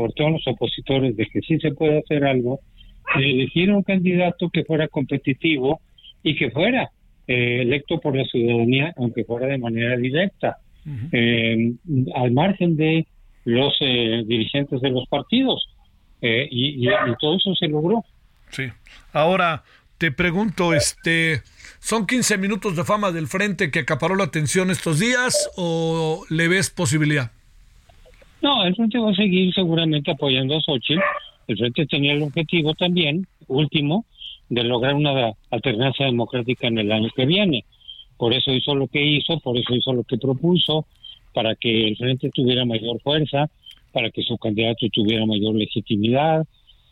sobre 0.00 0.12
todo 0.14 0.30
los 0.30 0.46
opositores, 0.46 1.16
de 1.16 1.26
que 1.26 1.40
sí 1.42 1.58
se 1.58 1.72
puede 1.72 1.98
hacer 1.98 2.24
algo, 2.24 2.60
elegir 3.14 3.70
un 3.70 3.82
candidato 3.82 4.48
que 4.50 4.64
fuera 4.64 4.88
competitivo 4.88 5.80
y 6.22 6.36
que 6.36 6.50
fuera 6.50 6.90
eh, 7.26 7.60
electo 7.60 8.00
por 8.00 8.16
la 8.16 8.24
ciudadanía, 8.24 8.94
aunque 8.96 9.24
fuera 9.24 9.46
de 9.46 9.58
manera 9.58 9.96
directa, 9.96 10.56
eh, 11.12 11.72
al 12.14 12.32
margen 12.32 12.76
de 12.76 13.06
los 13.44 13.76
eh, 13.80 14.22
dirigentes 14.26 14.80
de 14.80 14.90
los 14.90 15.06
partidos. 15.08 15.66
Y, 16.22 16.86
y, 16.86 16.90
todo 17.18 17.36
eso 17.36 17.54
se 17.54 17.66
logró. 17.68 18.04
Sí. 18.50 18.64
Ahora 19.12 19.62
te 19.96 20.12
pregunto, 20.12 20.74
este, 20.74 21.42
¿son 21.78 22.06
15 22.06 22.36
minutos 22.36 22.76
de 22.76 22.84
fama 22.84 23.10
del 23.10 23.26
frente 23.26 23.70
que 23.70 23.80
acaparó 23.80 24.16
la 24.16 24.24
atención 24.24 24.70
estos 24.70 24.98
días 24.98 25.50
o 25.56 26.24
le 26.28 26.48
ves 26.48 26.68
posibilidad? 26.68 27.32
No, 28.42 28.64
el 28.64 28.74
Frente 28.74 28.98
va 28.98 29.10
a 29.10 29.14
seguir 29.14 29.52
seguramente 29.54 30.10
apoyando 30.10 30.56
a 30.56 30.60
Xochitl. 30.60 31.00
El 31.46 31.58
Frente 31.58 31.86
tenía 31.86 32.12
el 32.12 32.22
objetivo 32.22 32.74
también, 32.74 33.26
último, 33.48 34.04
de 34.48 34.64
lograr 34.64 34.94
una 34.94 35.32
alternancia 35.50 36.06
democrática 36.06 36.66
en 36.68 36.78
el 36.78 36.90
año 36.90 37.10
que 37.14 37.26
viene. 37.26 37.64
Por 38.16 38.32
eso 38.32 38.52
hizo 38.52 38.74
lo 38.74 38.86
que 38.86 39.04
hizo, 39.04 39.38
por 39.40 39.56
eso 39.56 39.74
hizo 39.74 39.92
lo 39.92 40.04
que 40.04 40.18
propuso, 40.18 40.86
para 41.32 41.54
que 41.54 41.88
el 41.88 41.96
Frente 41.96 42.30
tuviera 42.30 42.64
mayor 42.64 43.00
fuerza, 43.00 43.48
para 43.92 44.10
que 44.10 44.22
su 44.22 44.38
candidato 44.38 44.86
tuviera 44.92 45.26
mayor 45.26 45.54
legitimidad, 45.54 46.46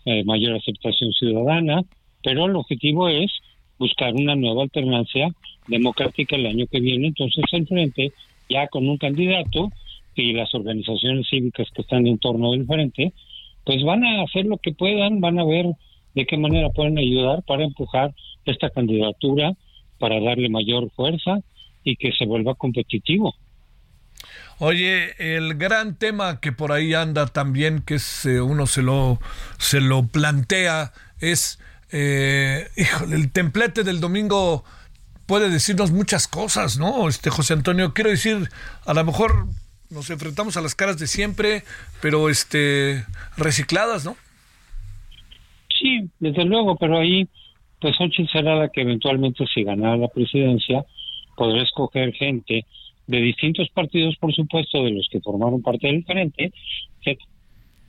eh, 0.05 0.25
mayor 0.25 0.57
aceptación 0.57 1.13
ciudadana, 1.13 1.83
pero 2.23 2.47
el 2.47 2.57
objetivo 2.57 3.09
es 3.09 3.31
buscar 3.79 4.15
una 4.15 4.35
nueva 4.35 4.63
alternancia 4.63 5.31
democrática 5.67 6.37
el 6.37 6.47
año 6.47 6.67
que 6.67 6.81
viene. 6.81 7.09
Entonces 7.09 7.45
el 7.53 7.67
Frente, 7.67 8.13
ya 8.49 8.67
con 8.69 8.89
un 8.89 8.97
candidato, 8.97 9.71
y 10.23 10.33
las 10.33 10.55
organizaciones 10.55 11.27
cívicas 11.29 11.69
que 11.75 11.83
están 11.83 12.07
en 12.07 12.19
torno 12.19 12.53
del 12.53 12.67
frente, 12.67 13.13
pues 13.65 13.83
van 13.85 14.05
a 14.05 14.23
hacer 14.23 14.47
lo 14.47 14.59
que 14.59 14.73
puedan, 14.73 15.21
van 15.21 15.39
a 15.39 15.45
ver 15.45 15.67
de 16.15 16.27
qué 16.27 16.37
manera 16.37 16.71
pueden 16.71 16.99
ayudar 16.99 17.43
para 17.45 17.65
empujar 17.65 18.15
esta 18.45 18.71
candidatura, 18.71 19.53
para 19.99 20.21
darle 20.21 20.49
mayor 20.49 20.91
fuerza 20.93 21.41
y 21.85 21.97
que 21.97 22.13
se 22.13 22.27
vuelva 22.27 22.55
competitivo. 22.55 23.35
Oye, 24.59 25.15
el 25.37 25.55
gran 25.55 25.97
tema 25.97 26.41
que 26.41 26.51
por 26.51 26.73
ahí 26.73 26.95
anda 26.95 27.27
también, 27.27 27.81
que 27.81 27.95
es, 27.95 28.27
eh, 28.27 28.41
uno 28.41 28.67
se 28.67 28.83
lo, 28.83 29.21
se 29.59 29.81
lo 29.81 30.07
plantea, 30.09 30.93
es, 31.21 31.61
eh, 31.93 32.67
híjole, 32.77 33.17
el 33.17 33.31
templete 33.31 33.85
del 33.85 34.01
domingo 34.01 34.65
puede 35.27 35.51
decirnos 35.51 35.93
muchas 35.93 36.27
cosas, 36.27 36.79
¿no? 36.79 37.09
Este 37.09 37.31
José 37.31 37.53
Antonio, 37.53 37.95
quiero 37.95 38.11
decir, 38.11 38.49
a 38.85 38.95
lo 38.95 39.05
mejor 39.05 39.47
nos 39.91 40.11
enfrentamos 40.11 40.57
a 40.57 40.61
las 40.61 40.75
caras 40.75 40.99
de 40.99 41.07
siempre, 41.07 41.63
pero 42.03 42.29
este 42.29 43.05
recicladas, 43.37 44.05
¿no? 44.05 44.17
Sí, 45.79 46.09
desde 46.19 46.45
luego, 46.45 46.77
pero 46.77 46.99
ahí, 46.99 47.29
pues 47.81 47.97
Xochitl 47.97 48.31
será 48.31 48.57
la 48.57 48.69
que 48.69 48.83
eventualmente, 48.83 49.45
si 49.53 49.63
ganara 49.63 49.97
la 49.97 50.09
presidencia, 50.09 50.85
podrá 51.37 51.63
escoger 51.63 52.13
gente 52.15 52.67
de 53.07 53.21
distintos 53.21 53.69
partidos, 53.71 54.17
por 54.17 54.35
supuesto, 54.35 54.85
de 54.85 54.91
los 54.91 55.09
que 55.11 55.21
formaron 55.21 55.63
parte 55.63 55.87
del 55.87 56.05
frente, 56.05 56.53
que, 57.03 57.17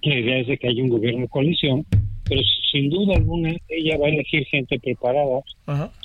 la 0.03 0.15
idea 0.15 0.37
es 0.39 0.47
de 0.47 0.57
que 0.57 0.67
haya 0.67 0.83
un 0.83 0.89
gobierno 0.89 1.21
de 1.21 1.27
coalición, 1.27 1.85
pero 2.23 2.41
sin 2.71 2.89
duda 2.89 3.17
alguna 3.17 3.53
ella 3.67 3.97
va 3.97 4.05
a 4.05 4.09
elegir 4.09 4.45
gente 4.45 4.79
preparada, 4.79 5.41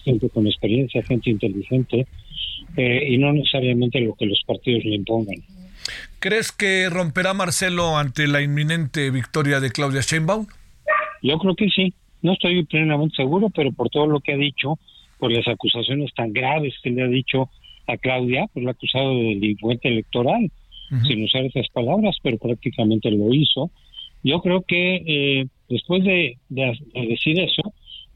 gente 0.03 0.29
con 0.31 0.47
experiencia, 0.47 1.03
gente 1.05 1.31
inteligente, 1.31 2.07
eh, 2.77 3.09
y 3.09 3.19
no 3.19 3.33
necesariamente 3.33 4.01
lo 4.01 4.15
que 4.15 4.27
los 4.27 4.43
partidos 4.47 4.85
le 4.85 4.97
impongan. 4.97 5.37
¿Crees 6.25 6.53
que 6.53 6.89
romperá 6.89 7.35
Marcelo 7.35 7.99
ante 7.99 8.27
la 8.27 8.41
inminente 8.41 9.11
victoria 9.11 9.61
de 9.61 9.71
Claudia 9.71 10.01
Sheinbaum? 10.01 10.47
Yo 11.23 11.37
creo 11.37 11.55
que 11.55 11.69
sí. 11.69 11.93
No 12.23 12.33
estoy 12.33 12.65
plenamente 12.65 13.17
seguro, 13.17 13.51
pero 13.51 13.73
por 13.73 13.91
todo 13.91 14.07
lo 14.07 14.21
que 14.21 14.33
ha 14.33 14.37
dicho, 14.39 14.79
por 15.19 15.31
las 15.31 15.47
acusaciones 15.47 16.15
tan 16.15 16.33
graves 16.33 16.73
que 16.83 16.89
le 16.89 17.03
ha 17.03 17.09
dicho 17.09 17.51
a 17.87 17.99
Claudia, 17.99 18.47
pues 18.55 18.65
lo 18.65 18.71
ha 18.71 18.73
acusado 18.73 19.19
de 19.19 19.23
delincuente 19.35 19.89
electoral, 19.89 20.51
sin 21.07 21.25
usar 21.25 21.45
esas 21.45 21.69
palabras, 21.69 22.17
pero 22.23 22.39
prácticamente 22.39 23.11
lo 23.11 23.35
hizo. 23.35 23.71
Yo 24.23 24.41
creo 24.41 24.63
que 24.63 25.03
eh, 25.07 25.47
después 25.69 26.05
de, 26.05 26.39
decir 26.49 27.39
eso, 27.39 27.75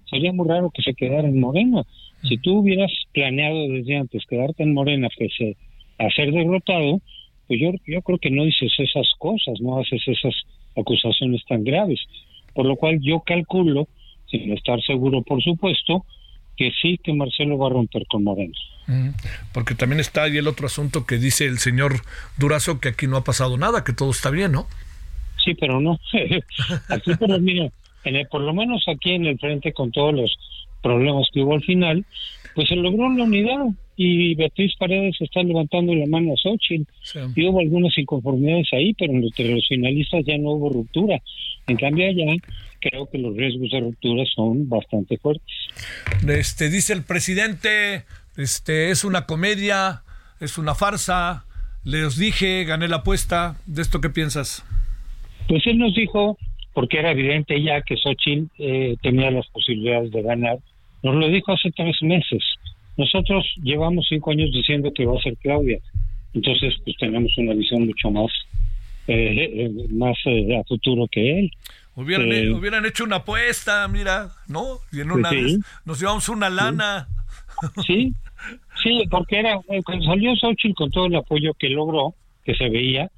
sería 0.09 0.33
muy 0.33 0.49
raro 0.49 0.71
que 0.71 0.81
se 0.81 0.95
quedara 0.95 1.29
en 1.29 1.39
Morena. 1.39 1.83
Si 2.23 2.39
tú 2.39 2.61
hubieras 2.61 2.91
planeado 3.13 3.69
desde 3.69 3.99
antes 3.99 4.25
quedarte 4.25 4.63
en 4.63 4.73
Morena, 4.73 5.09
que 5.15 5.29
se, 5.29 5.59
a 5.99 6.09
ser 6.09 6.33
derrotado, 6.33 7.03
pues 7.49 7.61
yo, 7.61 7.73
yo 7.87 8.03
creo 8.03 8.19
que 8.19 8.31
no 8.31 8.45
dices 8.45 8.73
esas 8.79 9.11
cosas, 9.19 9.61
no 9.61 9.81
haces 9.81 10.03
esas 10.07 10.35
acusaciones 10.77 11.43
tan 11.49 11.65
graves. 11.65 11.99
Por 12.55 12.67
lo 12.67 12.77
cual 12.77 13.01
yo 13.01 13.21
calculo, 13.21 13.89
sin 14.31 14.53
estar 14.53 14.81
seguro 14.83 15.23
por 15.23 15.43
supuesto, 15.43 16.05
que 16.57 16.71
sí 16.83 17.01
que 17.03 17.13
Marcelo 17.13 17.57
va 17.57 17.69
a 17.69 17.71
romper 17.71 18.07
con 18.07 18.25
Moreno. 18.25 18.53
Porque 19.53 19.75
también 19.75 20.01
está 20.01 20.25
ahí 20.25 20.37
el 20.39 20.49
otro 20.49 20.67
asunto 20.67 21.07
que 21.07 21.19
dice 21.19 21.47
el 21.47 21.59
señor 21.59 22.01
Durazo 22.39 22.81
que 22.81 22.89
aquí 22.89 23.07
no 23.07 23.17
ha 23.17 23.25
pasado 23.25 23.57
nada, 23.57 23.85
que 23.85 23.93
todo 23.93 24.11
está 24.11 24.31
bien, 24.31 24.53
¿no? 24.53 24.67
Sí, 25.45 25.55
pero 25.55 25.81
no. 25.81 25.99
aquí, 26.89 27.13
pero 27.19 27.39
mira, 27.39 27.71
en 28.05 28.27
por 28.29 28.41
lo 28.41 28.53
menos 28.53 28.85
aquí 28.89 29.13
en 29.13 29.27
el 29.27 29.39
frente 29.39 29.73
con 29.73 29.91
todos 29.93 30.15
los 30.15 30.37
problemas 30.83 31.29
que 31.33 31.41
hubo 31.41 31.55
al 31.55 31.63
final, 31.63 32.05
pues 32.55 32.69
se 32.69 32.77
logró 32.77 33.09
la 33.11 33.25
unidad 33.25 33.67
y 34.01 34.37
Beatriz 34.37 34.77
Paredes 34.79 35.17
está 35.19 35.43
levantando 35.43 35.93
la 35.93 36.07
mano 36.07 36.33
a 36.33 36.37
Xochitl. 36.37 36.89
Y 37.35 37.49
hubo 37.49 37.59
algunas 37.59 37.99
inconformidades 37.99 38.69
ahí, 38.73 38.95
pero 38.95 39.13
entre 39.13 39.53
los 39.53 39.67
finalistas 39.67 40.25
ya 40.25 40.39
no 40.39 40.53
hubo 40.53 40.69
ruptura. 40.69 41.21
En 41.67 41.77
cambio 41.77 42.09
allá 42.09 42.37
creo 42.79 43.11
que 43.11 43.19
los 43.19 43.37
riesgos 43.37 43.73
de 43.73 43.81
ruptura 43.81 44.25
son 44.37 44.69
bastante 44.69 45.19
fuertes. 45.19 45.53
Este 46.29 46.71
dice 46.71 46.93
el 46.93 47.03
presidente, 47.03 48.05
este 48.37 48.91
es 48.91 49.03
una 49.03 49.27
comedia, 49.27 50.03
es 50.41 50.59
una 50.59 50.77
farsa. 50.77 51.45
Les 51.85 52.17
dije, 52.17 52.65
gané 52.65 52.87
la 52.87 52.99
apuesta. 52.99 53.57
¿De 53.67 53.83
esto 53.83 54.01
qué 54.01 54.11
piensas? 54.11 54.65
Pues 55.49 55.67
él 55.67 55.77
nos 55.79 55.93
dijo, 55.97 56.39
porque 56.73 57.01
era 57.01 57.11
evidente 57.11 57.61
ya 57.61 57.83
que 57.83 57.97
Xochitl 57.97 58.47
eh, 58.61 58.97
tenía 59.03 59.33
las 59.33 59.49
posibilidades 59.49 60.13
de 60.13 60.23
ganar, 60.23 60.59
nos 61.03 61.17
lo 61.17 61.27
dijo 61.27 61.53
hace 61.53 61.73
tres 61.73 61.97
meses 62.01 62.45
Nosotros 62.99 63.47
llevamos 63.63 64.07
cinco 64.09 64.33
años 64.33 64.51
diciendo 64.53 64.93
que 64.95 65.07
va 65.07 65.17
a 65.17 65.23
ser 65.23 65.37
Claudia, 65.39 65.79
entonces 66.35 66.75
pues 66.85 66.97
tenemos 66.99 67.33
una 67.39 67.55
visión 67.55 67.87
mucho 67.87 68.11
más 68.11 68.31
eh, 69.07 69.65
eh, 69.65 69.87
más 69.89 70.19
a 70.27 70.65
futuro 70.65 71.09
que 71.11 71.39
él. 71.39 71.51
Hubieran, 71.95 72.53
hubieran 72.53 72.85
hecho 72.85 73.05
una 73.05 73.17
apuesta, 73.17 73.89
mira, 73.89 74.29
¿no? 74.47 74.79
Y 74.93 75.01
en 75.01 75.11
una 75.11 75.31
pues 75.31 75.59
nos 75.87 75.99
llevamos 75.99 76.29
una 76.29 76.51
lana. 76.51 77.09
Sí, 77.87 78.13
sí, 78.83 79.03
porque 79.11 79.41
era 79.41 79.59
cuando 79.85 80.05
salió 80.05 80.37
Xochitl 80.37 80.75
con 80.75 80.91
todo 80.91 81.07
el 81.07 81.17
apoyo 81.17 81.55
que 81.55 81.71
logró, 81.71 82.15
que 82.45 82.55
se 82.55 82.69
veía, 82.69 83.11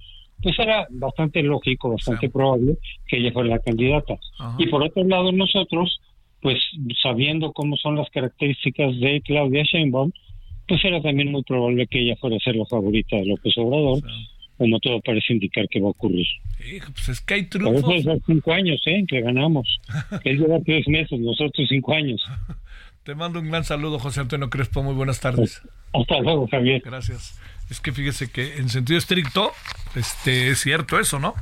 pues 0.42 0.58
era 0.58 0.86
bastante 0.90 1.42
lógico, 1.42 1.90
bastante 1.90 2.30
probable 2.30 2.78
que 3.06 3.18
ella 3.18 3.32
fuera 3.32 3.50
la 3.50 3.58
candidata. 3.58 4.14
Y 4.58 4.66
por 4.68 4.82
otro 4.82 5.04
lado, 5.04 5.30
nosotros, 5.32 6.00
pues 6.40 6.58
sabiendo 7.02 7.52
cómo 7.52 7.76
son 7.76 7.96
las 7.96 8.08
características 8.10 8.98
de 8.98 9.20
Claudia 9.24 9.62
Sheinbaum, 9.64 10.12
pues 10.66 10.84
era 10.84 11.02
también 11.02 11.32
muy 11.32 11.42
probable 11.42 11.86
que 11.86 12.00
ella 12.00 12.16
fuera 12.16 12.36
a 12.36 12.40
ser 12.40 12.56
la 12.56 12.64
favorita 12.66 13.16
de 13.16 13.26
López 13.26 13.52
Obrador, 13.58 14.02
como 14.56 14.78
todo 14.78 15.00
parece 15.00 15.32
indicar 15.32 15.68
que 15.68 15.80
va 15.80 15.88
a 15.88 15.90
ocurrir. 15.90 16.26
pues 16.58 17.08
es 17.08 17.20
que 17.20 17.34
hay 17.34 17.48
trucos. 17.48 17.82
Por 17.82 17.94
eso 17.94 18.16
cinco 18.26 18.52
años, 18.52 18.80
¿eh? 18.86 19.04
Que 19.08 19.20
ganamos. 19.20 19.80
Él 20.24 20.38
lleva 20.38 20.60
tres 20.64 20.86
meses, 20.86 21.18
nosotros 21.18 21.66
cinco 21.68 21.92
años. 21.92 22.22
Te 23.02 23.14
mando 23.14 23.40
un 23.40 23.48
gran 23.48 23.64
saludo, 23.64 23.98
José 23.98 24.20
Antonio 24.20 24.50
Crespo. 24.50 24.82
Muy 24.82 24.94
buenas 24.94 25.20
tardes. 25.20 25.62
Hasta 25.92 26.20
luego, 26.20 26.46
Javier. 26.46 26.82
Gracias. 26.84 27.40
Es 27.70 27.80
que 27.80 27.92
fíjese 27.92 28.28
que 28.28 28.56
en 28.56 28.68
sentido 28.68 28.98
estricto, 28.98 29.52
este, 29.94 30.50
es 30.50 30.60
cierto 30.60 30.98
eso, 30.98 31.20
¿no? 31.20 31.34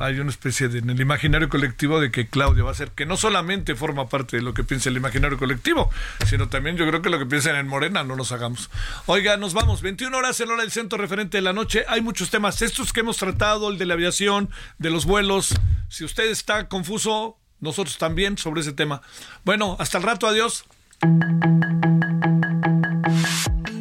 Hay 0.00 0.18
una 0.18 0.30
especie 0.30 0.68
de, 0.68 0.80
en 0.80 0.90
el 0.90 1.00
imaginario 1.00 1.48
colectivo 1.48 2.00
de 2.00 2.10
que 2.10 2.26
Claudia 2.28 2.64
va 2.64 2.72
a 2.72 2.74
ser, 2.74 2.90
que 2.90 3.06
no 3.06 3.16
solamente 3.16 3.76
forma 3.76 4.08
parte 4.08 4.36
de 4.36 4.42
lo 4.42 4.52
que 4.52 4.64
piensa 4.64 4.88
el 4.88 4.96
imaginario 4.96 5.38
colectivo, 5.38 5.88
sino 6.26 6.48
también 6.48 6.76
yo 6.76 6.88
creo 6.88 7.02
que 7.02 7.10
lo 7.10 7.18
que 7.20 7.26
piensan 7.26 7.54
en 7.54 7.68
Morena, 7.68 8.02
no 8.02 8.16
nos 8.16 8.32
hagamos. 8.32 8.68
Oiga, 9.06 9.36
nos 9.36 9.54
vamos, 9.54 9.80
21 9.80 10.16
horas 10.16 10.40
en 10.40 10.50
hora 10.50 10.62
del 10.62 10.72
centro 10.72 10.98
referente 10.98 11.38
de 11.38 11.42
la 11.42 11.52
noche, 11.52 11.84
hay 11.86 12.00
muchos 12.00 12.30
temas, 12.30 12.62
estos 12.62 12.92
que 12.92 13.00
hemos 13.00 13.18
tratado, 13.18 13.70
el 13.70 13.78
de 13.78 13.86
la 13.86 13.94
aviación, 13.94 14.50
de 14.78 14.90
los 14.90 15.04
vuelos, 15.04 15.54
si 15.88 16.04
usted 16.04 16.30
está 16.30 16.68
confuso, 16.68 17.38
nosotros 17.60 17.96
también 17.98 18.38
sobre 18.38 18.62
ese 18.62 18.72
tema. 18.72 19.02
Bueno, 19.44 19.76
hasta 19.78 19.98
el 19.98 20.04
rato, 20.04 20.26
adiós. 20.26 20.64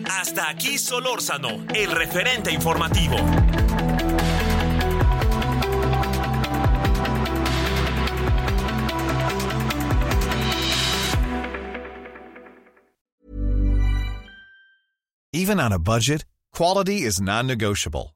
Hasta 0.10 0.50
aquí 0.50 0.78
Solórzano, 0.78 1.66
el 1.74 1.92
referente 1.92 2.52
informativo. 2.52 3.16
Even 15.32 15.60
on 15.60 15.72
a 15.72 15.80
budget, 15.80 16.26
quality 16.54 17.04
is 17.04 17.22
non-negotiable. 17.22 18.16